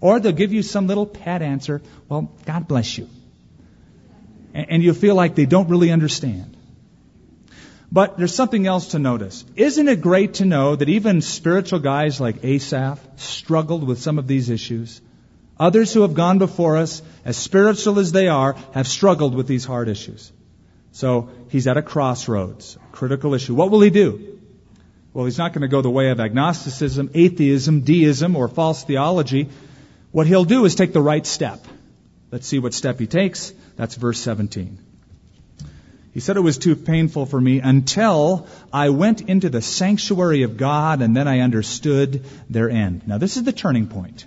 Or 0.00 0.18
they'll 0.18 0.32
give 0.32 0.52
you 0.52 0.62
some 0.62 0.86
little 0.86 1.06
pat 1.06 1.42
answer, 1.42 1.80
well, 2.08 2.32
God 2.44 2.66
bless 2.66 2.98
you. 2.98 3.08
And 4.54 4.82
you'll 4.82 4.94
feel 4.94 5.14
like 5.14 5.34
they 5.34 5.46
don't 5.46 5.68
really 5.68 5.90
understand. 5.90 6.56
But 7.90 8.16
there's 8.16 8.34
something 8.34 8.66
else 8.66 8.88
to 8.88 8.98
notice. 8.98 9.44
Isn't 9.54 9.88
it 9.88 10.00
great 10.00 10.34
to 10.34 10.44
know 10.44 10.76
that 10.76 10.88
even 10.88 11.20
spiritual 11.20 11.78
guys 11.78 12.20
like 12.20 12.42
Asaph 12.42 12.98
struggled 13.16 13.86
with 13.86 14.00
some 14.00 14.18
of 14.18 14.26
these 14.26 14.48
issues? 14.48 15.00
Others 15.58 15.92
who 15.92 16.00
have 16.00 16.14
gone 16.14 16.38
before 16.38 16.78
us, 16.78 17.02
as 17.24 17.36
spiritual 17.36 17.98
as 17.98 18.10
they 18.10 18.28
are, 18.28 18.56
have 18.72 18.88
struggled 18.88 19.34
with 19.34 19.46
these 19.46 19.64
hard 19.64 19.88
issues. 19.88 20.32
So 20.92 21.28
he's 21.50 21.66
at 21.66 21.76
a 21.76 21.82
crossroads, 21.82 22.76
a 22.76 22.92
critical 22.96 23.34
issue. 23.34 23.54
What 23.54 23.70
will 23.70 23.82
he 23.82 23.90
do? 23.90 24.31
Well, 25.14 25.26
he's 25.26 25.38
not 25.38 25.52
going 25.52 25.62
to 25.62 25.68
go 25.68 25.82
the 25.82 25.90
way 25.90 26.10
of 26.10 26.20
agnosticism, 26.20 27.10
atheism, 27.14 27.82
deism, 27.82 28.34
or 28.34 28.48
false 28.48 28.82
theology. 28.84 29.48
What 30.10 30.26
he'll 30.26 30.44
do 30.44 30.64
is 30.64 30.74
take 30.74 30.92
the 30.92 31.02
right 31.02 31.26
step. 31.26 31.64
Let's 32.30 32.46
see 32.46 32.58
what 32.58 32.72
step 32.72 32.98
he 32.98 33.06
takes. 33.06 33.52
That's 33.76 33.94
verse 33.94 34.18
17. 34.20 34.78
He 36.14 36.20
said 36.20 36.36
it 36.36 36.40
was 36.40 36.58
too 36.58 36.76
painful 36.76 37.26
for 37.26 37.40
me 37.40 37.60
until 37.60 38.46
I 38.72 38.90
went 38.90 39.22
into 39.22 39.48
the 39.48 39.62
sanctuary 39.62 40.42
of 40.42 40.56
God 40.56 41.00
and 41.00 41.16
then 41.16 41.26
I 41.26 41.40
understood 41.40 42.24
their 42.50 42.68
end. 42.68 43.06
Now 43.06 43.18
this 43.18 43.36
is 43.36 43.44
the 43.44 43.52
turning 43.52 43.86
point. 43.86 44.26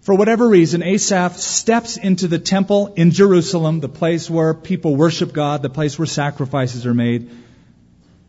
For 0.00 0.14
whatever 0.14 0.48
reason, 0.48 0.82
Asaph 0.82 1.36
steps 1.36 1.96
into 1.96 2.28
the 2.28 2.38
temple 2.38 2.94
in 2.96 3.12
Jerusalem, 3.12 3.80
the 3.80 3.88
place 3.88 4.28
where 4.28 4.52
people 4.52 4.96
worship 4.96 5.32
God, 5.32 5.62
the 5.62 5.70
place 5.70 5.98
where 5.98 6.06
sacrifices 6.06 6.86
are 6.86 6.94
made. 6.94 7.30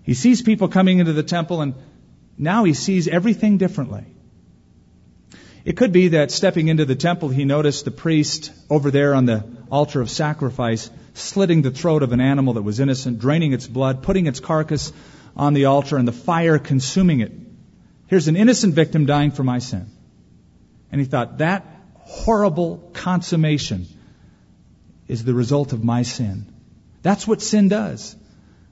He 0.04 0.14
sees 0.14 0.42
people 0.42 0.68
coming 0.68 1.00
into 1.00 1.14
the 1.14 1.24
temple 1.24 1.62
and 1.62 1.74
now 2.38 2.64
he 2.64 2.74
sees 2.74 3.08
everything 3.08 3.58
differently. 3.58 4.06
It 5.66 5.78
could 5.78 5.94
be 5.94 6.10
that 6.10 6.32
stepping 6.32 6.68
into 6.68 6.84
the 6.84 6.96
temple, 6.96 7.30
he 7.30 7.46
noticed 7.46 7.86
the 7.86 7.92
priest 7.92 8.52
over 8.70 8.92
there 8.92 9.16
on 9.16 9.26
the 9.26 9.46
altar 9.72 10.02
of 10.02 10.10
sacrifice 10.10 10.90
slitting 11.14 11.62
the 11.62 11.72
throat 11.72 12.04
of 12.04 12.12
an 12.12 12.20
animal 12.20 12.54
that 12.56 12.64
was 12.64 12.80
innocent, 12.80 13.20
draining 13.20 13.54
its 13.54 13.68
blood, 13.68 14.04
putting 14.04 14.28
its 14.28 14.40
carcass 14.40 14.92
on 15.38 15.54
the 15.54 15.66
altar, 15.66 15.98
and 15.98 16.08
the 16.08 16.12
fire 16.12 16.60
consuming 16.60 17.22
it. 17.22 17.32
Here's 18.08 18.28
an 18.28 18.36
innocent 18.36 18.74
victim 18.74 19.06
dying 19.06 19.32
for 19.32 19.44
my 19.44 19.60
sin. 19.60 19.88
And 20.92 21.00
he 21.00 21.06
thought, 21.06 21.40
that 21.40 21.66
horrible 21.96 22.90
consummation 22.94 23.88
is 25.08 25.24
the 25.24 25.34
result 25.34 25.74
of 25.74 25.84
my 25.84 26.04
sin. 26.04 26.54
That's 27.02 27.28
what 27.28 27.42
sin 27.42 27.70
does. 27.70 28.16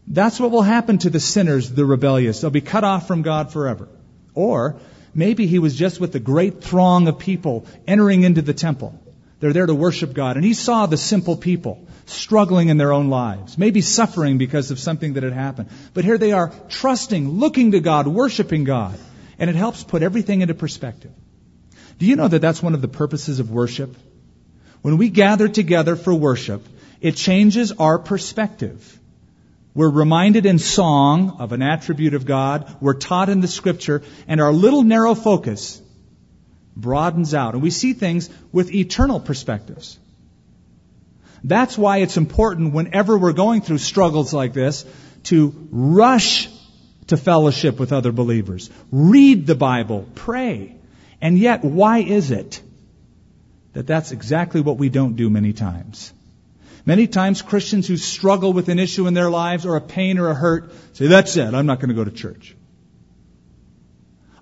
That's 0.08 0.40
what 0.40 0.52
will 0.52 0.62
happen 0.62 0.98
to 1.00 1.10
the 1.10 1.20
sinners, 1.20 1.72
the 1.72 1.86
rebellious. 1.86 2.42
They'll 2.42 2.50
be 2.50 2.62
cut 2.62 2.84
off 2.84 3.08
from 3.08 3.22
God 3.22 3.52
forever. 3.54 3.88
Or 4.34 4.78
maybe 5.14 5.48
he 5.48 5.60
was 5.60 5.76
just 5.76 6.00
with 6.00 6.12
the 6.12 6.20
great 6.20 6.64
throng 6.64 7.08
of 7.08 7.20
people 7.20 7.66
entering 7.88 8.24
into 8.24 8.42
the 8.42 8.54
temple. 8.54 9.00
They're 9.40 9.54
there 9.54 9.66
to 9.66 9.76
worship 9.76 10.14
God. 10.14 10.36
And 10.36 10.46
he 10.46 10.54
saw 10.54 10.86
the 10.86 10.98
simple 10.98 11.36
people 11.36 11.88
struggling 12.06 12.70
in 12.70 12.78
their 12.78 12.94
own 12.94 13.10
lives, 13.10 13.58
maybe 13.58 13.82
suffering 13.82 14.38
because 14.38 14.72
of 14.72 14.80
something 14.80 15.14
that 15.14 15.24
had 15.24 15.34
happened. 15.34 15.70
But 15.94 16.06
here 16.06 16.18
they 16.18 16.32
are 16.32 16.52
trusting, 16.70 17.28
looking 17.28 17.72
to 17.72 17.80
God, 17.80 18.08
worshiping 18.08 18.64
God. 18.64 18.98
And 19.40 19.50
it 19.50 19.56
helps 19.56 19.84
put 19.84 20.04
everything 20.04 20.42
into 20.42 20.54
perspective. 20.54 21.12
Do 21.98 22.06
you 22.06 22.16
know 22.16 22.28
that 22.28 22.42
that's 22.42 22.62
one 22.62 22.74
of 22.74 22.82
the 22.82 22.88
purposes 22.88 23.40
of 23.40 23.50
worship? 23.50 23.96
When 24.82 24.98
we 24.98 25.10
gather 25.10 25.48
together 25.48 25.96
for 25.96 26.14
worship, 26.14 26.66
it 27.00 27.16
changes 27.16 27.72
our 27.72 27.98
perspective. 27.98 29.00
We're 29.74 29.90
reminded 29.90 30.46
in 30.46 30.60
song 30.60 31.38
of 31.40 31.54
an 31.54 31.62
attribute 31.62 32.14
of 32.14 32.26
God. 32.26 32.76
We're 32.82 32.94
taught 32.94 33.30
in 33.30 33.40
the 33.40 33.48
scripture 33.48 34.04
and 34.28 34.42
our 34.42 34.52
little 34.52 34.84
narrow 34.84 35.16
focus 35.16 35.82
broadens 36.76 37.34
out 37.34 37.54
and 37.54 37.64
we 37.64 37.70
see 37.70 37.94
things 37.94 38.30
with 38.52 38.74
eternal 38.74 39.20
perspectives. 39.20 39.98
That's 41.44 41.78
why 41.78 41.98
it's 41.98 42.18
important 42.18 42.74
whenever 42.74 43.18
we're 43.18 43.34
going 43.34 43.62
through 43.62 43.80
struggles 43.80 44.34
like 44.34 44.54
this 44.54 44.86
to 45.24 45.68
rush 45.72 46.50
to 47.08 47.18
fellowship 47.18 47.80
with 47.80 47.94
other 47.94 48.12
believers. 48.12 48.70
Read 48.92 49.48
the 49.48 49.56
Bible. 49.56 50.08
Pray. 50.16 50.76
And 51.20 51.38
yet, 51.38 51.64
why 51.64 52.00
is 52.00 52.32
it 52.32 52.62
that 53.74 53.88
that's 53.88 54.12
exactly 54.12 54.62
what 54.62 54.78
we 54.78 54.90
don't 54.90 55.16
do 55.16 55.30
many 55.30 55.54
times? 55.54 56.14
Many 56.86 57.08
times 57.08 57.42
Christians 57.42 57.88
who 57.88 57.98
struggle 57.98 58.54
with 58.54 58.70
an 58.70 58.80
issue 58.80 59.08
in 59.08 59.14
their 59.14 59.30
lives 59.30 59.66
or 59.66 59.76
a 59.76 59.82
pain 59.82 60.18
or 60.18 60.30
a 60.30 60.34
hurt 60.34 60.72
say, 60.94 61.08
that's 61.08 61.38
it, 61.38 61.54
I'm 61.54 61.66
not 61.66 61.80
going 61.80 61.90
to 61.90 61.96
go 61.96 62.04
to 62.04 62.12
church. 62.12 62.56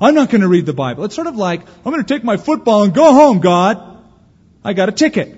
I'm 0.01 0.15
not 0.15 0.29
going 0.29 0.41
to 0.41 0.47
read 0.47 0.65
the 0.65 0.73
Bible. 0.73 1.03
It's 1.03 1.15
sort 1.15 1.27
of 1.27 1.35
like, 1.35 1.61
I'm 1.61 1.91
going 1.91 2.03
to 2.03 2.13
take 2.13 2.23
my 2.23 2.37
football 2.37 2.83
and 2.83 2.93
go 2.93 3.13
home, 3.13 3.39
God. 3.39 4.01
I 4.63 4.73
got 4.73 4.87
a 4.87 4.93
ticket. 4.93 5.37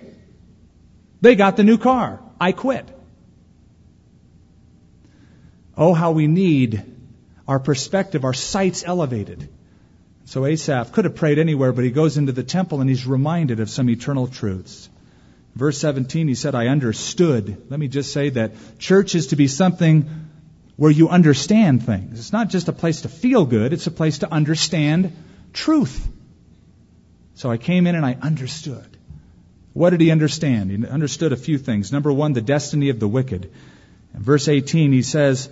They 1.21 1.35
got 1.35 1.57
the 1.57 1.63
new 1.63 1.77
car. 1.79 2.19
I 2.39 2.51
quit. 2.51 2.87
Oh, 5.75 5.93
how 5.93 6.11
we 6.11 6.27
need 6.27 6.83
our 7.47 7.59
perspective, 7.59 8.23
our 8.23 8.33
sights 8.33 8.83
elevated. 8.85 9.49
So 10.25 10.45
Asaph 10.45 10.91
could 10.91 11.05
have 11.05 11.15
prayed 11.15 11.39
anywhere, 11.39 11.73
but 11.73 11.83
he 11.83 11.91
goes 11.91 12.17
into 12.17 12.31
the 12.31 12.43
temple 12.43 12.81
and 12.81 12.89
he's 12.89 13.07
reminded 13.07 13.59
of 13.59 13.69
some 13.69 13.89
eternal 13.89 14.27
truths. 14.27 14.89
Verse 15.55 15.77
17, 15.79 16.27
he 16.27 16.35
said, 16.35 16.55
I 16.55 16.67
understood. 16.67 17.69
Let 17.69 17.79
me 17.79 17.87
just 17.87 18.13
say 18.13 18.29
that 18.29 18.53
church 18.79 19.15
is 19.15 19.27
to 19.27 19.35
be 19.35 19.47
something 19.47 20.09
where 20.77 20.91
you 20.91 21.09
understand 21.09 21.85
things. 21.85 22.19
It's 22.19 22.31
not 22.31 22.49
just 22.49 22.69
a 22.69 22.73
place 22.73 23.01
to 23.01 23.09
feel 23.09 23.45
good, 23.45 23.73
it's 23.73 23.87
a 23.87 23.91
place 23.91 24.19
to 24.19 24.31
understand 24.31 25.11
truth. 25.53 26.07
So 27.35 27.51
I 27.51 27.57
came 27.57 27.85
in 27.85 27.95
and 27.95 28.05
I 28.05 28.17
understood. 28.21 28.97
What 29.73 29.91
did 29.91 30.01
he 30.01 30.11
understand? 30.11 30.71
He 30.71 30.87
understood 30.87 31.33
a 31.33 31.37
few 31.37 31.57
things. 31.57 31.91
Number 31.91 32.11
one, 32.11 32.33
the 32.33 32.41
destiny 32.41 32.89
of 32.89 32.99
the 32.99 33.07
wicked. 33.07 33.51
In 34.13 34.21
verse 34.21 34.47
18, 34.47 34.91
he 34.91 35.01
says, 35.01 35.49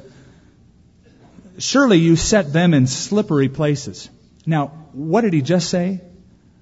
Surely 1.58 1.97
you 1.97 2.16
set 2.16 2.54
them 2.54 2.74
in 2.74 2.88
slippery 2.88 3.50
places. 3.50 4.10
Now, 4.45 4.68
what 4.93 5.22
did 5.22 5.34
he 5.34 5.41
just 5.41 5.70
say? 5.70 6.02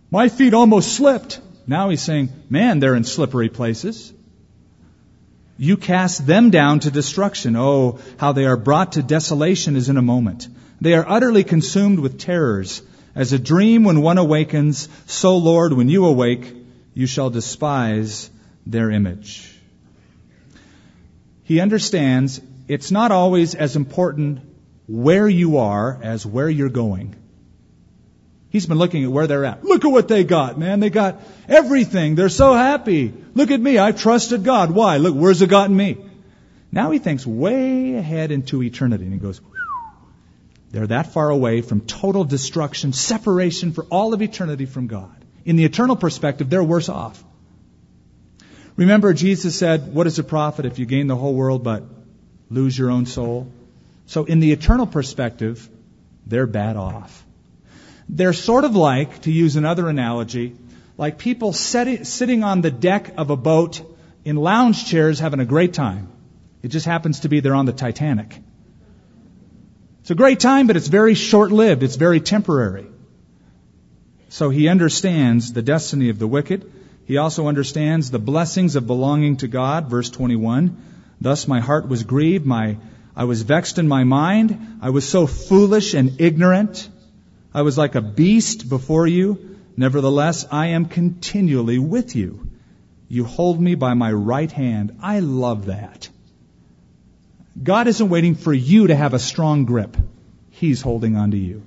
My 0.09 0.29
feet 0.29 0.53
almost 0.53 0.93
slipped. 0.93 1.39
Now 1.68 1.89
he's 1.89 2.01
saying, 2.01 2.30
man, 2.49 2.80
they're 2.80 2.95
in 2.95 3.03
slippery 3.03 3.49
places. 3.49 4.13
You 5.57 5.76
cast 5.76 6.26
them 6.26 6.49
down 6.49 6.80
to 6.82 6.91
destruction. 6.91 7.55
Oh, 7.57 7.99
how 8.18 8.32
they 8.32 8.45
are 8.45 8.57
brought 8.57 8.93
to 8.93 9.03
desolation 9.03 9.76
is 9.76 9.89
in 9.89 9.97
a 9.97 10.01
moment. 10.01 10.47
They 10.80 10.93
are 10.93 11.07
utterly 11.07 11.43
consumed 11.43 11.99
with 11.99 12.20
terrors. 12.20 12.82
As 13.15 13.34
a 13.34 13.39
dream 13.39 13.84
when 13.84 14.01
one 14.01 14.20
awakens, 14.20 14.88
so 15.07 15.38
Lord, 15.38 15.74
when 15.74 15.89
you 15.89 16.05
awake, 16.05 16.53
you 16.93 17.07
shall 17.07 17.32
despise 17.32 18.30
their 18.65 18.91
image. 18.91 19.53
He 21.43 21.59
understands 21.59 22.39
it's 22.68 22.91
not 22.91 23.11
always 23.11 23.55
as 23.55 23.76
important 23.76 24.41
where 24.88 25.28
you 25.28 25.57
are 25.57 25.99
as 26.01 26.26
where 26.26 26.49
you're 26.49 26.70
going. 26.70 27.15
He's 28.49 28.65
been 28.65 28.77
looking 28.77 29.03
at 29.03 29.11
where 29.11 29.27
they're 29.27 29.45
at. 29.45 29.63
Look 29.63 29.83
at 29.83 29.91
what 29.91 30.07
they 30.07 30.23
got, 30.23 30.57
man. 30.57 30.79
They 30.79 30.89
got 30.89 31.21
everything. 31.49 32.15
They're 32.15 32.29
so 32.29 32.53
happy. 32.53 33.13
Look 33.33 33.51
at 33.51 33.59
me. 33.59 33.77
I've 33.77 33.99
trusted 33.99 34.43
God. 34.43 34.71
Why? 34.71 34.97
Look, 34.97 35.15
where's 35.15 35.41
it 35.41 35.49
gotten 35.49 35.75
me? 35.75 35.97
Now 36.71 36.91
he 36.91 36.99
thinks 36.99 37.25
way 37.25 37.95
ahead 37.95 38.31
into 38.31 38.63
eternity 38.63 39.03
and 39.03 39.13
he 39.13 39.19
goes, 39.19 39.41
they're 40.71 40.87
that 40.87 41.13
far 41.13 41.29
away 41.29 41.61
from 41.61 41.81
total 41.81 42.23
destruction, 42.23 42.93
separation 42.93 43.71
for 43.71 43.85
all 43.85 44.13
of 44.13 44.21
eternity 44.21 44.65
from 44.65 44.87
God. 44.87 45.15
In 45.45 45.55
the 45.55 45.63
eternal 45.63 45.95
perspective, 45.95 46.49
they're 46.49 46.63
worse 46.63 46.89
off. 46.89 47.23
Remember, 48.75 49.13
Jesus 49.13 49.57
said, 49.57 49.93
What 49.93 50.07
is 50.07 50.19
a 50.19 50.23
profit 50.23 50.65
if 50.65 50.77
you 50.77 50.85
gain 50.85 51.07
the 51.07 51.15
whole 51.15 51.33
world 51.33 51.63
but 51.63 51.83
lose 52.49 52.77
your 52.77 52.91
own 52.91 53.05
soul? 53.05 53.51
So, 54.07 54.25
in 54.25 54.39
the 54.39 54.51
eternal 54.51 54.85
perspective, 54.85 55.67
they're 56.25 56.47
bad 56.47 56.75
off. 56.75 57.25
They're 58.09 58.33
sort 58.33 58.63
of 58.63 58.75
like, 58.75 59.21
to 59.21 59.31
use 59.31 59.55
another 59.55 59.89
analogy, 59.89 60.55
like 60.97 61.17
people 61.17 61.53
sitting 61.53 62.43
on 62.43 62.61
the 62.61 62.71
deck 62.71 63.13
of 63.17 63.29
a 63.29 63.35
boat 63.35 63.81
in 64.23 64.35
lounge 64.35 64.85
chairs 64.85 65.19
having 65.19 65.39
a 65.39 65.45
great 65.45 65.73
time. 65.73 66.09
It 66.63 66.69
just 66.69 66.85
happens 66.85 67.21
to 67.21 67.29
be 67.29 67.39
they're 67.39 67.55
on 67.55 67.65
the 67.65 67.73
Titanic. 67.73 68.39
It's 70.01 70.11
a 70.11 70.15
great 70.15 70.39
time, 70.39 70.67
but 70.67 70.77
it's 70.77 70.87
very 70.87 71.15
short 71.15 71.51
lived. 71.51 71.83
It's 71.83 71.97
very 71.97 72.19
temporary. 72.19 72.87
So 74.29 74.49
he 74.49 74.67
understands 74.67 75.53
the 75.53 75.61
destiny 75.61 76.09
of 76.09 76.19
the 76.19 76.27
wicked. 76.27 76.71
He 77.05 77.17
also 77.17 77.47
understands 77.47 78.09
the 78.09 78.19
blessings 78.19 78.75
of 78.75 78.87
belonging 78.87 79.37
to 79.37 79.47
God. 79.47 79.89
Verse 79.89 80.09
21. 80.09 80.77
Thus 81.19 81.47
my 81.47 81.59
heart 81.59 81.87
was 81.87 82.03
grieved. 82.03 82.45
My, 82.45 82.77
I 83.15 83.25
was 83.25 83.41
vexed 83.41 83.79
in 83.79 83.87
my 83.87 84.03
mind. 84.03 84.79
I 84.81 84.89
was 84.91 85.07
so 85.07 85.27
foolish 85.27 85.93
and 85.93 86.19
ignorant. 86.19 86.89
I 87.57 87.63
was 87.63 87.75
like 87.75 87.95
a 87.95 88.03
beast 88.03 88.69
before 88.69 89.07
you. 89.07 89.57
Nevertheless, 89.75 90.45
I 90.51 90.67
am 90.67 90.85
continually 90.85 91.79
with 91.79 92.15
you. 92.15 92.51
You 93.09 93.23
hold 93.23 93.59
me 93.59 93.73
by 93.73 93.95
my 93.95 94.11
right 94.11 94.51
hand. 94.51 94.99
I 95.01 95.21
love 95.21 95.65
that. 95.65 96.07
God 97.63 97.87
isn't 97.87 98.09
waiting 98.09 98.35
for 98.35 98.53
you 98.53 98.85
to 98.85 98.95
have 98.95 99.15
a 99.15 99.25
strong 99.27 99.65
grip. 99.65 99.97
He's 100.51 100.83
holding 100.83 101.15
on 101.15 101.31
to 101.31 101.37
you. 101.37 101.63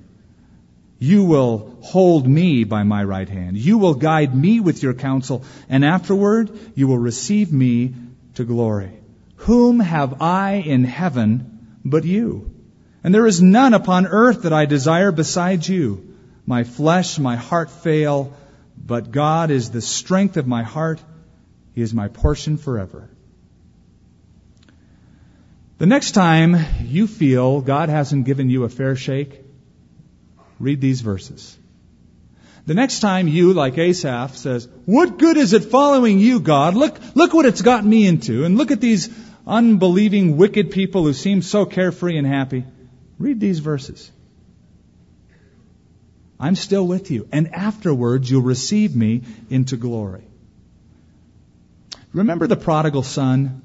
You 1.00 1.24
will 1.24 1.76
hold 1.80 2.24
me 2.24 2.62
by 2.62 2.84
my 2.84 3.02
right 3.02 3.28
hand. 3.28 3.56
You 3.56 3.78
will 3.78 3.94
guide 3.94 4.32
me 4.32 4.60
with 4.60 4.84
your 4.84 4.94
counsel, 4.94 5.42
and 5.68 5.84
afterward 5.84 6.56
you 6.76 6.86
will 6.86 6.98
receive 6.98 7.52
me 7.52 7.94
to 8.34 8.44
glory. 8.44 8.92
Whom 9.48 9.80
have 9.80 10.22
I 10.22 10.62
in 10.64 10.84
heaven 10.84 11.66
but 11.84 12.04
you? 12.04 12.59
And 13.02 13.14
there 13.14 13.26
is 13.26 13.40
none 13.40 13.74
upon 13.74 14.06
earth 14.06 14.42
that 14.42 14.52
I 14.52 14.66
desire 14.66 15.10
besides 15.12 15.68
you. 15.68 16.16
My 16.46 16.64
flesh, 16.64 17.18
my 17.18 17.36
heart 17.36 17.70
fail, 17.70 18.34
but 18.76 19.10
God 19.10 19.50
is 19.50 19.70
the 19.70 19.80
strength 19.80 20.36
of 20.36 20.46
my 20.46 20.62
heart. 20.62 21.02
He 21.74 21.82
is 21.82 21.94
my 21.94 22.08
portion 22.08 22.56
forever. 22.56 23.08
The 25.78 25.86
next 25.86 26.12
time 26.12 26.56
you 26.84 27.06
feel 27.06 27.62
God 27.62 27.88
hasn't 27.88 28.26
given 28.26 28.50
you 28.50 28.64
a 28.64 28.68
fair 28.68 28.96
shake, 28.96 29.42
read 30.58 30.80
these 30.80 31.00
verses. 31.00 31.56
The 32.66 32.74
next 32.74 33.00
time 33.00 33.28
you, 33.28 33.54
like 33.54 33.78
Asaph, 33.78 34.36
says, 34.36 34.68
What 34.84 35.18
good 35.18 35.38
is 35.38 35.54
it 35.54 35.64
following 35.64 36.18
you, 36.18 36.40
God? 36.40 36.74
Look, 36.74 36.98
look 37.14 37.32
what 37.32 37.46
it's 37.46 37.62
gotten 37.62 37.88
me 37.88 38.06
into. 38.06 38.44
And 38.44 38.58
look 38.58 38.70
at 38.70 38.82
these 38.82 39.08
unbelieving, 39.46 40.36
wicked 40.36 40.70
people 40.70 41.04
who 41.04 41.14
seem 41.14 41.40
so 41.40 41.64
carefree 41.64 42.18
and 42.18 42.26
happy. 42.26 42.64
Read 43.20 43.38
these 43.38 43.58
verses. 43.58 44.10
I'm 46.40 46.56
still 46.56 46.86
with 46.86 47.10
you. 47.10 47.28
And 47.30 47.54
afterwards, 47.54 48.30
you'll 48.30 48.40
receive 48.40 48.96
me 48.96 49.22
into 49.50 49.76
glory. 49.76 50.24
Remember 52.14 52.46
the 52.46 52.56
prodigal 52.56 53.02
son? 53.02 53.60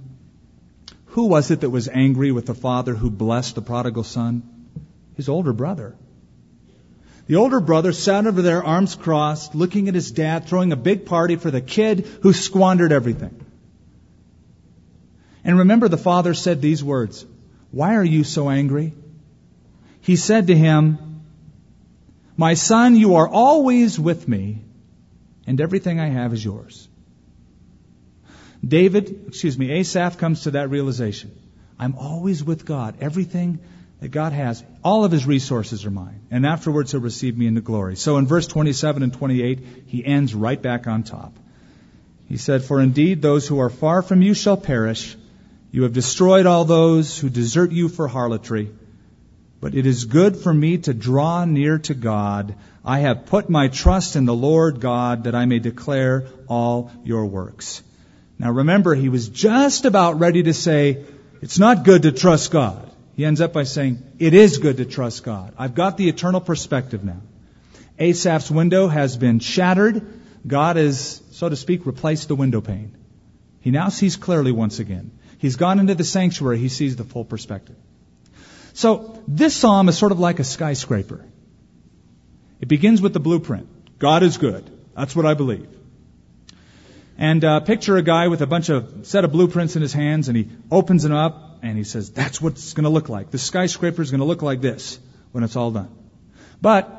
Who 1.06 1.28
was 1.28 1.52
it 1.52 1.62
that 1.62 1.70
was 1.70 1.88
angry 1.88 2.34
with 2.34 2.48
the 2.48 2.54
father 2.54 2.94
who 2.94 3.10
blessed 3.10 3.56
the 3.56 3.62
prodigal 3.62 4.04
son? 4.04 4.44
His 5.16 5.30
older 5.30 5.54
brother. 5.54 5.96
The 7.28 7.38
older 7.38 7.62
brother 7.62 7.94
sat 7.94 8.28
over 8.28 8.42
there, 8.42 8.62
arms 8.62 8.96
crossed, 8.96 9.56
looking 9.56 9.88
at 9.88 9.96
his 9.96 10.12
dad, 10.12 10.48
throwing 10.48 10.74
a 10.74 10.76
big 10.76 11.06
party 11.06 11.38
for 11.38 11.50
the 11.50 11.62
kid 11.62 12.06
who 12.24 12.34
squandered 12.34 12.92
everything. 12.92 13.40
And 15.46 15.60
remember, 15.60 15.88
the 15.88 15.98
father 15.98 16.34
said 16.34 16.62
these 16.62 16.84
words 16.84 17.26
Why 17.72 17.96
are 17.96 18.04
you 18.04 18.26
so 18.26 18.50
angry? 18.50 18.94
He 20.06 20.18
said 20.18 20.48
to 20.48 20.56
him, 20.56 21.24
My 22.38 22.54
son, 22.54 22.96
you 22.96 23.16
are 23.16 23.28
always 23.28 24.00
with 24.00 24.28
me, 24.28 24.62
and 25.48 25.60
everything 25.60 26.00
I 26.00 26.10
have 26.10 26.32
is 26.32 26.46
yours. 26.46 26.88
David, 28.64 29.26
excuse 29.30 29.58
me, 29.58 29.72
Asaph 29.72 30.20
comes 30.20 30.44
to 30.44 30.52
that 30.52 30.70
realization. 30.70 31.32
I'm 31.80 31.96
always 31.96 32.44
with 32.44 32.66
God. 32.66 32.98
Everything 33.02 33.58
that 34.00 34.10
God 34.10 34.32
has, 34.32 34.64
all 34.84 35.06
of 35.06 35.12
his 35.12 35.26
resources 35.26 35.86
are 35.86 35.92
mine. 35.92 36.22
And 36.30 36.46
afterwards 36.46 36.92
he'll 36.92 37.02
receive 37.02 37.36
me 37.36 37.48
into 37.48 37.62
glory. 37.62 37.96
So 37.96 38.18
in 38.18 38.28
verse 38.28 38.46
27 38.46 39.02
and 39.02 39.12
28, 39.12 39.60
he 39.88 40.06
ends 40.06 40.36
right 40.36 40.62
back 40.62 40.86
on 40.86 41.02
top. 41.02 41.34
He 42.30 42.38
said, 42.38 42.64
For 42.64 42.80
indeed 42.80 43.24
those 43.24 43.48
who 43.48 43.60
are 43.60 43.72
far 43.72 44.04
from 44.04 44.22
you 44.22 44.36
shall 44.36 44.58
perish. 44.58 45.18
You 45.72 45.82
have 45.82 45.94
destroyed 45.94 46.46
all 46.46 46.64
those 46.64 47.18
who 47.18 47.30
desert 47.30 47.72
you 47.72 47.90
for 47.90 48.08
harlotry. 48.08 48.70
But 49.62 49.76
it 49.76 49.86
is 49.86 50.06
good 50.06 50.38
for 50.38 50.54
me 50.54 50.78
to 50.80 50.94
draw 50.94 51.46
near 51.46 51.80
to 51.80 51.94
God. 51.94 52.56
I 52.84 53.00
have 53.00 53.26
put 53.26 53.50
my 53.50 53.68
trust 53.68 54.16
in 54.16 54.26
the 54.26 54.34
Lord 54.34 54.80
God 54.80 55.24
that 55.24 55.36
I 55.36 55.46
may 55.46 55.60
declare 55.60 56.28
all 56.48 56.92
your 57.04 57.26
works. 57.26 57.82
Now 58.38 58.52
remember, 58.52 58.94
he 58.94 59.10
was 59.10 59.30
just 59.30 59.86
about 59.86 60.20
ready 60.20 60.44
to 60.44 60.54
say, 60.54 61.06
it's 61.42 61.58
not 61.58 61.84
good 61.84 62.04
to 62.04 62.12
trust 62.12 62.52
God. 62.52 62.92
He 63.16 63.24
ends 63.24 63.40
up 63.40 63.54
by 63.54 63.64
saying, 63.64 64.04
it 64.20 64.34
is 64.34 64.58
good 64.58 64.78
to 64.78 64.86
trust 64.86 65.24
God. 65.24 65.54
I've 65.58 65.74
got 65.74 65.98
the 65.98 66.10
eternal 66.10 66.42
perspective 66.42 67.04
now. 67.04 67.22
Asaph's 67.98 68.52
window 68.52 68.88
has 68.88 69.16
been 69.16 69.40
shattered. 69.40 70.06
God 70.46 70.76
has, 70.76 71.22
so 71.32 71.48
to 71.48 71.56
speak, 71.56 71.86
replaced 71.86 72.28
the 72.28 72.36
window 72.36 72.60
pane. 72.60 72.94
He 73.62 73.72
now 73.72 73.90
sees 73.90 74.18
clearly 74.18 74.52
once 74.52 74.80
again. 74.80 75.12
He's 75.38 75.56
gone 75.56 75.80
into 75.80 75.96
the 75.96 76.04
sanctuary. 76.04 76.58
He 76.58 76.70
sees 76.70 76.98
the 76.98 77.06
full 77.06 77.24
perspective. 77.24 77.78
So 78.76 79.24
this 79.26 79.56
psalm 79.56 79.88
is 79.88 79.98
sort 79.98 80.12
of 80.12 80.20
like 80.20 80.40
a 80.40 80.44
skyscraper. 80.44 81.24
It 82.60 82.68
begins 82.68 83.02
with 83.02 83.14
the 83.14 83.22
blueprint. 83.22 84.00
God 84.00 84.22
is 84.22 84.38
good. 84.38 84.70
That's 84.98 85.16
what 85.16 85.26
I 85.26 85.34
believe. 85.34 85.70
And 87.18 87.46
uh, 87.46 87.62
picture 87.62 87.96
a 87.96 88.02
guy 88.02 88.28
with 88.28 88.42
a 88.42 88.46
bunch 88.46 88.68
of 88.68 89.08
set 89.08 89.24
of 89.24 89.32
blueprints 89.32 89.78
in 89.78 89.82
his 89.82 89.94
hands, 89.94 90.28
and 90.28 90.36
he 90.36 90.50
opens 90.70 91.04
them 91.04 91.14
up, 91.14 91.60
and 91.62 91.78
he 91.78 91.86
says, 91.86 92.12
"That's 92.12 92.42
what 92.42 92.54
it's 92.54 92.74
going 92.74 92.84
to 92.84 92.90
look 92.90 93.08
like. 93.08 93.32
The 93.32 93.38
skyscraper 93.38 94.02
is 94.02 94.12
going 94.12 94.20
to 94.20 94.26
look 94.26 94.42
like 94.42 94.60
this 94.60 95.00
when 95.32 95.46
it's 95.46 95.56
all 95.56 95.72
done." 95.72 95.90
But 96.62 96.92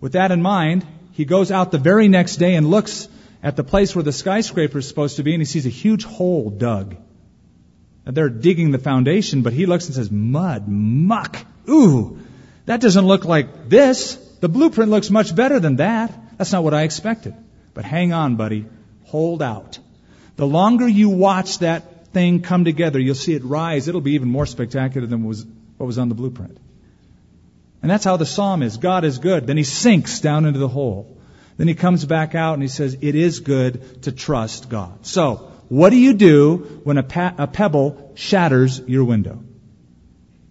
with 0.00 0.12
that 0.14 0.32
in 0.32 0.42
mind, 0.42 0.84
he 1.12 1.24
goes 1.24 1.52
out 1.52 1.70
the 1.70 1.78
very 1.78 2.08
next 2.08 2.36
day 2.36 2.56
and 2.56 2.68
looks 2.68 3.08
at 3.44 3.54
the 3.54 3.62
place 3.62 3.94
where 3.94 4.02
the 4.02 4.12
skyscraper 4.12 4.78
is 4.78 4.88
supposed 4.88 5.16
to 5.18 5.22
be, 5.22 5.34
and 5.34 5.40
he 5.40 5.46
sees 5.46 5.66
a 5.66 5.76
huge 5.84 6.04
hole 6.04 6.50
dug. 6.50 6.96
They're 8.04 8.28
digging 8.28 8.72
the 8.72 8.78
foundation, 8.78 9.42
but 9.42 9.52
he 9.52 9.66
looks 9.66 9.86
and 9.86 9.94
says, 9.94 10.10
"Mud, 10.10 10.66
muck, 10.66 11.36
ooh, 11.68 12.18
that 12.66 12.80
doesn't 12.80 13.06
look 13.06 13.24
like 13.24 13.68
this. 13.68 14.16
The 14.40 14.48
blueprint 14.48 14.90
looks 14.90 15.10
much 15.10 15.34
better 15.34 15.60
than 15.60 15.76
that. 15.76 16.12
That's 16.36 16.52
not 16.52 16.64
what 16.64 16.74
I 16.74 16.82
expected." 16.82 17.34
But 17.74 17.84
hang 17.84 18.12
on, 18.12 18.36
buddy. 18.36 18.66
Hold 19.04 19.42
out. 19.42 19.78
The 20.36 20.46
longer 20.46 20.88
you 20.88 21.10
watch 21.10 21.58
that 21.60 22.06
thing 22.08 22.40
come 22.40 22.64
together, 22.64 22.98
you'll 22.98 23.14
see 23.14 23.34
it 23.34 23.44
rise. 23.44 23.88
It'll 23.88 24.00
be 24.00 24.12
even 24.12 24.28
more 24.28 24.46
spectacular 24.46 25.06
than 25.06 25.24
was, 25.24 25.46
what 25.76 25.86
was 25.86 25.98
on 25.98 26.08
the 26.08 26.14
blueprint. 26.14 26.58
And 27.82 27.90
that's 27.90 28.04
how 28.04 28.16
the 28.16 28.26
psalm 28.26 28.62
is. 28.62 28.76
God 28.76 29.04
is 29.04 29.18
good. 29.18 29.46
Then 29.46 29.56
he 29.56 29.64
sinks 29.64 30.20
down 30.20 30.46
into 30.46 30.58
the 30.58 30.68
hole. 30.68 31.16
Then 31.56 31.68
he 31.68 31.74
comes 31.74 32.04
back 32.04 32.34
out 32.34 32.54
and 32.54 32.62
he 32.62 32.68
says, 32.68 32.96
it 33.00 33.14
is 33.14 33.40
good 33.40 34.02
to 34.02 34.12
trust 34.12 34.68
God. 34.68 35.04
So, 35.06 35.51
what 35.72 35.88
do 35.88 35.96
you 35.96 36.12
do 36.12 36.80
when 36.84 36.98
a, 36.98 37.02
pa- 37.02 37.34
a 37.38 37.46
pebble 37.46 38.12
shatters 38.14 38.78
your 38.86 39.04
window? 39.04 39.42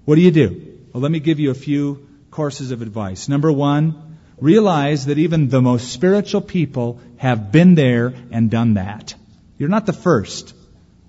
What 0.03 0.15
do 0.15 0.21
you 0.21 0.31
do? 0.31 0.79
Well, 0.91 1.01
let 1.01 1.11
me 1.11 1.19
give 1.19 1.39
you 1.39 1.51
a 1.51 1.65
few 1.65 2.07
courses 2.31 2.71
of 2.71 2.81
advice. 2.81 3.29
Number 3.29 3.51
one, 3.51 4.17
realize 4.39 5.05
that 5.05 5.19
even 5.19 5.47
the 5.47 5.61
most 5.61 5.91
spiritual 5.93 6.41
people 6.41 6.99
have 7.17 7.51
been 7.51 7.75
there 7.75 8.15
and 8.31 8.49
done 8.49 8.73
that. 8.73 9.13
You're 9.59 9.69
not 9.69 9.85
the 9.85 9.93
first. 9.93 10.55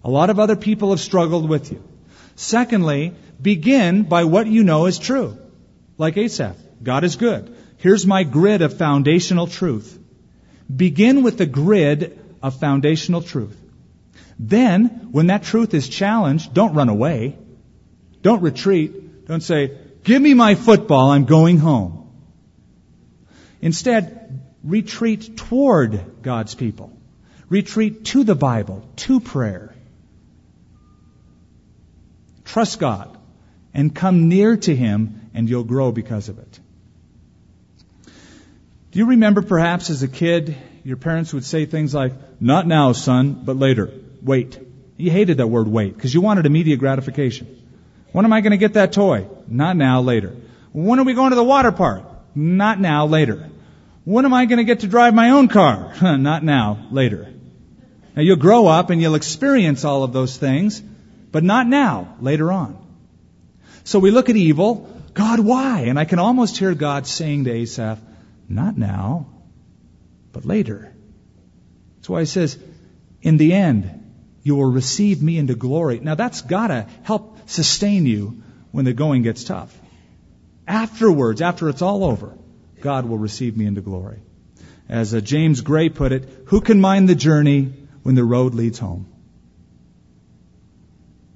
A 0.05 0.11
lot 0.11 0.29
of 0.29 0.39
other 0.39 0.57
people 0.57 0.91
have 0.91 1.01
struggled 1.01 1.49
with 1.49 1.73
you. 1.73 1.83
Secondly, 2.37 3.15
begin 3.41 4.03
by 4.03 4.25
what 4.25 4.47
you 4.47 4.63
know 4.63 4.85
is 4.85 4.99
true. 4.99 5.39
Like 5.97 6.19
Asaph, 6.19 6.59
God 6.83 7.05
is 7.05 7.17
good. 7.17 7.57
Here's 7.79 8.07
my 8.07 8.25
grid 8.25 8.61
of 8.61 8.77
foundational 8.77 9.47
truth. 9.47 9.99
Begin 10.85 11.23
with 11.23 11.39
the 11.39 11.47
grid 11.47 12.21
of 12.43 12.61
foundational 12.61 13.23
truth. 13.23 13.62
Then, 14.45 15.11
when 15.13 15.29
that 15.29 15.45
truth 15.45 15.73
is 15.73 15.89
challenged, 15.89 16.53
don't 16.53 16.75
run 16.75 16.89
away. 16.89 17.37
Don't 18.23 18.43
retreat. 18.43 19.27
Don't 19.27 19.41
say, 19.41 19.79
give 20.03 20.21
me 20.21 20.35
my 20.35 20.57
football, 20.57 21.11
I'm 21.11 21.27
going 21.27 21.59
home. 21.59 22.11
Instead, 23.61 24.43
retreat 24.65 25.37
toward 25.37 26.23
God's 26.23 26.57
people. 26.57 26.93
Retreat 27.49 28.05
to 28.07 28.25
the 28.25 28.35
Bible, 28.35 28.85
to 28.97 29.21
prayer. 29.21 29.73
Trust 32.45 32.81
God 32.81 33.17
and 33.73 33.95
come 33.95 34.29
near 34.29 34.57
to 34.57 34.75
Him 34.75 35.31
and 35.35 35.49
you'll 35.49 35.63
grow 35.63 35.93
because 35.93 36.29
of 36.29 36.41
it. 36.41 36.59
Do 38.91 38.99
you 38.99 39.07
remember 39.07 39.41
perhaps 39.41 39.89
as 39.89 40.03
a 40.03 40.09
kid, 40.09 40.57
your 40.83 40.97
parents 40.97 41.33
would 41.33 41.45
say 41.45 41.65
things 41.65 41.95
like, 41.95 42.13
not 42.41 42.67
now, 42.67 42.91
son, 42.93 43.43
but 43.45 43.57
later. 43.57 43.93
Wait. 44.23 44.59
You 44.97 45.11
hated 45.11 45.39
that 45.39 45.49
word 45.49 45.67
wait 45.67 45.97
because 45.97 46.15
you 46.15 46.21
wanted 46.21 46.47
immediate 46.47 46.79
gratification. 46.79 47.59
When 48.13 48.25
am 48.25 48.33
I 48.33 48.41
going 48.41 48.53
to 48.53 48.59
get 48.59 48.75
that 48.75 48.93
toy? 48.93 49.27
Not 49.49 49.77
now, 49.77 50.01
later. 50.01 50.37
When 50.73 50.99
are 51.01 51.05
we 51.05 51.15
going 51.15 51.31
to 51.31 51.37
the 51.37 51.45
water 51.45 51.73
park? 51.73 52.05
Not 52.35 52.79
now, 52.79 53.07
later. 53.07 53.51
When 54.05 54.25
am 54.25 54.35
I 54.35 54.47
going 54.47 54.59
to 54.59 54.65
get 54.65 54.81
to 54.81 54.87
drive 54.87 55.15
my 55.15 55.31
own 55.31 55.49
car? 55.49 55.95
Not 56.19 56.43
now, 56.43 56.87
later. 56.91 57.33
Now 58.15 58.23
you'll 58.23 58.37
grow 58.37 58.67
up 58.67 58.91
and 58.91 59.01
you'll 59.01 59.15
experience 59.15 59.85
all 59.85 60.05
of 60.05 60.13
those 60.13 60.37
things, 60.37 60.81
but 60.81 61.43
not 61.43 61.67
now, 61.67 62.17
later 62.21 62.53
on. 62.53 62.77
So 63.85 63.99
we 63.99 64.11
look 64.11 64.29
at 64.29 64.37
evil, 64.37 64.89
God, 65.15 65.41
why? 65.41 65.85
And 65.87 65.99
I 65.99 66.05
can 66.05 66.19
almost 66.19 66.59
hear 66.59 66.75
God 66.75 67.07
saying 67.07 67.45
to 67.45 67.51
Asaph, 67.51 67.99
not 68.49 68.77
now, 68.77 69.29
but 70.33 70.45
later. 70.45 70.93
That's 71.97 72.09
why 72.09 72.21
he 72.21 72.27
says, 72.27 72.59
in 73.23 73.39
the 73.39 73.55
end, 73.55 74.02
you 74.43 74.57
will 74.57 74.71
receive 74.71 75.23
me 75.23 75.39
into 75.39 75.55
glory. 75.55 76.01
Now 76.01 76.15
that's 76.15 76.43
gotta 76.43 76.87
help 77.03 77.49
sustain 77.49 78.07
you 78.07 78.43
when 78.71 78.85
the 78.85 78.93
going 78.93 79.23
gets 79.23 79.45
tough. 79.45 79.79
Afterwards, 80.67 81.41
after 81.41 81.69
it's 81.69 81.83
all 81.83 82.05
over, 82.05 82.37
God 82.81 83.07
will 83.07 83.19
receive 83.19 83.57
me 83.57 83.67
into 83.67 83.81
glory. 83.81 84.19
As 84.89 85.15
uh, 85.15 85.21
James 85.21 85.61
Gray 85.61 85.89
put 85.89 86.13
it, 86.13 86.29
who 86.47 86.61
can 86.61 86.81
mind 86.81 87.09
the 87.09 87.15
journey 87.15 87.73
when 88.03 88.15
the 88.15 88.25
road 88.25 88.55
leads 88.55 88.79
home? 88.79 89.07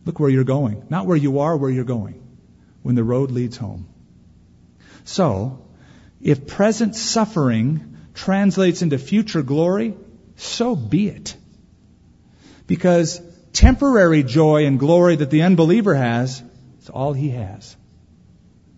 Look 0.04 0.20
where 0.20 0.30
you're 0.30 0.44
going. 0.44 0.86
Not 0.88 1.06
where 1.06 1.16
you 1.16 1.40
are, 1.40 1.56
where 1.56 1.70
you're 1.70 1.84
going. 1.84 2.22
When 2.82 2.94
the 2.94 3.04
road 3.04 3.30
leads 3.30 3.56
home. 3.56 3.88
So, 5.04 5.64
if 6.20 6.46
present 6.46 6.94
suffering 6.94 7.96
translates 8.14 8.82
into 8.82 8.98
future 8.98 9.42
glory, 9.42 9.96
so 10.36 10.76
be 10.76 11.08
it. 11.08 11.36
Because 12.66 13.20
temporary 13.52 14.22
joy 14.22 14.66
and 14.66 14.78
glory 14.78 15.16
that 15.16 15.30
the 15.30 15.42
unbeliever 15.42 15.94
has, 15.94 16.42
is 16.82 16.90
all 16.90 17.12
he 17.12 17.30
has. 17.30 17.76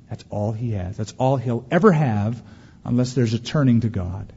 That's 0.08 0.24
all 0.30 0.52
he 0.52 0.72
has. 0.72 0.96
That's 0.96 1.14
all 1.18 1.36
he'll 1.36 1.66
ever 1.70 1.92
have 1.92 2.40
unless 2.84 3.14
there's 3.14 3.34
a 3.34 3.38
turning 3.38 3.80
to 3.80 3.88
God. 3.88 4.32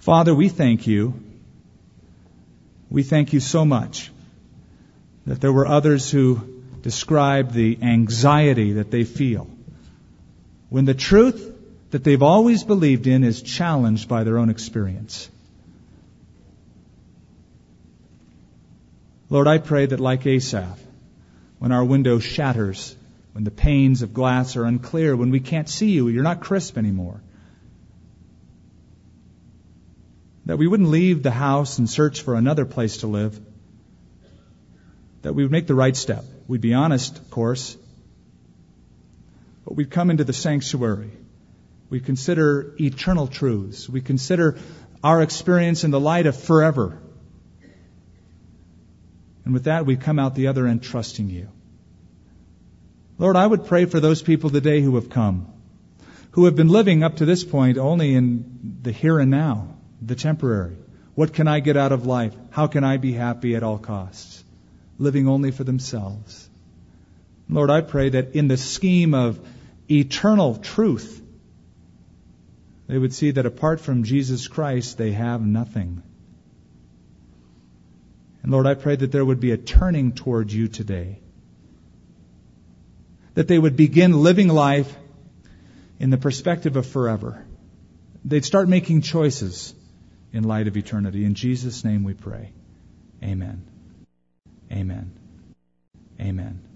Father, 0.00 0.34
we 0.34 0.48
thank 0.48 0.86
you. 0.86 1.14
We 2.90 3.02
thank 3.02 3.32
you 3.32 3.40
so 3.40 3.64
much 3.64 4.10
that 5.26 5.40
there 5.40 5.52
were 5.52 5.66
others 5.66 6.10
who 6.10 6.62
described 6.82 7.52
the 7.52 7.78
anxiety 7.82 8.74
that 8.74 8.90
they 8.90 9.04
feel 9.04 9.48
when 10.70 10.84
the 10.86 10.94
truth 10.94 11.52
that 11.90 12.04
they've 12.04 12.22
always 12.22 12.64
believed 12.64 13.06
in 13.06 13.24
is 13.24 13.42
challenged 13.42 14.08
by 14.08 14.24
their 14.24 14.38
own 14.38 14.48
experience. 14.48 15.28
Lord, 19.30 19.46
I 19.46 19.58
pray 19.58 19.86
that 19.86 20.00
like 20.00 20.26
Asaph, 20.26 20.78
when 21.58 21.72
our 21.72 21.84
window 21.84 22.18
shatters 22.18 22.96
when 23.32 23.44
the 23.44 23.50
panes 23.50 24.02
of 24.02 24.12
glass 24.12 24.56
are 24.56 24.64
unclear, 24.64 25.16
when 25.16 25.30
we 25.30 25.40
can't 25.40 25.68
see 25.68 25.90
you, 25.90 26.08
you're 26.08 26.24
not 26.24 26.40
crisp 26.40 26.76
anymore. 26.76 27.22
That 30.46 30.58
we 30.58 30.66
wouldn't 30.66 30.88
leave 30.88 31.22
the 31.22 31.30
house 31.30 31.78
and 31.78 31.88
search 31.88 32.22
for 32.22 32.34
another 32.34 32.64
place 32.64 32.98
to 32.98 33.06
live. 33.06 33.38
That 35.22 35.34
we 35.34 35.44
would 35.44 35.52
make 35.52 35.68
the 35.68 35.74
right 35.74 35.94
step. 35.94 36.24
We'd 36.48 36.60
be 36.60 36.74
honest, 36.74 37.18
of 37.18 37.30
course. 37.30 37.76
But 39.64 39.76
we'd 39.76 39.90
come 39.90 40.10
into 40.10 40.24
the 40.24 40.32
sanctuary. 40.32 41.12
We 41.88 42.00
consider 42.00 42.74
eternal 42.80 43.28
truths. 43.28 43.88
We 43.88 44.00
consider 44.00 44.58
our 45.04 45.22
experience 45.22 45.84
in 45.84 45.92
the 45.92 46.00
light 46.00 46.26
of 46.26 46.36
forever. 46.36 47.00
And 49.44 49.54
with 49.54 49.64
that, 49.64 49.86
we 49.86 49.96
come 49.96 50.18
out 50.18 50.34
the 50.34 50.48
other 50.48 50.66
end 50.66 50.82
trusting 50.82 51.28
you. 51.28 51.48
Lord, 53.18 53.36
I 53.36 53.46
would 53.46 53.66
pray 53.66 53.84
for 53.84 54.00
those 54.00 54.22
people 54.22 54.50
today 54.50 54.80
who 54.80 54.94
have 54.94 55.10
come, 55.10 55.46
who 56.32 56.46
have 56.46 56.56
been 56.56 56.68
living 56.68 57.02
up 57.02 57.16
to 57.16 57.26
this 57.26 57.44
point 57.44 57.76
only 57.76 58.14
in 58.14 58.78
the 58.82 58.92
here 58.92 59.18
and 59.18 59.30
now, 59.30 59.76
the 60.00 60.14
temporary. 60.14 60.76
What 61.14 61.34
can 61.34 61.48
I 61.48 61.60
get 61.60 61.76
out 61.76 61.92
of 61.92 62.06
life? 62.06 62.34
How 62.50 62.66
can 62.66 62.82
I 62.82 62.96
be 62.96 63.12
happy 63.12 63.56
at 63.56 63.62
all 63.62 63.78
costs? 63.78 64.42
Living 64.98 65.28
only 65.28 65.50
for 65.50 65.64
themselves. 65.64 66.48
Lord, 67.48 67.68
I 67.68 67.80
pray 67.80 68.10
that 68.10 68.34
in 68.34 68.48
the 68.48 68.56
scheme 68.56 69.12
of 69.12 69.40
eternal 69.90 70.56
truth, 70.56 71.20
they 72.86 72.96
would 72.96 73.12
see 73.12 73.32
that 73.32 73.46
apart 73.46 73.80
from 73.80 74.04
Jesus 74.04 74.48
Christ, 74.48 74.98
they 74.98 75.12
have 75.12 75.44
nothing. 75.44 76.02
And 78.42 78.52
Lord, 78.52 78.66
I 78.66 78.74
pray 78.74 78.96
that 78.96 79.12
there 79.12 79.24
would 79.24 79.40
be 79.40 79.52
a 79.52 79.56
turning 79.56 80.12
toward 80.12 80.50
you 80.52 80.68
today 80.68 81.20
that 83.34 83.48
they 83.48 83.58
would 83.58 83.76
begin 83.76 84.12
living 84.12 84.48
life 84.48 84.94
in 85.98 86.10
the 86.10 86.18
perspective 86.18 86.76
of 86.76 86.86
forever. 86.86 87.44
They'd 88.24 88.44
start 88.44 88.68
making 88.68 89.02
choices 89.02 89.74
in 90.32 90.44
light 90.44 90.68
of 90.68 90.76
eternity. 90.76 91.24
In 91.24 91.34
Jesus' 91.34 91.84
name 91.84 92.04
we 92.04 92.14
pray. 92.14 92.52
Amen. 93.22 93.62
Amen. 94.70 95.12
Amen. 96.20 96.60